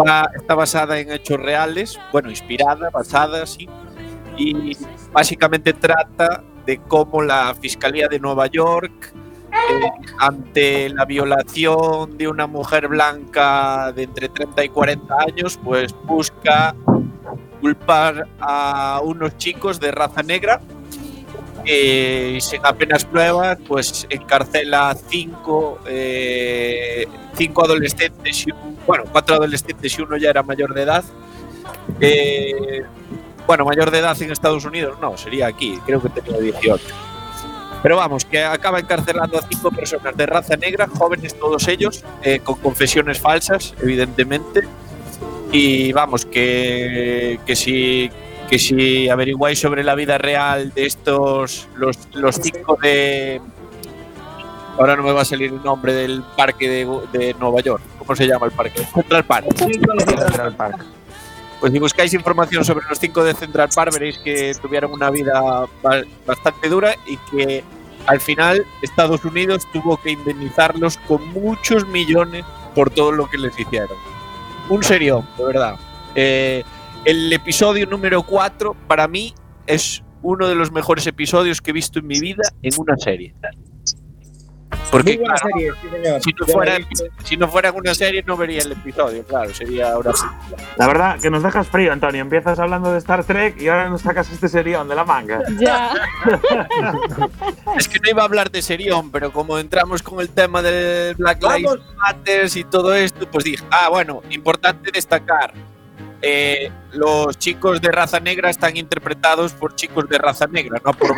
Va- 0.00 0.30
está 0.34 0.54
basada 0.54 0.98
en 0.98 1.12
hechos 1.12 1.38
reales, 1.38 1.98
bueno, 2.10 2.30
inspirada, 2.30 2.88
basada, 2.88 3.44
sí. 3.46 3.68
Y 4.38 4.74
básicamente 5.12 5.74
trata 5.74 6.42
de 6.64 6.78
cómo 6.88 7.20
la 7.22 7.54
Fiscalía 7.60 8.08
de 8.08 8.18
Nueva 8.18 8.46
York 8.46 9.12
ante 10.18 10.88
la 10.90 11.04
violación 11.04 12.16
de 12.18 12.28
una 12.28 12.46
mujer 12.46 12.88
blanca 12.88 13.92
de 13.92 14.04
entre 14.04 14.28
30 14.28 14.64
y 14.64 14.68
40 14.68 15.14
años, 15.26 15.58
pues 15.62 15.94
busca 16.04 16.74
culpar 17.60 18.26
a 18.40 19.00
unos 19.04 19.36
chicos 19.36 19.78
de 19.80 19.90
raza 19.90 20.22
negra 20.22 20.60
eh, 21.66 22.38
sin 22.40 22.64
apenas 22.64 23.04
pruebas, 23.04 23.58
pues 23.66 24.06
encarcela 24.08 24.96
cinco, 25.08 25.78
eh, 25.86 27.06
cinco 27.34 27.64
adolescentes 27.64 28.46
y 28.46 28.50
bueno, 28.86 29.04
cuatro 29.12 29.36
adolescentes 29.36 29.98
y 29.98 30.02
uno 30.02 30.16
ya 30.16 30.30
era 30.30 30.42
mayor 30.42 30.72
de 30.72 30.82
edad. 30.82 31.04
Eh, 32.00 32.82
bueno, 33.46 33.64
mayor 33.64 33.90
de 33.90 33.98
edad 33.98 34.20
en 34.22 34.30
Estados 34.30 34.64
Unidos 34.64 34.96
no, 35.00 35.16
sería 35.16 35.48
aquí, 35.48 35.78
creo 35.84 36.00
que 36.00 36.08
tenía 36.08 36.40
18. 36.40 37.09
Pero 37.82 37.96
vamos, 37.96 38.24
que 38.24 38.42
acaba 38.42 38.78
encarcelando 38.80 39.38
a 39.38 39.42
cinco 39.42 39.70
personas 39.70 40.16
de 40.16 40.26
raza 40.26 40.56
negra, 40.56 40.86
jóvenes 40.86 41.34
todos 41.38 41.66
ellos, 41.68 42.04
eh, 42.22 42.40
con 42.40 42.56
confesiones 42.56 43.18
falsas, 43.18 43.74
evidentemente. 43.80 44.62
Y 45.52 45.92
vamos, 45.92 46.24
que, 46.26 47.40
que 47.46 47.56
si 47.56 48.10
que 48.50 48.58
si 48.58 49.08
averiguáis 49.08 49.60
sobre 49.60 49.84
la 49.84 49.94
vida 49.94 50.18
real 50.18 50.74
de 50.74 50.84
estos, 50.84 51.68
los, 51.76 51.96
los 52.14 52.34
cinco 52.34 52.76
de... 52.82 53.40
Ahora 54.76 54.96
no 54.96 55.04
me 55.04 55.12
va 55.12 55.22
a 55.22 55.24
salir 55.24 55.52
el 55.52 55.62
nombre 55.62 55.94
del 55.94 56.24
parque 56.36 56.68
de, 56.68 57.00
de 57.12 57.34
Nueva 57.34 57.60
York. 57.60 57.82
¿Cómo 57.98 58.16
se 58.16 58.26
llama 58.26 58.46
el 58.46 58.52
parque? 58.52 58.84
Central 58.92 59.24
Park. 59.24 59.46
Central 59.56 60.56
Park. 60.56 60.84
Pues 61.60 61.72
si 61.72 61.78
buscáis 61.78 62.14
información 62.14 62.64
sobre 62.64 62.86
los 62.88 62.98
cinco 62.98 63.22
de 63.22 63.34
Central 63.34 63.68
Park 63.74 63.92
veréis 63.92 64.18
que 64.18 64.54
tuvieron 64.60 64.92
una 64.92 65.10
vida 65.10 65.40
ba- 65.82 66.02
bastante 66.26 66.68
dura 66.70 66.94
y 67.06 67.16
que 67.30 67.62
al 68.06 68.18
final 68.20 68.64
Estados 68.80 69.22
Unidos 69.26 69.66
tuvo 69.72 69.98
que 70.00 70.12
indemnizarlos 70.12 70.96
con 71.06 71.28
muchos 71.28 71.86
millones 71.86 72.44
por 72.74 72.88
todo 72.90 73.12
lo 73.12 73.28
que 73.28 73.36
les 73.36 73.58
hicieron. 73.60 73.96
Un 74.70 74.82
serión, 74.82 75.26
de 75.36 75.44
verdad. 75.44 75.74
Eh, 76.14 76.64
el 77.04 77.30
episodio 77.32 77.86
número 77.86 78.22
4 78.22 78.74
para 78.88 79.06
mí 79.06 79.34
es 79.66 80.02
uno 80.22 80.48
de 80.48 80.54
los 80.54 80.72
mejores 80.72 81.06
episodios 81.06 81.60
que 81.60 81.70
he 81.70 81.74
visto 81.74 81.98
en 81.98 82.06
mi 82.06 82.18
vida 82.20 82.42
en 82.62 82.72
una 82.78 82.96
serie. 82.96 83.34
Porque 84.90 85.18
claro, 85.18 85.36
serie, 85.36 85.72
sí, 85.80 85.88
señor. 85.88 86.22
si 86.22 86.32
no, 86.32 86.46
fuera, 86.46 86.78
si 87.24 87.36
no 87.36 87.48
fuera 87.48 87.68
en 87.68 87.76
una 87.76 87.94
serie 87.94 88.22
no 88.26 88.36
vería 88.36 88.60
el 88.62 88.72
episodio, 88.72 89.24
claro, 89.24 89.52
sería 89.54 89.92
ahora 89.92 90.12
sí. 90.14 90.26
La 90.76 90.86
verdad 90.86 91.20
que 91.20 91.30
nos 91.30 91.42
dejas 91.42 91.68
frío, 91.68 91.92
Antonio. 91.92 92.20
Empiezas 92.20 92.58
hablando 92.58 92.92
de 92.92 92.98
Star 92.98 93.24
Trek 93.24 93.60
y 93.60 93.68
ahora 93.68 93.88
nos 93.88 94.02
sacas 94.02 94.30
este 94.32 94.48
serión 94.48 94.88
de 94.88 94.94
la 94.94 95.04
manga. 95.04 95.42
Ya. 95.58 95.92
Es 97.76 97.88
que 97.88 97.98
no 98.00 98.10
iba 98.10 98.22
a 98.22 98.24
hablar 98.24 98.50
de 98.50 98.62
Serión, 98.62 99.10
pero 99.10 99.32
como 99.32 99.58
entramos 99.58 100.02
con 100.02 100.20
el 100.20 100.28
tema 100.30 100.62
del 100.62 101.14
Black 101.14 101.42
Lives 101.42 101.80
Matter 101.96 102.48
y 102.54 102.64
todo 102.64 102.94
esto, 102.94 103.26
pues 103.30 103.44
dije, 103.44 103.64
ah, 103.70 103.88
bueno, 103.90 104.22
importante 104.30 104.90
destacar. 104.92 105.52
Eh, 106.22 106.70
los 106.92 107.38
chicos 107.38 107.80
de 107.80 107.90
raza 107.90 108.20
negra 108.20 108.50
están 108.50 108.76
interpretados 108.76 109.52
por 109.52 109.74
chicos 109.74 110.08
de 110.08 110.18
raza 110.18 110.46
negra, 110.46 110.80
no 110.84 110.92
por 110.92 111.14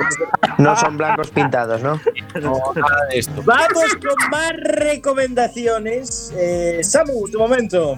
No 0.58 0.76
son 0.76 0.96
blancos 0.96 1.30
pintados, 1.30 1.82
¿no? 1.82 2.00
no, 2.40 2.60
nada 2.74 3.06
de 3.10 3.18
esto. 3.18 3.42
Vamos 3.44 3.96
con 3.96 4.30
más 4.30 4.52
recomendaciones. 4.62 6.32
Eh, 6.36 6.80
Samu, 6.82 7.28
tu 7.28 7.38
momento. 7.38 7.96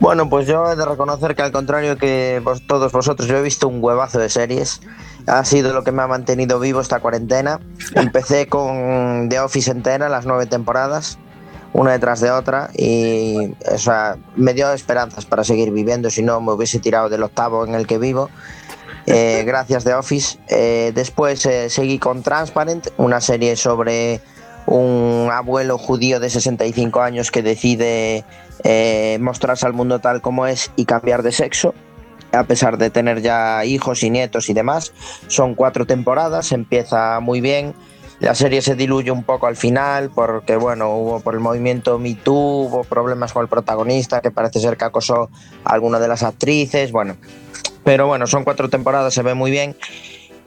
Bueno, 0.00 0.28
pues 0.30 0.46
yo 0.46 0.70
he 0.70 0.76
de 0.76 0.84
reconocer 0.84 1.34
que 1.34 1.42
al 1.42 1.52
contrario 1.52 1.96
que 1.96 2.40
vos, 2.42 2.66
todos 2.66 2.92
vosotros, 2.92 3.28
yo 3.28 3.36
he 3.36 3.42
visto 3.42 3.68
un 3.68 3.82
huevazo 3.82 4.18
de 4.18 4.28
series. 4.28 4.80
Ha 5.26 5.44
sido 5.44 5.74
lo 5.74 5.84
que 5.84 5.92
me 5.92 6.02
ha 6.02 6.06
mantenido 6.06 6.58
vivo 6.60 6.80
esta 6.80 7.00
cuarentena. 7.00 7.60
Empecé 7.94 8.46
con 8.48 9.28
The 9.28 9.40
Office 9.40 9.70
entera, 9.70 10.08
las 10.08 10.24
nueve 10.24 10.46
temporadas, 10.46 11.18
una 11.72 11.92
detrás 11.92 12.20
de 12.20 12.30
otra, 12.30 12.70
y 12.74 13.54
o 13.72 13.78
sea, 13.78 14.16
me 14.36 14.54
dio 14.54 14.72
esperanzas 14.72 15.26
para 15.26 15.44
seguir 15.44 15.70
viviendo, 15.70 16.10
si 16.10 16.22
no 16.22 16.40
me 16.40 16.52
hubiese 16.52 16.78
tirado 16.78 17.08
del 17.08 17.22
octavo 17.22 17.66
en 17.66 17.74
el 17.74 17.86
que 17.86 17.98
vivo. 17.98 18.30
Eh, 19.06 19.42
gracias 19.46 19.84
The 19.84 19.94
Office. 19.94 20.38
Eh, 20.48 20.92
después 20.94 21.44
eh, 21.46 21.70
seguí 21.70 21.98
con 21.98 22.22
Transparent, 22.22 22.88
una 22.96 23.20
serie 23.20 23.56
sobre 23.56 24.20
un 24.68 25.30
abuelo 25.32 25.78
judío 25.78 26.20
de 26.20 26.28
65 26.28 27.00
años 27.00 27.30
que 27.30 27.42
decide 27.42 28.24
eh, 28.64 29.16
mostrarse 29.20 29.66
al 29.66 29.72
mundo 29.72 29.98
tal 29.98 30.20
como 30.20 30.46
es 30.46 30.70
y 30.76 30.84
cambiar 30.84 31.22
de 31.22 31.32
sexo, 31.32 31.74
a 32.32 32.44
pesar 32.44 32.76
de 32.76 32.90
tener 32.90 33.22
ya 33.22 33.64
hijos 33.64 34.02
y 34.02 34.10
nietos 34.10 34.50
y 34.50 34.54
demás. 34.54 34.92
Son 35.26 35.54
cuatro 35.54 35.86
temporadas, 35.86 36.52
empieza 36.52 37.18
muy 37.20 37.40
bien. 37.40 37.74
La 38.20 38.34
serie 38.34 38.62
se 38.62 38.74
diluye 38.74 39.12
un 39.12 39.22
poco 39.22 39.46
al 39.46 39.56
final 39.56 40.10
porque, 40.10 40.56
bueno, 40.56 40.90
hubo 40.96 41.20
por 41.20 41.34
el 41.34 41.40
movimiento 41.40 41.98
Me 41.98 42.14
Too, 42.14 42.34
hubo 42.34 42.84
problemas 42.84 43.32
con 43.32 43.42
el 43.42 43.48
protagonista 43.48 44.20
que 44.20 44.32
parece 44.32 44.58
ser 44.58 44.76
que 44.76 44.84
acosó 44.84 45.30
a 45.64 45.72
alguna 45.72 46.00
de 46.00 46.08
las 46.08 46.24
actrices, 46.24 46.90
bueno. 46.90 47.16
Pero 47.84 48.08
bueno, 48.08 48.26
son 48.26 48.42
cuatro 48.42 48.68
temporadas, 48.68 49.14
se 49.14 49.22
ve 49.22 49.34
muy 49.34 49.52
bien. 49.52 49.76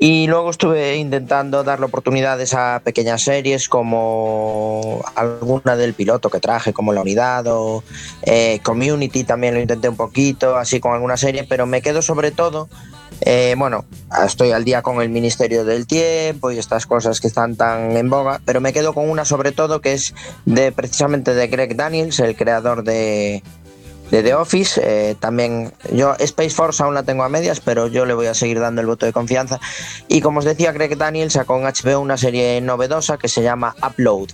Y 0.04 0.26
luego 0.26 0.50
estuve 0.50 0.96
intentando 0.96 1.64
darle 1.64 1.86
oportunidades 1.86 2.56
a 2.56 2.82
pequeñas 2.84 3.22
series 3.22 3.70
como 3.70 5.04
alguna 5.14 5.76
del 5.76 5.94
piloto 5.94 6.32
que 6.32 6.40
traje, 6.40 6.74
como 6.74 6.92
La 6.92 7.02
Unidad 7.02 7.46
o 7.46 7.84
eh, 8.24 8.60
Community, 8.64 9.24
también 9.24 9.54
lo 9.54 9.62
intenté 9.62 9.90
un 9.90 9.96
poquito, 9.96 10.56
así 10.56 10.80
con 10.80 10.94
alguna 10.94 11.18
serie, 11.18 11.44
pero 11.44 11.68
me 11.68 11.84
quedo 11.84 12.02
sobre 12.02 12.32
todo, 12.32 12.68
eh, 13.22 13.54
bueno, 13.58 13.86
estoy 14.26 14.52
al 14.52 14.64
día 14.64 14.82
con 14.82 15.02
el 15.02 15.10
Ministerio 15.10 15.64
del 15.64 15.86
Tiempo 15.86 16.52
y 16.52 16.58
estas 16.58 16.88
cosas 16.88 17.22
que 17.22 17.28
están 17.28 17.56
tan 17.56 17.96
en 17.96 18.10
boga, 18.10 18.42
pero 18.46 18.62
me 18.62 18.74
quedo 18.74 18.94
con 18.94 19.10
una 19.10 19.26
sobre 19.26 19.52
todo 19.52 19.80
que 19.80 19.94
es 19.94 20.14
de 20.46 20.72
precisamente 20.72 21.36
de 21.36 21.48
Greg 21.48 21.76
Daniels, 21.76 22.20
el 22.20 22.36
creador 22.36 22.84
de, 22.84 23.44
The 24.10 24.34
Office. 24.34 24.82
eh, 24.84 25.16
también 25.20 25.72
yo 25.94 26.16
Space 26.20 26.50
Force 26.50 26.82
aún 26.84 26.96
la 26.96 27.04
tengo 27.04 27.24
a 27.24 27.30
medias, 27.30 27.60
pero 27.60 27.88
yo 27.88 28.06
le 28.06 28.14
voy 28.14 28.26
a 28.26 28.34
seguir 28.34 28.60
dando 28.60 28.82
el 28.82 28.88
voto 28.88 29.06
de 29.06 29.14
confianza. 29.14 29.60
Y 30.08 30.22
como 30.22 30.40
os 30.40 30.46
decía, 30.46 30.72
Greg 30.72 30.98
Daniels 30.98 31.34
sacó 31.34 31.58
en 31.58 31.64
HBO 31.64 32.02
una 32.02 32.18
serie 32.18 32.60
novedosa 32.60 33.18
que 33.18 33.28
se 33.28 33.44
llama 33.44 33.76
Upload. 33.88 34.30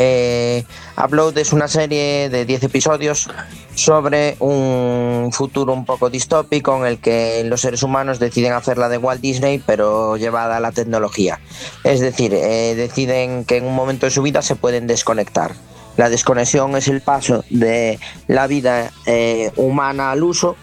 Eh, 0.00 0.64
Upload 0.96 1.36
es 1.38 1.52
una 1.52 1.66
serie 1.66 2.28
de 2.28 2.44
10 2.44 2.62
episodios 2.62 3.28
sobre 3.74 4.36
un 4.38 5.30
futuro 5.32 5.72
un 5.72 5.84
poco 5.84 6.08
distópico 6.08 6.76
en 6.76 6.86
el 6.86 6.98
que 6.98 7.42
los 7.44 7.62
seres 7.62 7.82
humanos 7.82 8.20
deciden 8.20 8.52
hacer 8.52 8.78
la 8.78 8.88
de 8.88 8.98
Walt 8.98 9.20
Disney 9.20 9.60
pero 9.66 10.16
llevada 10.16 10.58
a 10.58 10.60
la 10.60 10.70
tecnología. 10.70 11.40
Es 11.82 11.98
decir, 11.98 12.32
eh, 12.32 12.76
deciden 12.76 13.44
que 13.44 13.56
en 13.56 13.66
un 13.66 13.74
momento 13.74 14.06
de 14.06 14.10
su 14.10 14.22
vida 14.22 14.40
se 14.40 14.54
pueden 14.54 14.86
desconectar. 14.86 15.56
La 15.96 16.08
desconexión 16.08 16.76
es 16.76 16.86
el 16.86 17.00
paso 17.00 17.44
de 17.50 17.98
la 18.28 18.46
vida 18.46 18.92
eh, 19.04 19.50
humana 19.56 20.12
al 20.12 20.22
uso 20.22 20.54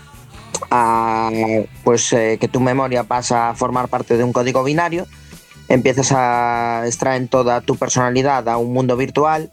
a 0.71 1.29
pues 1.83 2.13
eh, 2.13 2.37
que 2.39 2.47
tu 2.47 2.61
memoria 2.61 3.03
pasa 3.03 3.49
a 3.49 3.55
formar 3.55 3.89
parte 3.89 4.15
de 4.15 4.23
un 4.23 4.31
código 4.31 4.63
binario, 4.63 5.07
empiezas 5.69 6.11
a 6.11 6.83
extraer 6.85 7.27
toda 7.27 7.61
tu 7.61 7.75
personalidad 7.75 8.47
a 8.49 8.57
un 8.57 8.73
mundo 8.73 8.97
virtual 8.97 9.49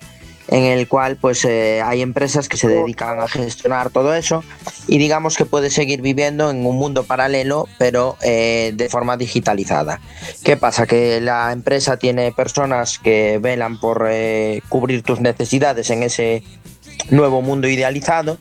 en 0.48 0.64
el 0.64 0.88
cual 0.88 1.16
pues 1.16 1.44
eh, 1.44 1.80
hay 1.82 2.02
empresas 2.02 2.48
que 2.48 2.56
se 2.56 2.68
dedican 2.68 3.20
a 3.20 3.28
gestionar 3.28 3.90
todo 3.90 4.14
eso 4.14 4.42
y 4.86 4.98
digamos 4.98 5.36
que 5.36 5.46
puedes 5.46 5.72
seguir 5.72 6.02
viviendo 6.02 6.50
en 6.50 6.66
un 6.66 6.76
mundo 6.76 7.04
paralelo 7.04 7.68
pero 7.78 8.16
eh, 8.22 8.72
de 8.74 8.88
forma 8.88 9.16
digitalizada. 9.16 10.00
¿Qué 10.44 10.56
pasa? 10.56 10.86
Que 10.86 11.20
la 11.20 11.52
empresa 11.52 11.96
tiene 11.96 12.32
personas 12.32 12.98
que 12.98 13.38
velan 13.40 13.78
por 13.78 14.06
eh, 14.10 14.62
cubrir 14.68 15.02
tus 15.02 15.20
necesidades 15.20 15.90
en 15.90 16.02
ese 16.02 16.42
nuevo 17.10 17.40
mundo 17.40 17.68
idealizado 17.68 18.38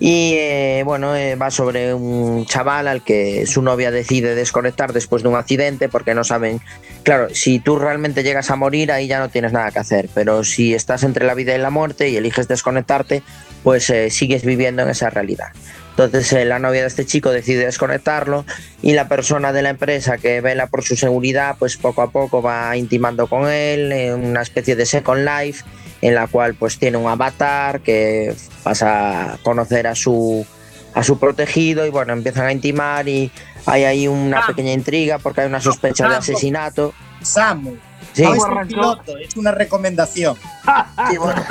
y 0.00 0.34
eh, 0.34 0.82
bueno, 0.84 1.14
eh, 1.14 1.36
va 1.36 1.50
sobre 1.50 1.94
un 1.94 2.46
chaval 2.46 2.88
al 2.88 3.02
que 3.02 3.46
su 3.46 3.62
novia 3.62 3.90
decide 3.90 4.34
desconectar 4.34 4.92
después 4.92 5.22
de 5.22 5.28
un 5.28 5.36
accidente 5.36 5.88
porque 5.88 6.14
no 6.14 6.24
saben, 6.24 6.60
claro, 7.04 7.28
si 7.32 7.60
tú 7.60 7.78
realmente 7.78 8.22
llegas 8.22 8.50
a 8.50 8.56
morir 8.56 8.90
ahí 8.90 9.06
ya 9.06 9.20
no 9.20 9.28
tienes 9.28 9.52
nada 9.52 9.70
que 9.70 9.78
hacer, 9.78 10.08
pero 10.12 10.42
si 10.42 10.74
estás 10.74 11.04
entre 11.04 11.24
la 11.26 11.34
vida 11.34 11.54
y 11.54 11.58
la 11.58 11.70
muerte 11.70 12.08
y 12.08 12.16
eliges 12.16 12.48
desconectarte, 12.48 13.22
pues 13.62 13.88
eh, 13.90 14.10
sigues 14.10 14.44
viviendo 14.44 14.82
en 14.82 14.90
esa 14.90 15.10
realidad. 15.10 15.48
Entonces 15.96 16.44
la 16.44 16.58
novia 16.58 16.80
de 16.80 16.88
este 16.88 17.06
chico 17.06 17.30
decide 17.30 17.66
desconectarlo 17.66 18.44
y 18.82 18.94
la 18.94 19.06
persona 19.06 19.52
de 19.52 19.62
la 19.62 19.70
empresa 19.70 20.18
que 20.18 20.40
vela 20.40 20.66
por 20.66 20.82
su 20.82 20.96
seguridad, 20.96 21.54
pues 21.56 21.76
poco 21.76 22.02
a 22.02 22.10
poco 22.10 22.42
va 22.42 22.76
intimando 22.76 23.28
con 23.28 23.48
él 23.48 23.92
en 23.92 24.14
una 24.14 24.42
especie 24.42 24.74
de 24.74 24.86
Second 24.86 25.24
Life 25.24 25.64
en 26.04 26.14
la 26.14 26.26
cual 26.26 26.54
pues 26.54 26.78
tiene 26.78 26.98
un 26.98 27.08
avatar 27.08 27.80
que 27.80 28.34
pasa 28.62 29.32
a 29.32 29.38
conocer 29.38 29.86
a 29.86 29.94
su 29.94 30.46
a 30.92 31.02
su 31.02 31.18
protegido 31.18 31.86
y 31.86 31.90
bueno, 31.90 32.12
empiezan 32.12 32.44
a 32.46 32.52
intimar 32.52 33.08
y 33.08 33.32
hay 33.64 33.84
ahí 33.84 34.06
una 34.06 34.46
pequeña 34.46 34.72
intriga 34.72 35.18
porque 35.18 35.40
hay 35.40 35.46
una 35.46 35.62
sospecha 35.62 36.04
de 36.04 36.10
Samu. 36.10 36.20
asesinato. 36.20 36.94
Samu. 37.22 37.76
Sí. 38.14 38.22
No 38.22 38.34
es 38.34 38.42
un 38.42 38.68
piloto, 38.68 39.18
es 39.18 39.36
una 39.36 39.50
recomendación. 39.52 40.36
Sí, 41.10 41.18
bueno. 41.18 41.42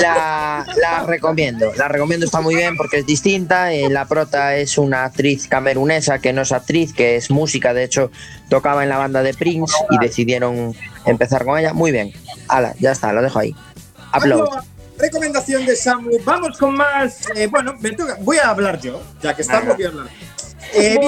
La, 0.00 0.64
la 0.80 1.02
recomiendo, 1.04 1.72
la 1.74 1.88
recomiendo, 1.88 2.24
está 2.26 2.40
muy 2.40 2.54
bien 2.54 2.76
porque 2.76 2.98
es 2.98 3.06
distinta. 3.06 3.72
eh, 3.72 3.88
la 3.88 4.04
prota 4.06 4.54
es 4.56 4.78
una 4.78 5.04
actriz 5.04 5.48
camerunesa 5.48 6.18
que 6.20 6.32
no 6.32 6.42
es 6.42 6.52
actriz, 6.52 6.92
que 6.92 7.16
es 7.16 7.30
música. 7.30 7.74
De 7.74 7.84
hecho, 7.84 8.10
tocaba 8.48 8.82
en 8.82 8.88
la 8.90 8.98
banda 8.98 9.22
de 9.22 9.34
Prince 9.34 9.74
y 9.90 9.98
decidieron 9.98 10.74
empezar 11.06 11.44
con 11.44 11.58
ella. 11.58 11.72
Muy 11.72 11.90
bien. 11.90 12.12
Hala, 12.48 12.74
ya 12.78 12.92
está, 12.92 13.12
lo 13.12 13.22
dejo 13.22 13.38
ahí. 13.40 13.54
Upload. 14.16 14.46
Bueno, 14.48 14.62
recomendación 14.98 15.66
de 15.66 15.74
Samu. 15.76 16.10
Vamos 16.24 16.56
con 16.58 16.76
más. 16.76 17.26
eh, 17.34 17.46
bueno, 17.48 17.74
me 17.80 17.90
toca- 17.92 18.16
voy 18.20 18.36
a 18.38 18.50
hablar 18.50 18.80
yo, 18.80 19.02
ya 19.22 19.34
que 19.34 19.42
estamos, 19.42 19.76
voy 19.76 19.84
a 19.84 19.88
hablar. 19.88 20.06
Eh, 20.74 20.98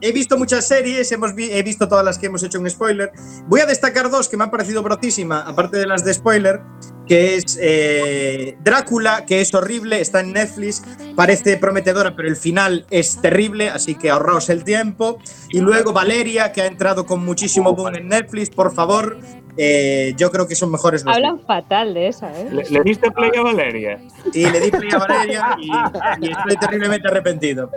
he 0.00 0.12
visto 0.12 0.36
muchas 0.36 0.66
series, 0.66 1.10
hemos 1.12 1.32
he 1.36 1.62
visto 1.62 1.88
todas 1.88 2.04
las 2.04 2.18
que 2.18 2.26
hemos 2.26 2.42
hecho 2.42 2.58
en 2.58 2.68
spoiler. 2.68 3.12
Voy 3.46 3.60
a 3.60 3.66
destacar 3.66 4.10
dos 4.10 4.28
que 4.28 4.36
me 4.36 4.44
han 4.44 4.50
parecido 4.50 4.82
brotísima, 4.82 5.42
aparte 5.42 5.78
de 5.78 5.86
las 5.86 6.04
de 6.04 6.14
spoiler, 6.14 6.60
que 7.06 7.36
es 7.36 7.58
eh, 7.60 8.56
Drácula, 8.62 9.26
que 9.26 9.40
es 9.40 9.54
horrible, 9.54 10.00
está 10.00 10.20
en 10.20 10.32
Netflix, 10.32 10.82
parece 11.16 11.56
prometedora, 11.56 12.16
pero 12.16 12.28
el 12.28 12.36
final 12.36 12.86
es 12.90 13.20
terrible, 13.20 13.68
así 13.68 13.94
que 13.94 14.10
ahorraos 14.10 14.48
el 14.48 14.64
tiempo. 14.64 15.18
Y 15.50 15.60
luego 15.60 15.92
Valeria, 15.92 16.52
que 16.52 16.62
ha 16.62 16.66
entrado 16.66 17.06
con 17.06 17.24
muchísimo 17.24 17.74
boom 17.74 17.94
en 17.94 18.08
Netflix, 18.08 18.50
por 18.50 18.74
favor. 18.74 19.18
Eh, 19.56 20.14
yo 20.16 20.30
creo 20.30 20.48
que 20.48 20.54
son 20.54 20.70
mejores 20.70 21.04
los 21.04 21.14
Hablan 21.14 21.40
fatal 21.40 21.92
de 21.92 22.08
esa, 22.08 22.32
¿eh? 22.38 22.48
¿Le, 22.50 22.64
le 22.70 22.82
diste 22.82 23.10
play 23.10 23.30
a 23.36 23.42
Valeria? 23.42 24.00
y 24.32 24.48
le 24.48 24.60
di 24.60 24.70
play 24.70 24.88
a 24.92 24.98
Valeria 24.98 25.56
y, 25.60 26.26
y 26.26 26.30
estoy 26.30 26.56
terriblemente 26.56 27.08
arrepentido. 27.08 27.70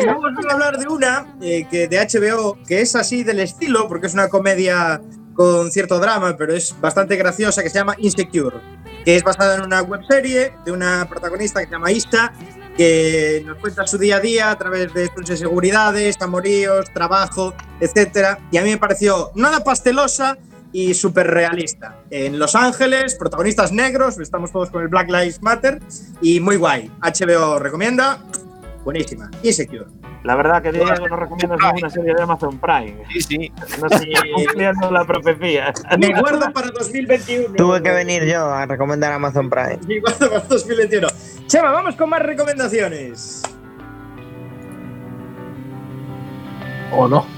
Y 0.00 0.04
luego 0.04 0.26
os 0.26 0.34
voy 0.34 0.44
a 0.48 0.52
hablar 0.54 0.78
de 0.78 0.88
una 0.88 1.26
eh, 1.42 1.66
que 1.70 1.86
de 1.88 1.98
HBO 1.98 2.56
que 2.66 2.80
es 2.80 2.96
así 2.96 3.24
del 3.24 3.40
estilo, 3.40 3.88
porque 3.88 4.06
es 4.06 4.14
una 4.14 4.28
comedia 4.28 5.00
con 5.34 5.70
cierto 5.70 5.98
drama, 6.00 6.36
pero 6.36 6.54
es 6.54 6.74
bastante 6.80 7.16
graciosa, 7.16 7.62
que 7.62 7.70
se 7.70 7.78
llama 7.78 7.94
Insecure, 7.98 8.56
que 9.04 9.14
es 9.14 9.22
basada 9.22 9.56
en 9.56 9.62
una 9.62 9.82
webserie 9.82 10.52
de 10.64 10.72
una 10.72 11.06
protagonista 11.08 11.60
que 11.60 11.66
se 11.66 11.72
llama 11.72 11.92
Ista, 11.92 12.32
que 12.76 13.42
nos 13.46 13.58
cuenta 13.58 13.86
su 13.86 13.98
día 13.98 14.16
a 14.16 14.20
día 14.20 14.50
a 14.50 14.58
través 14.58 14.92
de 14.94 15.08
sus 15.14 15.28
inseguridades, 15.30 16.20
amoríos, 16.20 16.86
trabajo, 16.92 17.54
etcétera. 17.80 18.38
Y 18.50 18.56
a 18.56 18.62
mí 18.62 18.70
me 18.70 18.78
pareció 18.78 19.30
nada 19.34 19.62
pastelosa 19.62 20.38
y 20.72 20.94
súper 20.94 21.26
realista. 21.28 21.98
En 22.10 22.38
Los 22.38 22.54
Ángeles, 22.54 23.14
protagonistas 23.14 23.72
negros, 23.72 24.18
estamos 24.18 24.52
todos 24.52 24.70
con 24.70 24.82
el 24.82 24.88
Black 24.88 25.08
Lives 25.08 25.42
Matter 25.42 25.80
y 26.20 26.40
muy 26.40 26.56
guay. 26.56 26.90
HBO 27.00 27.58
recomienda, 27.58 28.18
buenísima. 28.84 29.30
Insecure. 29.42 29.86
La 30.24 30.34
verdad 30.34 30.60
que 30.60 30.72
Diego 30.72 30.90
no 31.08 31.16
recomiendas 31.16 31.58
ninguna 31.62 31.90
serie 31.90 32.14
de 32.14 32.22
Amazon 32.22 32.58
Prime. 32.58 33.02
Sí, 33.12 33.20
sí. 33.22 33.52
No 33.80 33.88
sé, 33.88 34.08
cumpliendo 34.34 34.90
la 34.90 35.04
profecía. 35.04 35.72
Me 35.98 36.20
guardo 36.20 36.52
para 36.52 36.68
2021. 36.70 37.54
Tuve 37.54 37.82
que 37.82 37.90
venir 37.90 38.24
yo 38.24 38.50
a 38.50 38.66
recomendar 38.66 39.12
Amazon 39.12 39.48
Prime. 39.48 39.78
Me 39.86 40.00
guardo 40.00 40.28
para 40.28 40.40
2021. 40.40 41.06
Chema, 41.46 41.70
vamos 41.70 41.94
con 41.94 42.10
más 42.10 42.20
recomendaciones. 42.22 43.42
¿O 46.92 47.06
no? 47.06 47.37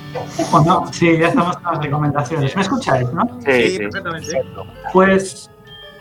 ¿O 0.52 0.60
no? 0.60 0.92
Sí, 0.92 1.18
ya 1.18 1.28
estamos 1.28 1.56
con 1.58 1.72
las 1.72 1.82
recomendaciones. 1.82 2.56
¿Me 2.56 2.62
escucháis, 2.62 3.12
no? 3.12 3.22
Sí, 3.44 3.70
sí. 3.70 3.78
perfectamente. 3.78 4.42
Pues 4.92 5.50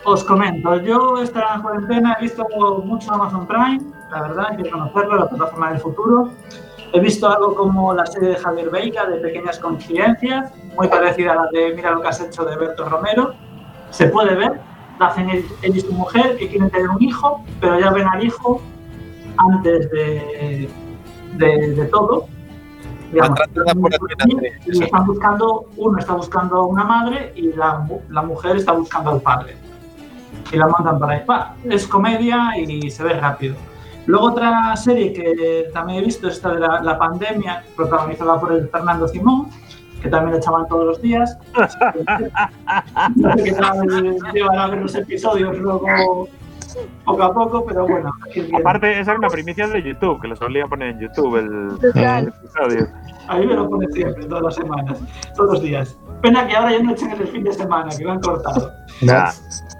os 0.04 0.24
comento, 0.24 0.76
yo 0.80 1.22
esta 1.22 1.60
cuarentena 1.62 2.16
he 2.18 2.22
visto 2.22 2.46
mucho 2.84 3.12
Amazon 3.12 3.46
Prime, 3.46 3.80
la 4.10 4.22
verdad, 4.22 4.46
hay 4.50 4.56
que 4.56 4.70
conocerlo, 4.70 5.16
la 5.16 5.28
plataforma 5.28 5.70
del 5.70 5.80
futuro. 5.80 6.30
He 6.92 6.98
visto 7.00 7.28
algo 7.28 7.54
como 7.54 7.94
la 7.94 8.04
serie 8.06 8.30
de 8.30 8.36
Javier 8.36 8.70
Veiga, 8.70 9.06
de 9.06 9.18
Pequeñas 9.18 9.58
Coincidencias, 9.60 10.52
muy 10.76 10.88
parecida 10.88 11.32
a 11.32 11.34
la 11.36 11.48
de 11.52 11.74
Mira 11.74 11.92
lo 11.92 12.00
que 12.02 12.08
has 12.08 12.20
hecho 12.20 12.44
de 12.44 12.56
Berto 12.56 12.88
Romero. 12.88 13.34
Se 13.90 14.08
puede 14.08 14.34
ver, 14.34 14.60
la 14.98 15.06
hacen 15.06 15.30
él, 15.30 15.44
él 15.62 15.76
y 15.76 15.80
su 15.80 15.92
mujer, 15.92 16.36
que 16.36 16.48
quieren 16.48 16.70
tener 16.70 16.88
un 16.88 17.00
hijo, 17.00 17.44
pero 17.60 17.78
ya 17.78 17.90
ven 17.92 18.08
al 18.08 18.24
hijo 18.24 18.60
antes 19.36 19.88
de, 19.90 20.68
de, 21.34 21.74
de 21.74 21.84
todo. 21.86 22.26
Digamos, 23.12 23.38
por 23.80 23.92
y 24.66 24.82
están 24.82 25.06
buscando, 25.06 25.66
uno 25.76 25.98
está 25.98 26.14
buscando 26.14 26.64
una 26.66 26.84
madre 26.84 27.32
y 27.34 27.52
la, 27.52 27.86
la 28.08 28.22
mujer 28.22 28.56
está 28.56 28.72
buscando 28.72 29.10
al 29.10 29.20
padre. 29.20 29.56
Y 30.52 30.56
la 30.56 30.68
mandan 30.68 30.98
para 30.98 31.14
ahí. 31.14 31.24
Va, 31.28 31.54
es 31.64 31.86
comedia 31.86 32.52
y 32.58 32.90
se 32.90 33.02
ve 33.02 33.14
rápido. 33.14 33.56
Luego 34.06 34.26
otra 34.26 34.76
serie 34.76 35.12
que 35.12 35.70
también 35.72 36.02
he 36.02 36.04
visto 36.04 36.28
es 36.28 36.34
esta 36.34 36.52
de 36.52 36.60
la, 36.60 36.80
la 36.80 36.98
pandemia, 36.98 37.64
protagonizada 37.76 38.40
por 38.40 38.52
el 38.52 38.68
Fernando 38.68 39.06
Simón, 39.06 39.48
que 40.00 40.08
también 40.08 40.32
le 40.32 40.38
echaban 40.38 40.66
todos 40.68 40.84
los 40.86 41.02
días. 41.02 41.36
no 43.16 43.36
sé 43.36 43.42
qué 43.44 43.52
tal 43.52 43.88
llevan 44.32 44.58
a 44.58 44.66
ver 44.68 44.80
los 44.80 44.94
episodios 44.94 45.58
luego 45.58 46.28
poco 47.04 47.22
a 47.22 47.32
poco, 47.34 47.64
pero 47.66 47.86
bueno. 47.86 48.10
Aparte, 48.58 49.00
esa 49.00 49.12
era 49.12 49.18
una 49.18 49.28
primicia 49.28 49.66
de 49.68 49.82
YouTube, 49.82 50.20
que 50.20 50.28
lo 50.28 50.36
solía 50.36 50.66
poner 50.66 50.90
en 50.90 51.00
YouTube 51.00 51.36
el, 51.36 51.78
el 51.94 52.28
episodio. 52.28 52.88
A 53.28 53.36
mí 53.38 53.46
me 53.46 53.54
lo 53.54 53.68
pone 53.68 53.86
siempre, 53.92 54.24
todas 54.26 54.42
las 54.44 54.54
semanas, 54.56 55.00
todos 55.36 55.52
los 55.54 55.62
días. 55.62 55.96
Pena 56.22 56.46
que 56.46 56.56
ahora 56.56 56.72
ya 56.72 56.82
no 56.82 56.92
echen 56.92 57.10
el 57.12 57.26
fin 57.28 57.44
de 57.44 57.52
semana, 57.52 57.88
que 57.96 58.04
lo 58.04 58.12
han 58.12 58.20
cortado. 58.20 58.70
Ah, 59.10 59.32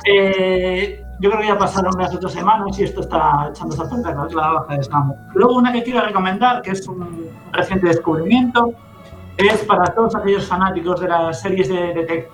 Eh, 0.07 1.03
yo 1.21 1.29
creo 1.31 1.43
que 1.43 1.49
ya 1.49 1.59
pasaron 1.59 1.95
unas 1.95 2.15
ocho 2.15 2.29
semanas 2.29 2.79
y 2.79 2.85
esto 2.85 3.03
está 3.03 3.49
echándose 3.51 3.83
a 3.83 3.89
perder 3.91 4.17
¿no? 4.17 4.27
la 4.29 4.53
baja 4.53 4.77
de 4.77 4.85
Samu. 4.85 5.15
Luego 5.35 5.57
una 5.57 5.71
que 5.73 5.83
quiero 5.83 6.01
recomendar, 6.01 6.63
que 6.63 6.71
es 6.71 6.87
un 6.89 7.29
reciente 7.53 7.89
descubrimiento, 7.89 8.73
es 9.37 9.59
para 9.65 9.85
todos 9.95 10.15
aquellos 10.17 10.47
fanáticos 10.47 11.01
de 11.01 11.09
las 11.09 11.41
series 11.43 11.69
de 11.69 11.95
detec- 11.95 12.27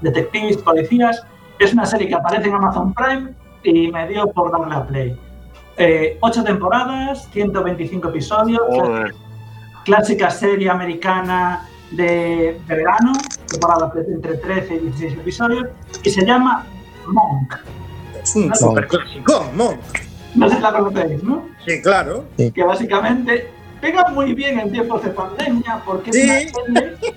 detectives, 0.00 0.56
policías. 0.58 1.22
Es 1.58 1.74
una 1.74 1.84
serie 1.84 2.08
que 2.08 2.14
aparece 2.14 2.48
en 2.48 2.54
Amazon 2.54 2.94
Prime 2.94 3.34
y 3.62 3.90
me 3.90 4.08
dio 4.08 4.26
por 4.32 4.50
darle 4.52 4.74
a 4.74 4.86
play. 4.86 5.16
Eh, 5.76 6.18
ocho 6.20 6.44
temporadas, 6.44 7.28
125 7.32 8.08
episodios, 8.08 8.60
joder. 8.68 9.14
clásica 9.84 10.30
serie 10.30 10.68
americana 10.70 11.66
de, 11.90 12.60
de 12.66 12.74
verano, 12.74 13.12
temporada 13.48 13.90
de 13.94 14.12
entre 14.14 14.34
13 14.36 14.74
y 14.74 14.78
16 14.78 15.12
episodios, 15.14 15.66
y 16.02 16.10
se 16.10 16.24
llama 16.24 16.64
Monk. 17.06 17.54
Es 18.22 18.36
un 18.36 18.54
super 18.54 18.86
clásico, 18.86 19.50
Monk. 19.54 19.78
No 20.34 20.48
sé 20.48 20.56
si 20.56 20.62
la 20.62 20.72
conocéis, 20.72 21.22
¿no? 21.22 21.46
Sí, 21.66 21.82
claro. 21.82 22.24
Que 22.36 22.64
básicamente 22.64 23.50
pega 23.80 24.08
muy 24.10 24.32
bien 24.34 24.58
en 24.60 24.70
tiempos 24.72 25.02
de 25.02 25.10
pandemia 25.10 25.82
porque 25.84 26.12
Sí. 26.12 26.20
es 26.30 26.52
una 26.68 26.80
serie 26.80 27.14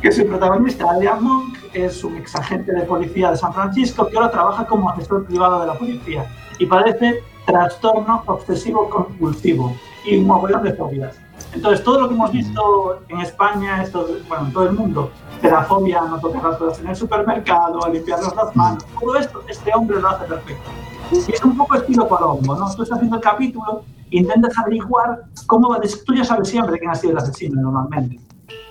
que 0.00 0.12
su 0.12 0.26
protagonista, 0.26 0.90
Adrian 0.90 1.22
Monk, 1.22 1.56
es 1.72 2.02
un 2.04 2.16
exagente 2.16 2.72
de 2.72 2.82
policía 2.82 3.30
de 3.30 3.36
San 3.36 3.52
Francisco 3.52 4.06
que 4.06 4.16
ahora 4.16 4.30
trabaja 4.30 4.66
como 4.66 4.90
asesor 4.90 5.24
privado 5.24 5.60
de 5.60 5.66
la 5.66 5.74
policía 5.74 6.26
y 6.58 6.66
padece 6.66 7.22
trastorno 7.46 8.22
obsesivo 8.26 8.88
compulsivo 8.88 9.74
y 10.04 10.18
un 10.18 10.26
mogollón 10.26 10.62
de 10.62 10.72
fobias. 10.74 11.18
Entonces, 11.52 11.82
todo 11.82 12.02
lo 12.02 12.08
que 12.08 12.14
hemos 12.14 12.32
visto 12.32 13.00
en 13.08 13.20
España, 13.20 13.82
esto, 13.82 14.06
bueno, 14.28 14.46
en 14.46 14.52
todo 14.52 14.64
el 14.68 14.72
mundo, 14.72 15.10
de 15.42 15.50
la 15.50 15.62
fobia 15.64 16.02
no 16.02 16.20
tocar 16.20 16.44
las 16.44 16.56
cosas 16.56 16.80
en 16.80 16.88
el 16.88 16.96
supermercado, 16.96 17.84
a 17.84 17.88
limpiarnos 17.88 18.34
las 18.36 18.54
manos, 18.54 18.84
todo 18.98 19.16
esto, 19.16 19.42
este 19.48 19.72
hombre 19.74 20.00
lo 20.00 20.08
hace 20.08 20.26
perfecto. 20.26 20.70
Y 21.12 21.32
es 21.32 21.44
un 21.44 21.56
poco 21.56 21.74
estilo 21.74 22.08
Colombo, 22.08 22.54
¿no? 22.54 22.66
Tú 22.74 22.82
estás 22.82 22.96
haciendo 22.96 23.16
el 23.16 23.22
capítulo, 23.22 23.82
intentas 24.10 24.56
averiguar 24.58 25.24
cómo 25.46 25.76
tú 26.06 26.14
ya 26.14 26.24
sabes 26.24 26.48
siempre 26.48 26.78
quién 26.78 26.90
ha 26.90 26.94
sido 26.94 27.12
el 27.12 27.18
asesino 27.18 27.60
normalmente. 27.60 28.20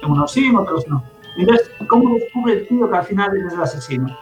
Unos 0.08 0.32
sí, 0.32 0.52
otros 0.56 0.88
no. 0.88 1.04
Entonces, 1.38 1.72
¿cómo 1.88 2.16
descubre 2.16 2.54
el 2.54 2.68
tío 2.68 2.90
que 2.90 2.98
al 2.98 3.04
final 3.06 3.38
es 3.38 3.54
el 3.54 3.62
asesino? 3.62 4.18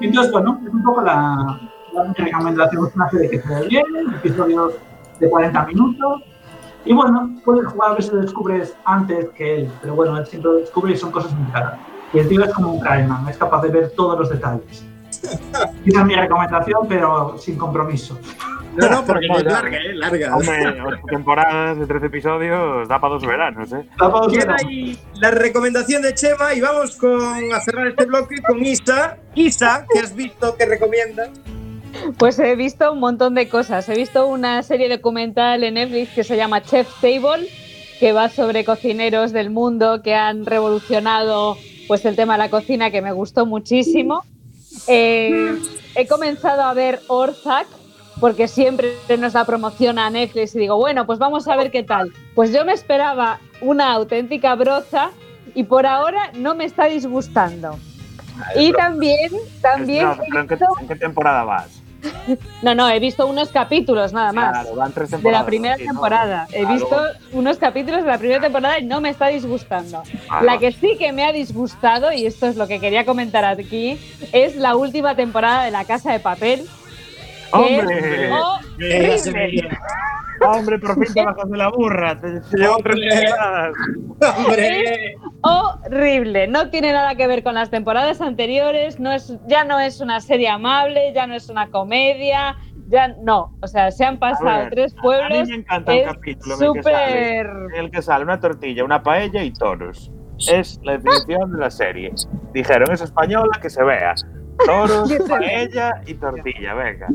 Entonces, 0.00 0.32
bueno, 0.32 0.60
es 0.66 0.72
un 0.72 0.82
poco 0.82 1.02
la, 1.02 1.60
la 1.92 2.12
recomendación. 2.12 2.90
Serie 3.10 3.30
que 3.30 3.40
se 3.40 3.48
ve 3.48 3.68
bien, 3.68 3.84
episodios 4.14 4.74
de 5.18 5.30
40 5.30 5.66
minutos. 5.66 6.22
Y 6.84 6.92
bueno, 6.92 7.30
puedes 7.44 7.66
jugar 7.66 7.98
a 7.98 8.02
si 8.02 8.10
lo 8.10 8.20
descubres 8.20 8.76
antes 8.84 9.28
que 9.30 9.60
él. 9.60 9.72
Pero 9.80 9.94
bueno, 9.94 10.16
él 10.16 10.26
siempre 10.26 10.52
lo 10.52 10.58
descubre 10.58 10.92
y 10.92 10.96
son 10.96 11.10
cosas 11.10 11.32
muy 11.32 11.50
caras. 11.50 11.78
Y 12.12 12.18
el 12.18 12.28
tío 12.28 12.44
es 12.44 12.52
como 12.54 12.74
un 12.74 12.80
Cryman, 12.80 13.28
es 13.28 13.36
capaz 13.36 13.62
de 13.62 13.68
ver 13.70 13.90
todos 13.96 14.18
los 14.18 14.30
detalles. 14.30 14.86
Esa 15.26 16.00
es 16.00 16.04
mi 16.04 16.14
recomendación, 16.14 16.86
pero 16.88 17.36
sin 17.38 17.56
compromiso. 17.56 18.18
No, 18.76 18.90
no, 18.90 19.04
porque 19.04 19.26
es 19.36 19.44
larga, 19.44 19.76
¿eh? 19.78 19.94
Larga. 19.94 20.36
Hombre, 20.36 20.82
ocho 20.82 21.02
temporadas 21.08 21.78
de 21.78 21.86
13 21.86 22.06
episodios 22.06 22.88
da 22.88 23.00
para 23.00 23.14
dos 23.14 23.26
veranos, 23.26 23.72
¿eh? 23.72 23.86
Queda 24.30 24.56
ahí 24.58 24.98
la 25.14 25.30
recomendación 25.30 26.02
de 26.02 26.14
Chema 26.14 26.54
y 26.54 26.60
vamos 26.60 26.96
con, 26.96 27.52
a 27.52 27.60
cerrar 27.60 27.88
este 27.88 28.06
bloque 28.06 28.36
con 28.42 28.64
Isa. 28.64 29.16
Isa, 29.34 29.86
¿qué 29.92 30.00
has 30.00 30.14
visto 30.14 30.56
que 30.56 30.66
recomiendas? 30.66 31.30
Pues 32.18 32.38
he 32.38 32.54
visto 32.56 32.92
un 32.92 33.00
montón 33.00 33.34
de 33.34 33.48
cosas. 33.48 33.88
He 33.88 33.94
visto 33.94 34.26
una 34.26 34.62
serie 34.62 34.88
documental 34.88 35.64
en 35.64 35.74
Netflix 35.74 36.10
que 36.10 36.24
se 36.24 36.36
llama 36.36 36.62
Chef 36.62 36.88
Table, 37.00 37.48
que 37.98 38.12
va 38.12 38.28
sobre 38.28 38.64
cocineros 38.64 39.32
del 39.32 39.50
mundo 39.50 40.02
que 40.02 40.14
han 40.14 40.44
revolucionado 40.44 41.56
pues 41.88 42.04
el 42.04 42.16
tema 42.16 42.34
de 42.34 42.38
la 42.38 42.50
cocina, 42.50 42.90
que 42.90 43.00
me 43.00 43.12
gustó 43.12 43.46
muchísimo. 43.46 44.24
Eh, 44.86 45.58
he 45.94 46.06
comenzado 46.06 46.62
a 46.62 46.74
ver 46.74 47.00
Orzac, 47.08 47.66
porque 48.20 48.48
siempre 48.48 48.94
nos 49.18 49.34
da 49.34 49.44
promoción 49.44 49.98
a 49.98 50.08
Netflix 50.10 50.54
y 50.54 50.60
digo, 50.60 50.76
bueno, 50.76 51.06
pues 51.06 51.18
vamos 51.18 51.46
a 51.48 51.56
ver 51.56 51.70
qué 51.70 51.82
tal. 51.82 52.12
Pues 52.34 52.52
yo 52.52 52.64
me 52.64 52.72
esperaba 52.72 53.40
una 53.60 53.92
auténtica 53.92 54.54
broza 54.54 55.10
y 55.54 55.64
por 55.64 55.86
ahora 55.86 56.30
no 56.34 56.54
me 56.54 56.64
está 56.64 56.86
disgustando. 56.86 57.78
Y 58.54 58.72
también, 58.72 59.32
también... 59.60 60.04
No, 60.04 60.16
pero 60.16 60.40
¿en, 60.40 60.48
qué, 60.48 60.58
en 60.80 60.88
qué 60.88 60.96
temporada 60.96 61.44
vas? 61.44 61.82
No, 62.62 62.74
no, 62.74 62.88
he 62.88 62.98
visto 63.00 63.26
unos 63.26 63.48
capítulos 63.50 64.12
nada 64.12 64.32
más. 64.32 64.50
Claro, 64.62 64.76
van 64.76 64.92
tres 64.92 65.10
de 65.10 65.30
la 65.30 65.44
primera 65.46 65.76
sí, 65.76 65.84
¿no? 65.84 65.92
temporada. 65.92 66.46
He 66.52 66.60
Claro. 66.60 66.74
visto 66.74 67.00
unos 67.32 67.58
capítulos 67.58 68.02
de 68.02 68.08
la 68.08 68.18
primera 68.18 68.40
temporada 68.40 68.78
y 68.78 68.84
no 68.84 69.00
me 69.00 69.10
está 69.10 69.28
disgustando. 69.28 70.02
La 70.42 70.58
que 70.58 70.72
sí 70.72 70.96
que 70.98 71.12
me 71.12 71.24
ha 71.24 71.32
disgustado, 71.32 72.12
y 72.12 72.26
esto 72.26 72.46
es 72.46 72.56
lo 72.56 72.66
que 72.66 72.80
quería 72.80 73.04
comentar 73.06 73.44
aquí, 73.44 73.98
es 74.32 74.56
la 74.56 74.76
última 74.76 75.14
temporada 75.14 75.64
de 75.64 75.70
La 75.70 75.84
Casa 75.84 76.12
de 76.12 76.20
Papel. 76.20 76.66
¡Hombre! 77.52 78.30
horrible. 78.32 79.78
¡Hombre, 80.46 80.78
por 80.78 80.94
fin 81.02 81.14
te 81.14 81.24
bajas 81.24 81.50
de 81.50 81.56
la 81.56 81.68
burra! 81.68 82.20
¡Te, 82.20 82.40
te 82.40 82.56
llevo 82.58 82.76
tres 82.82 82.96
temporadas! 83.08 83.72
Es 84.58 85.14
horrible. 85.40 86.46
No 86.48 86.68
tiene 86.70 86.92
nada 86.92 87.14
que 87.14 87.26
ver 87.26 87.42
con 87.42 87.54
las 87.54 87.70
temporadas 87.70 88.20
anteriores. 88.20 89.00
No 89.00 89.12
es, 89.12 89.34
ya 89.46 89.64
no 89.64 89.80
es 89.80 90.00
una 90.00 90.20
serie 90.20 90.48
amable, 90.48 91.12
ya 91.14 91.26
no 91.26 91.34
es 91.34 91.48
una 91.48 91.70
comedia. 91.70 92.56
Ya 92.88 93.08
no. 93.22 93.56
O 93.62 93.66
sea, 93.66 93.90
se 93.90 94.04
han 94.04 94.16
A 94.16 94.20
pasado 94.20 94.58
ver, 94.64 94.70
tres 94.70 94.94
A 94.98 95.02
pueblos. 95.02 95.42
mí 95.42 95.48
me 95.48 95.56
encanta 95.56 95.92
el 95.94 96.04
capítulo 96.04 96.54
en 96.54 96.62
el 96.62 96.72
que, 96.74 96.82
sale, 96.82 97.40
el 97.78 97.90
que 97.90 98.02
sale 98.02 98.24
una 98.24 98.38
tortilla, 98.40 98.84
una 98.84 99.02
paella 99.02 99.42
y 99.42 99.52
toros. 99.52 100.10
Es 100.48 100.78
la 100.84 100.92
definición 100.98 101.52
de 101.52 101.58
la 101.58 101.70
serie. 101.70 102.12
Dijeron, 102.52 102.92
es 102.92 103.00
española, 103.00 103.58
que 103.60 103.70
se 103.70 103.82
vea. 103.82 104.14
Toros, 104.64 105.12
paella 105.28 106.00
y 106.06 106.14
tortilla, 106.14 106.74
venga. 106.74 107.08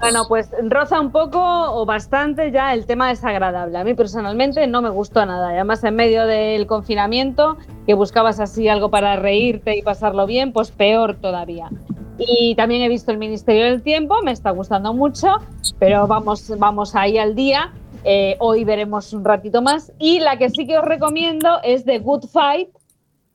Bueno, 0.00 0.24
pues 0.28 0.50
roza 0.68 1.00
un 1.00 1.10
poco 1.10 1.40
o 1.40 1.84
bastante 1.84 2.50
ya 2.50 2.74
el 2.74 2.86
tema 2.86 3.08
desagradable. 3.08 3.78
A 3.78 3.84
mí 3.84 3.94
personalmente 3.94 4.66
no 4.66 4.82
me 4.82 4.90
gustó 4.90 5.24
nada. 5.26 5.48
Además, 5.50 5.82
en 5.84 5.96
medio 5.96 6.26
del 6.26 6.66
confinamiento, 6.66 7.56
que 7.86 7.94
buscabas 7.94 8.40
así 8.40 8.68
algo 8.68 8.90
para 8.90 9.16
reírte 9.16 9.76
y 9.76 9.82
pasarlo 9.82 10.26
bien, 10.26 10.52
pues 10.52 10.70
peor 10.70 11.16
todavía. 11.16 11.70
Y 12.18 12.54
también 12.56 12.82
he 12.82 12.88
visto 12.88 13.12
El 13.12 13.18
Ministerio 13.18 13.64
del 13.64 13.82
Tiempo, 13.82 14.16
me 14.22 14.32
está 14.32 14.50
gustando 14.50 14.92
mucho, 14.92 15.36
pero 15.78 16.06
vamos, 16.06 16.52
vamos 16.58 16.94
ahí 16.96 17.16
al 17.16 17.34
día. 17.34 17.72
Eh, 18.04 18.36
hoy 18.40 18.64
veremos 18.64 19.12
un 19.12 19.24
ratito 19.24 19.62
más. 19.62 19.92
Y 19.98 20.20
la 20.20 20.36
que 20.36 20.50
sí 20.50 20.66
que 20.66 20.78
os 20.78 20.84
recomiendo 20.84 21.60
es 21.62 21.84
The 21.84 21.98
Good 22.00 22.26
Fight, 22.26 22.70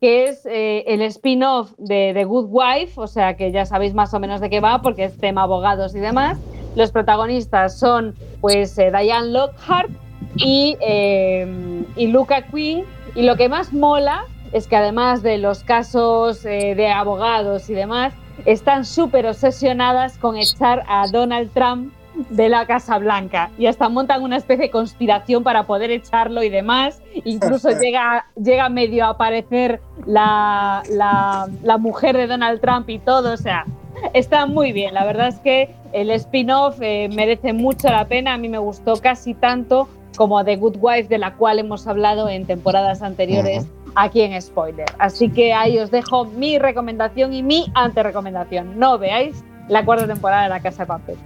que 0.03 0.25
es 0.25 0.45
eh, 0.45 0.83
el 0.87 1.01
spin-off 1.03 1.71
de 1.77 2.11
The 2.13 2.25
Good 2.25 2.47
Wife, 2.49 2.99
o 2.99 3.07
sea 3.07 3.37
que 3.37 3.53
ya 3.53 3.65
sabéis 3.65 3.93
más 3.93 4.13
o 4.13 4.19
menos 4.19 4.41
de 4.41 4.49
qué 4.49 4.59
va, 4.59 4.81
porque 4.81 5.05
es 5.05 5.17
tema 5.17 5.43
abogados 5.43 5.95
y 5.95 6.01
demás. 6.01 6.37
Los 6.75 6.91
protagonistas 6.91 7.79
son 7.79 8.13
pues 8.41 8.77
eh, 8.77 8.91
Diane 8.91 9.29
Lockhart 9.29 9.89
y, 10.35 10.75
eh, 10.81 11.47
y 11.95 12.07
Luca 12.07 12.41
Quinn. 12.41 12.83
Y 13.15 13.21
lo 13.21 13.37
que 13.37 13.47
más 13.47 13.71
mola 13.71 14.25
es 14.51 14.67
que 14.67 14.75
además 14.75 15.23
de 15.23 15.37
los 15.37 15.63
casos 15.63 16.43
de 16.43 16.89
abogados 16.89 17.69
y 17.69 17.73
demás, 17.73 18.13
están 18.45 18.83
súper 18.83 19.25
obsesionadas 19.25 20.17
con 20.17 20.35
echar 20.35 20.83
a 20.89 21.07
Donald 21.07 21.49
Trump 21.53 21.93
de 22.29 22.49
la 22.49 22.65
Casa 22.65 22.97
Blanca 22.99 23.49
y 23.57 23.65
hasta 23.65 23.89
montan 23.89 24.21
una 24.23 24.37
especie 24.37 24.65
de 24.65 24.71
conspiración 24.71 25.43
para 25.43 25.63
poder 25.63 25.91
echarlo 25.91 26.43
y 26.43 26.49
demás. 26.49 27.01
Incluso 27.25 27.69
llega, 27.71 28.25
llega 28.35 28.69
medio 28.69 29.05
a 29.05 29.09
aparecer 29.09 29.81
la, 30.05 30.83
la, 30.89 31.47
la 31.63 31.77
mujer 31.77 32.15
de 32.17 32.27
Donald 32.27 32.61
Trump 32.61 32.89
y 32.89 32.99
todo. 32.99 33.33
O 33.33 33.37
sea, 33.37 33.65
está 34.13 34.45
muy 34.45 34.71
bien. 34.71 34.93
La 34.93 35.05
verdad 35.05 35.29
es 35.29 35.39
que 35.39 35.73
el 35.91 36.11
spin-off 36.11 36.77
eh, 36.81 37.09
merece 37.13 37.53
mucho 37.53 37.89
la 37.89 38.05
pena. 38.05 38.33
A 38.33 38.37
mí 38.37 38.49
me 38.49 38.59
gustó 38.59 38.95
casi 38.97 39.33
tanto 39.33 39.87
como 40.15 40.43
The 40.43 40.57
Good 40.57 40.77
Wife, 40.79 41.07
de 41.07 41.17
la 41.17 41.33
cual 41.33 41.59
hemos 41.59 41.87
hablado 41.87 42.29
en 42.29 42.45
temporadas 42.45 43.01
anteriores 43.01 43.65
aquí 43.95 44.21
en 44.21 44.39
Spoiler. 44.39 44.85
Así 44.99 45.29
que 45.29 45.53
ahí 45.53 45.79
os 45.79 45.89
dejo 45.91 46.25
mi 46.25 46.59
recomendación 46.59 47.33
y 47.33 47.41
mi 47.41 47.71
anterecomendación. 47.73 48.77
No 48.77 48.97
veáis 48.97 49.43
la 49.69 49.83
cuarta 49.85 50.07
temporada 50.07 50.43
de 50.43 50.49
La 50.49 50.59
Casa 50.59 50.83
de 50.83 50.87
Papel. 50.87 51.17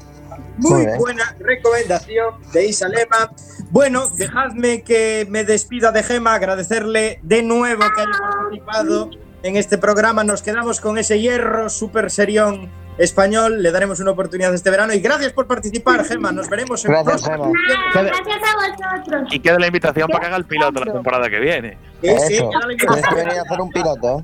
Muy 0.57 0.85
buena 0.97 1.35
recomendación 1.39 2.35
de 2.51 2.65
Isa 2.67 2.87
Lema. 2.87 3.31
Bueno, 3.69 4.07
dejadme 4.09 4.81
que 4.81 5.27
me 5.29 5.43
despida 5.43 5.91
de 5.91 6.03
Gema, 6.03 6.33
agradecerle 6.33 7.19
de 7.23 7.43
nuevo 7.43 7.83
que 7.95 8.01
haya 8.01 8.11
participado 8.19 9.09
en 9.43 9.55
este 9.55 9.77
programa. 9.77 10.23
Nos 10.23 10.41
quedamos 10.41 10.81
con 10.81 10.97
ese 10.97 11.19
hierro 11.19 11.69
super 11.69 12.09
serión 12.09 12.71
español. 12.97 13.61
Le 13.61 13.71
daremos 13.71 13.99
una 13.99 14.11
oportunidad 14.11 14.53
este 14.53 14.69
verano. 14.69 14.93
Y 14.93 14.99
gracias 14.99 15.33
por 15.33 15.47
participar, 15.47 16.03
Gema. 16.05 16.31
Nos 16.31 16.49
veremos 16.49 16.83
en 16.85 16.91
Gracias, 16.91 17.23
Gema. 17.23 17.51
Gracias 17.93 18.25
a 18.25 18.95
vosotros. 18.95 19.33
Y 19.33 19.39
queda 19.39 19.59
la 19.59 19.67
invitación 19.67 20.07
para 20.07 20.21
que 20.21 20.25
haga 20.27 20.37
el 20.37 20.45
piloto 20.45 20.83
la 20.83 20.93
temporada 20.93 21.29
que 21.29 21.39
viene. 21.39 21.77
Sí, 22.01 22.09
sí, 22.27 22.33
Eso. 22.35 22.49
ya 22.51 22.67
la 22.67 22.75
Tienes 22.75 23.07
que 23.07 23.15
venir 23.15 23.39
a 23.39 23.41
hacer 23.41 23.61
un 23.61 23.69
piloto. 23.69 24.23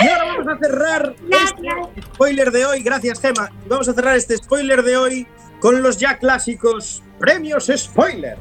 Y 0.00 0.08
ahora 0.08 0.24
vamos 0.24 0.54
a 0.54 0.58
cerrar 0.58 1.14
este 1.30 2.02
spoiler 2.02 2.50
de 2.50 2.66
hoy. 2.66 2.82
Gracias, 2.82 3.20
Gema. 3.20 3.50
Vamos 3.66 3.88
a 3.88 3.94
cerrar 3.94 4.16
este 4.16 4.36
spoiler 4.36 4.82
de 4.82 4.96
hoy 4.96 5.26
con 5.60 5.82
los 5.82 5.98
ya 5.98 6.18
clásicos 6.18 7.02
premios 7.18 7.70
spoiler. 7.74 8.36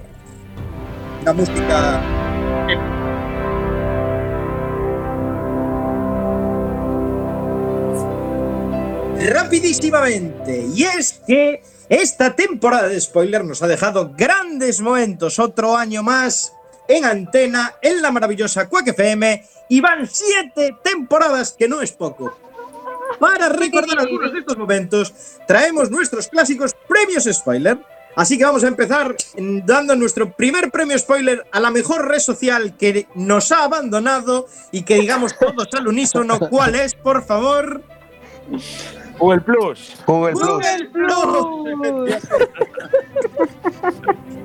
La 1.25 1.33
música. 1.33 2.01
Rapidísimamente. 9.31 10.67
Y 10.75 10.83
es 10.83 11.21
que 11.25 11.63
esta 11.89 12.35
temporada 12.35 12.89
de 12.89 12.99
spoiler 12.99 13.45
nos 13.45 13.61
ha 13.61 13.67
dejado 13.67 14.13
grandes 14.17 14.81
momentos. 14.81 15.39
Otro 15.39 15.77
año 15.77 16.03
más 16.03 16.53
en 16.87 17.05
antena, 17.05 17.75
en 17.81 18.01
la 18.01 18.11
maravillosa 18.11 18.67
Quack 18.67 18.87
FM. 18.89 19.45
Y 19.69 19.81
van 19.81 20.07
siete 20.07 20.75
temporadas, 20.83 21.55
que 21.57 21.67
no 21.67 21.81
es 21.81 21.91
poco. 21.91 22.37
Para 23.19 23.49
recordar 23.49 23.99
algunos 23.99 24.33
de 24.33 24.39
estos 24.39 24.57
momentos, 24.57 25.13
traemos 25.47 25.89
nuestros 25.89 26.27
clásicos 26.27 26.75
premios 26.87 27.25
spoiler. 27.31 27.77
Así 28.15 28.37
que 28.37 28.45
vamos 28.45 28.63
a 28.63 28.67
empezar 28.67 29.15
dando 29.65 29.95
nuestro 29.95 30.31
primer 30.31 30.69
premio 30.69 30.97
spoiler 30.99 31.45
a 31.51 31.59
la 31.59 31.71
mejor 31.71 32.07
red 32.07 32.19
social 32.19 32.77
que 32.77 33.07
nos 33.15 33.51
ha 33.51 33.63
abandonado 33.63 34.47
y 34.71 34.83
que 34.83 34.95
digamos 34.95 35.35
todos 35.37 35.67
al 35.73 35.87
unísono 35.87 36.39
cuál 36.39 36.75
es, 36.75 36.93
por 36.93 37.23
favor. 37.23 37.81
Google 39.17 39.41
Plus. 39.41 39.95
Google 40.05 40.33
Plus. 40.33 41.15
Google 41.15 41.77
Plus. 41.81 42.15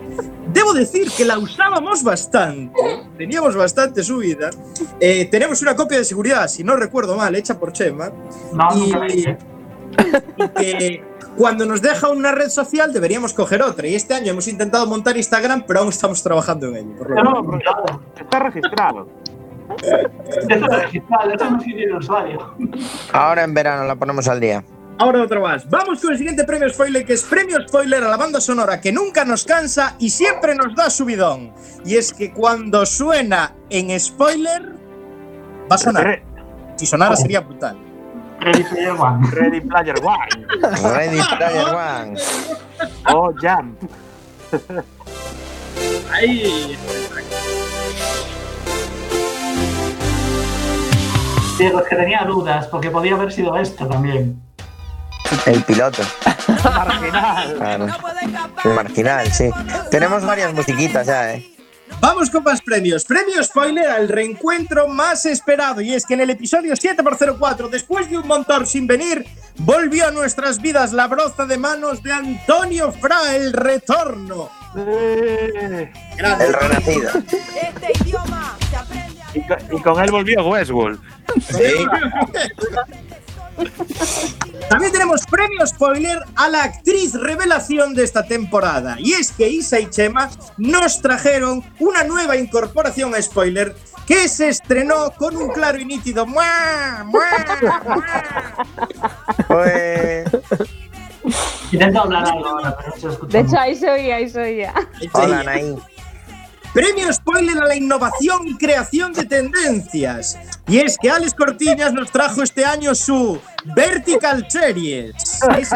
Debo 0.59 0.73
decir 0.73 1.09
que 1.17 1.25
la 1.25 1.39
usábamos 1.39 2.03
bastante, 2.03 2.75
teníamos 3.17 3.55
bastante 3.55 4.03
subida. 4.03 4.51
Eh, 4.99 5.27
tenemos 5.27 5.63
una 5.63 5.77
copia 5.77 5.99
de 5.99 6.05
seguridad, 6.05 6.49
si 6.49 6.65
no 6.65 6.75
recuerdo 6.75 7.17
mal, 7.17 7.33
hecha 7.37 7.57
por 7.57 7.73
Chema. 7.73 8.11
No, 8.53 8.69
y, 8.75 8.81
nunca 8.81 8.99
la 8.99 9.07
hice. 9.07 9.39
y 10.61 10.77
que 10.79 11.05
cuando 11.37 11.65
nos 11.65 11.81
deja 11.81 12.09
una 12.09 12.33
red 12.33 12.49
social 12.49 12.93
deberíamos 12.93 13.35
coger 13.35 13.63
otra. 13.63 13.87
Y 13.87 13.95
este 13.95 14.15
año 14.15 14.33
hemos 14.33 14.49
intentado 14.49 14.85
montar 14.89 15.17
Instagram, 15.17 15.63
pero 15.65 15.79
aún 15.79 15.91
estamos 15.91 16.21
trabajando 16.25 16.67
en 16.71 16.77
ello. 16.77 16.99
por 16.99 17.11
lo 17.11 17.23
No, 17.23 17.45
pero 17.45 18.01
está 18.21 18.39
registrado. 18.41 19.09
Está 19.79 20.77
registrado, 20.77 21.31
ir 21.67 21.83
el 21.83 21.95
usuario. 21.95 22.55
Ahora 23.13 23.45
en 23.45 23.55
verano 23.55 23.85
la 23.85 23.95
ponemos 23.95 24.27
al 24.27 24.41
día. 24.41 24.65
Ahora 25.01 25.23
otra 25.23 25.39
más. 25.39 25.69
Vamos 25.71 26.01
con 26.01 26.11
el 26.11 26.19
siguiente 26.19 26.43
premio 26.43 26.69
spoiler, 26.69 27.07
que 27.07 27.13
es 27.13 27.23
premio 27.23 27.61
spoiler 27.67 28.03
a 28.03 28.09
la 28.09 28.17
banda 28.17 28.41
sonora 28.41 28.81
que 28.81 28.91
nunca 28.91 29.25
nos 29.25 29.45
cansa 29.45 29.95
y 30.01 30.11
siempre 30.11 30.57
nos 30.57 30.75
da 30.75 30.91
subidón. 30.91 31.53
Y 31.85 31.97
es 31.97 32.13
que 32.13 32.33
cuando 32.33 32.85
suena 32.85 33.55
en 33.71 33.99
spoiler, 34.01 34.75
va 35.71 35.77
a 35.77 35.79
sonar. 35.79 36.23
Si 36.75 36.85
sonara 36.85 37.15
sería 37.15 37.41
brutal. 37.41 37.79
Ready 38.41 38.65
Player 38.65 38.91
One. 38.91 39.31
Ready 39.31 39.61
Player 39.61 39.97
One. 40.03 40.47
Ready 40.95 41.21
Player 41.37 41.67
One. 41.75 42.21
Oh, 43.13 43.33
Jump. 43.41 43.79
Ahí. 46.13 46.77
Diego, 51.57 51.81
es 51.81 51.89
que 51.89 51.97
tenía 51.97 52.25
dudas, 52.25 52.67
porque 52.69 52.91
podía 52.91 53.15
haber 53.15 53.33
sido 53.33 53.57
esto 53.57 53.87
también. 53.87 54.48
El 55.47 55.63
piloto. 55.65 56.03
Marginal. 56.65 57.55
Claro. 57.57 57.87
El 58.65 58.71
marginal, 58.73 59.33
sí. 59.33 59.51
Tenemos 59.91 60.25
varias 60.25 60.53
musiquitas 60.55 61.07
ya, 61.07 61.35
¿eh? 61.35 61.55
Vamos 62.01 62.31
con 62.31 62.45
más 62.45 62.61
premios. 62.61 63.05
Premio 63.05 63.43
spoiler 63.43 63.89
al 63.89 64.09
reencuentro 64.09 64.89
más 64.89 65.25
esperado. 65.27 65.81
Y 65.81 65.95
es 65.95 66.05
que 66.05 66.15
en 66.15 66.21
el 66.21 66.31
episodio 66.31 66.75
7x04, 66.75 67.69
después 67.71 68.09
de 68.11 68.19
un 68.19 68.27
montón 68.29 68.67
sin 68.67 68.87
venir, 68.87 69.25
volvió 69.57 70.07
a 70.07 70.11
nuestras 70.11 70.61
vidas 70.61 70.93
la 70.93 71.07
broza 71.09 71.47
de 71.47 71.57
manos 71.59 72.03
de 72.03 72.13
Antonio 72.13 72.93
Fra, 72.93 73.35
el 73.35 73.53
retorno. 73.53 74.51
Eh, 74.77 75.91
Grande. 76.17 76.45
El 76.47 76.53
renacido. 76.53 77.11
Este 77.19 77.93
idioma 78.05 78.55
se 78.71 78.77
aprende 78.77 79.23
a 79.23 79.31
Y, 79.35 79.47
co- 79.47 79.77
y 79.77 79.83
con 79.83 80.03
él 80.05 80.11
volvió 80.11 80.47
Westworld. 80.47 81.01
Sí. 81.41 81.75
También 84.69 84.93
tenemos 84.93 85.23
premio 85.27 85.67
spoiler 85.67 86.19
a 86.37 86.49
la 86.49 86.65
actriz 86.65 87.15
revelación 87.15 87.95
de 87.95 88.05
esta 88.05 88.27
temporada. 88.27 88.97
Y 88.99 89.13
es 89.13 89.33
que 89.33 89.49
Isa 89.49 89.81
y 89.81 89.89
Chema 89.89 90.29
nos 90.57 91.01
trajeron 91.01 91.65
una 91.79 92.05
nueva 92.05 92.37
incorporación 92.37 93.15
a 93.15 93.23
spoiler 93.23 93.75
que 94.07 94.29
se 94.29 94.49
estrenó 94.49 95.11
con 95.17 95.37
un 95.37 95.49
claro 95.49 95.79
y 95.79 95.85
nítido 95.85 96.27
¡mua! 96.27 97.05
¡mua! 97.05 97.25
¡mua! 97.85 98.67
Pues. 99.47 100.29
Intento 101.73 102.01
hablar 102.01 102.27
algo 102.27 102.47
ahora, 102.49 102.77
pero 102.77 102.91
no 102.91 103.01
se 103.01 103.09
escucha. 103.09 103.39
De 103.39 103.45
hecho, 103.45 103.59
ahí 103.59 103.77
se 103.77 103.91
oía, 103.91 104.17
ahí 104.17 104.29
se 104.29 104.41
oía. 104.41 104.75
Hola, 105.13 105.41
Anaí. 105.41 105.77
Premio 106.73 107.13
spoiler 107.13 107.59
a 107.59 107.67
la 107.67 107.75
innovación 107.77 108.47
y 108.47 108.57
creación 108.57 109.13
de 109.13 109.25
tendencias. 109.25 110.39
Y 110.67 110.79
es 110.79 110.97
que 110.99 111.11
Alex 111.11 111.35
Cortiñas 111.35 111.93
nos 111.93 112.11
trajo 112.11 112.43
este 112.43 112.65
año 112.65 112.95
su 112.95 113.41
Vertical 113.75 114.47
Series. 114.49 115.15
Sí. 115.17 115.47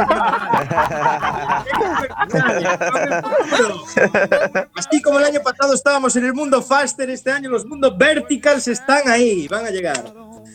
Así 4.74 5.02
como 5.02 5.18
el 5.18 5.24
año 5.24 5.40
pasado 5.42 5.74
estábamos 5.74 6.14
en 6.16 6.24
el 6.26 6.34
mundo 6.34 6.62
Faster, 6.62 7.08
este 7.10 7.32
año 7.32 7.50
los 7.50 7.64
mundos 7.64 7.96
Verticals 7.96 8.68
están 8.68 9.08
ahí, 9.08 9.48
van 9.48 9.66
a 9.66 9.70
llegar. 9.70 10.14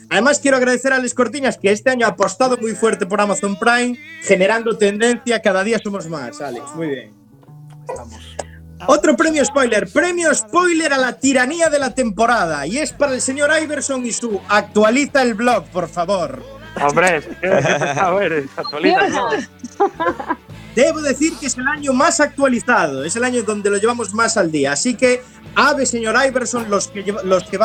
Además, 0.09 0.39
quiero 0.39 0.57
agradecer 0.57 0.93
a 0.93 0.97
Alex 0.97 1.13
Cortiñas 1.13 1.57
que 1.57 1.71
este 1.71 1.89
año 1.89 2.05
ha 2.05 2.11
apostado 2.11 2.57
muy 2.57 2.73
fuerte 2.75 3.05
por 3.05 3.19
Amazon 3.19 3.57
Prime, 3.59 3.97
generando 4.21 4.77
tendencia. 4.77 5.41
Cada 5.41 5.63
día 5.63 5.79
somos 5.83 6.07
más, 6.07 6.39
Alex. 6.41 6.63
Muy 6.75 6.87
bien. 6.87 7.13
Otro 8.85 9.15
premio 9.17 9.43
spoiler, 9.43 9.87
premio 9.91 10.33
spoiler 10.35 10.93
a 10.93 10.97
la 10.97 11.13
tiranía 11.13 11.69
de 11.69 11.79
la 11.79 11.95
temporada. 11.95 12.67
Y 12.67 12.77
es 12.77 12.93
para 12.93 13.13
el 13.13 13.21
señor 13.21 13.49
Iverson 13.61 14.05
y 14.05 14.11
su 14.11 14.39
actualiza 14.47 15.23
el 15.23 15.33
blog, 15.33 15.65
por 15.65 15.89
favor. 15.89 16.43
Hombre, 16.81 17.21
qué 17.21 17.37
qué 17.41 18.25
eres. 18.25 18.45
Actualiza, 18.55 19.09
¿no? 19.09 19.29
Debo 20.75 21.01
decir 21.01 21.33
que 21.39 21.47
es 21.47 21.57
el 21.57 21.67
año 21.67 21.91
más 21.91 22.19
actualizado, 22.19 23.03
es 23.03 23.15
el 23.15 23.23
año 23.23 23.41
donde 23.41 23.71
lo 23.71 23.77
llevamos 23.77 24.13
más 24.13 24.37
al 24.37 24.51
día. 24.51 24.73
Así 24.73 24.93
que, 24.93 25.23
ave, 25.55 25.87
señor 25.87 26.15
Iverson, 26.23 26.69
los 26.69 26.87
que, 26.89 27.03
los 27.23 27.45
que 27.45 27.49
van 27.49 27.55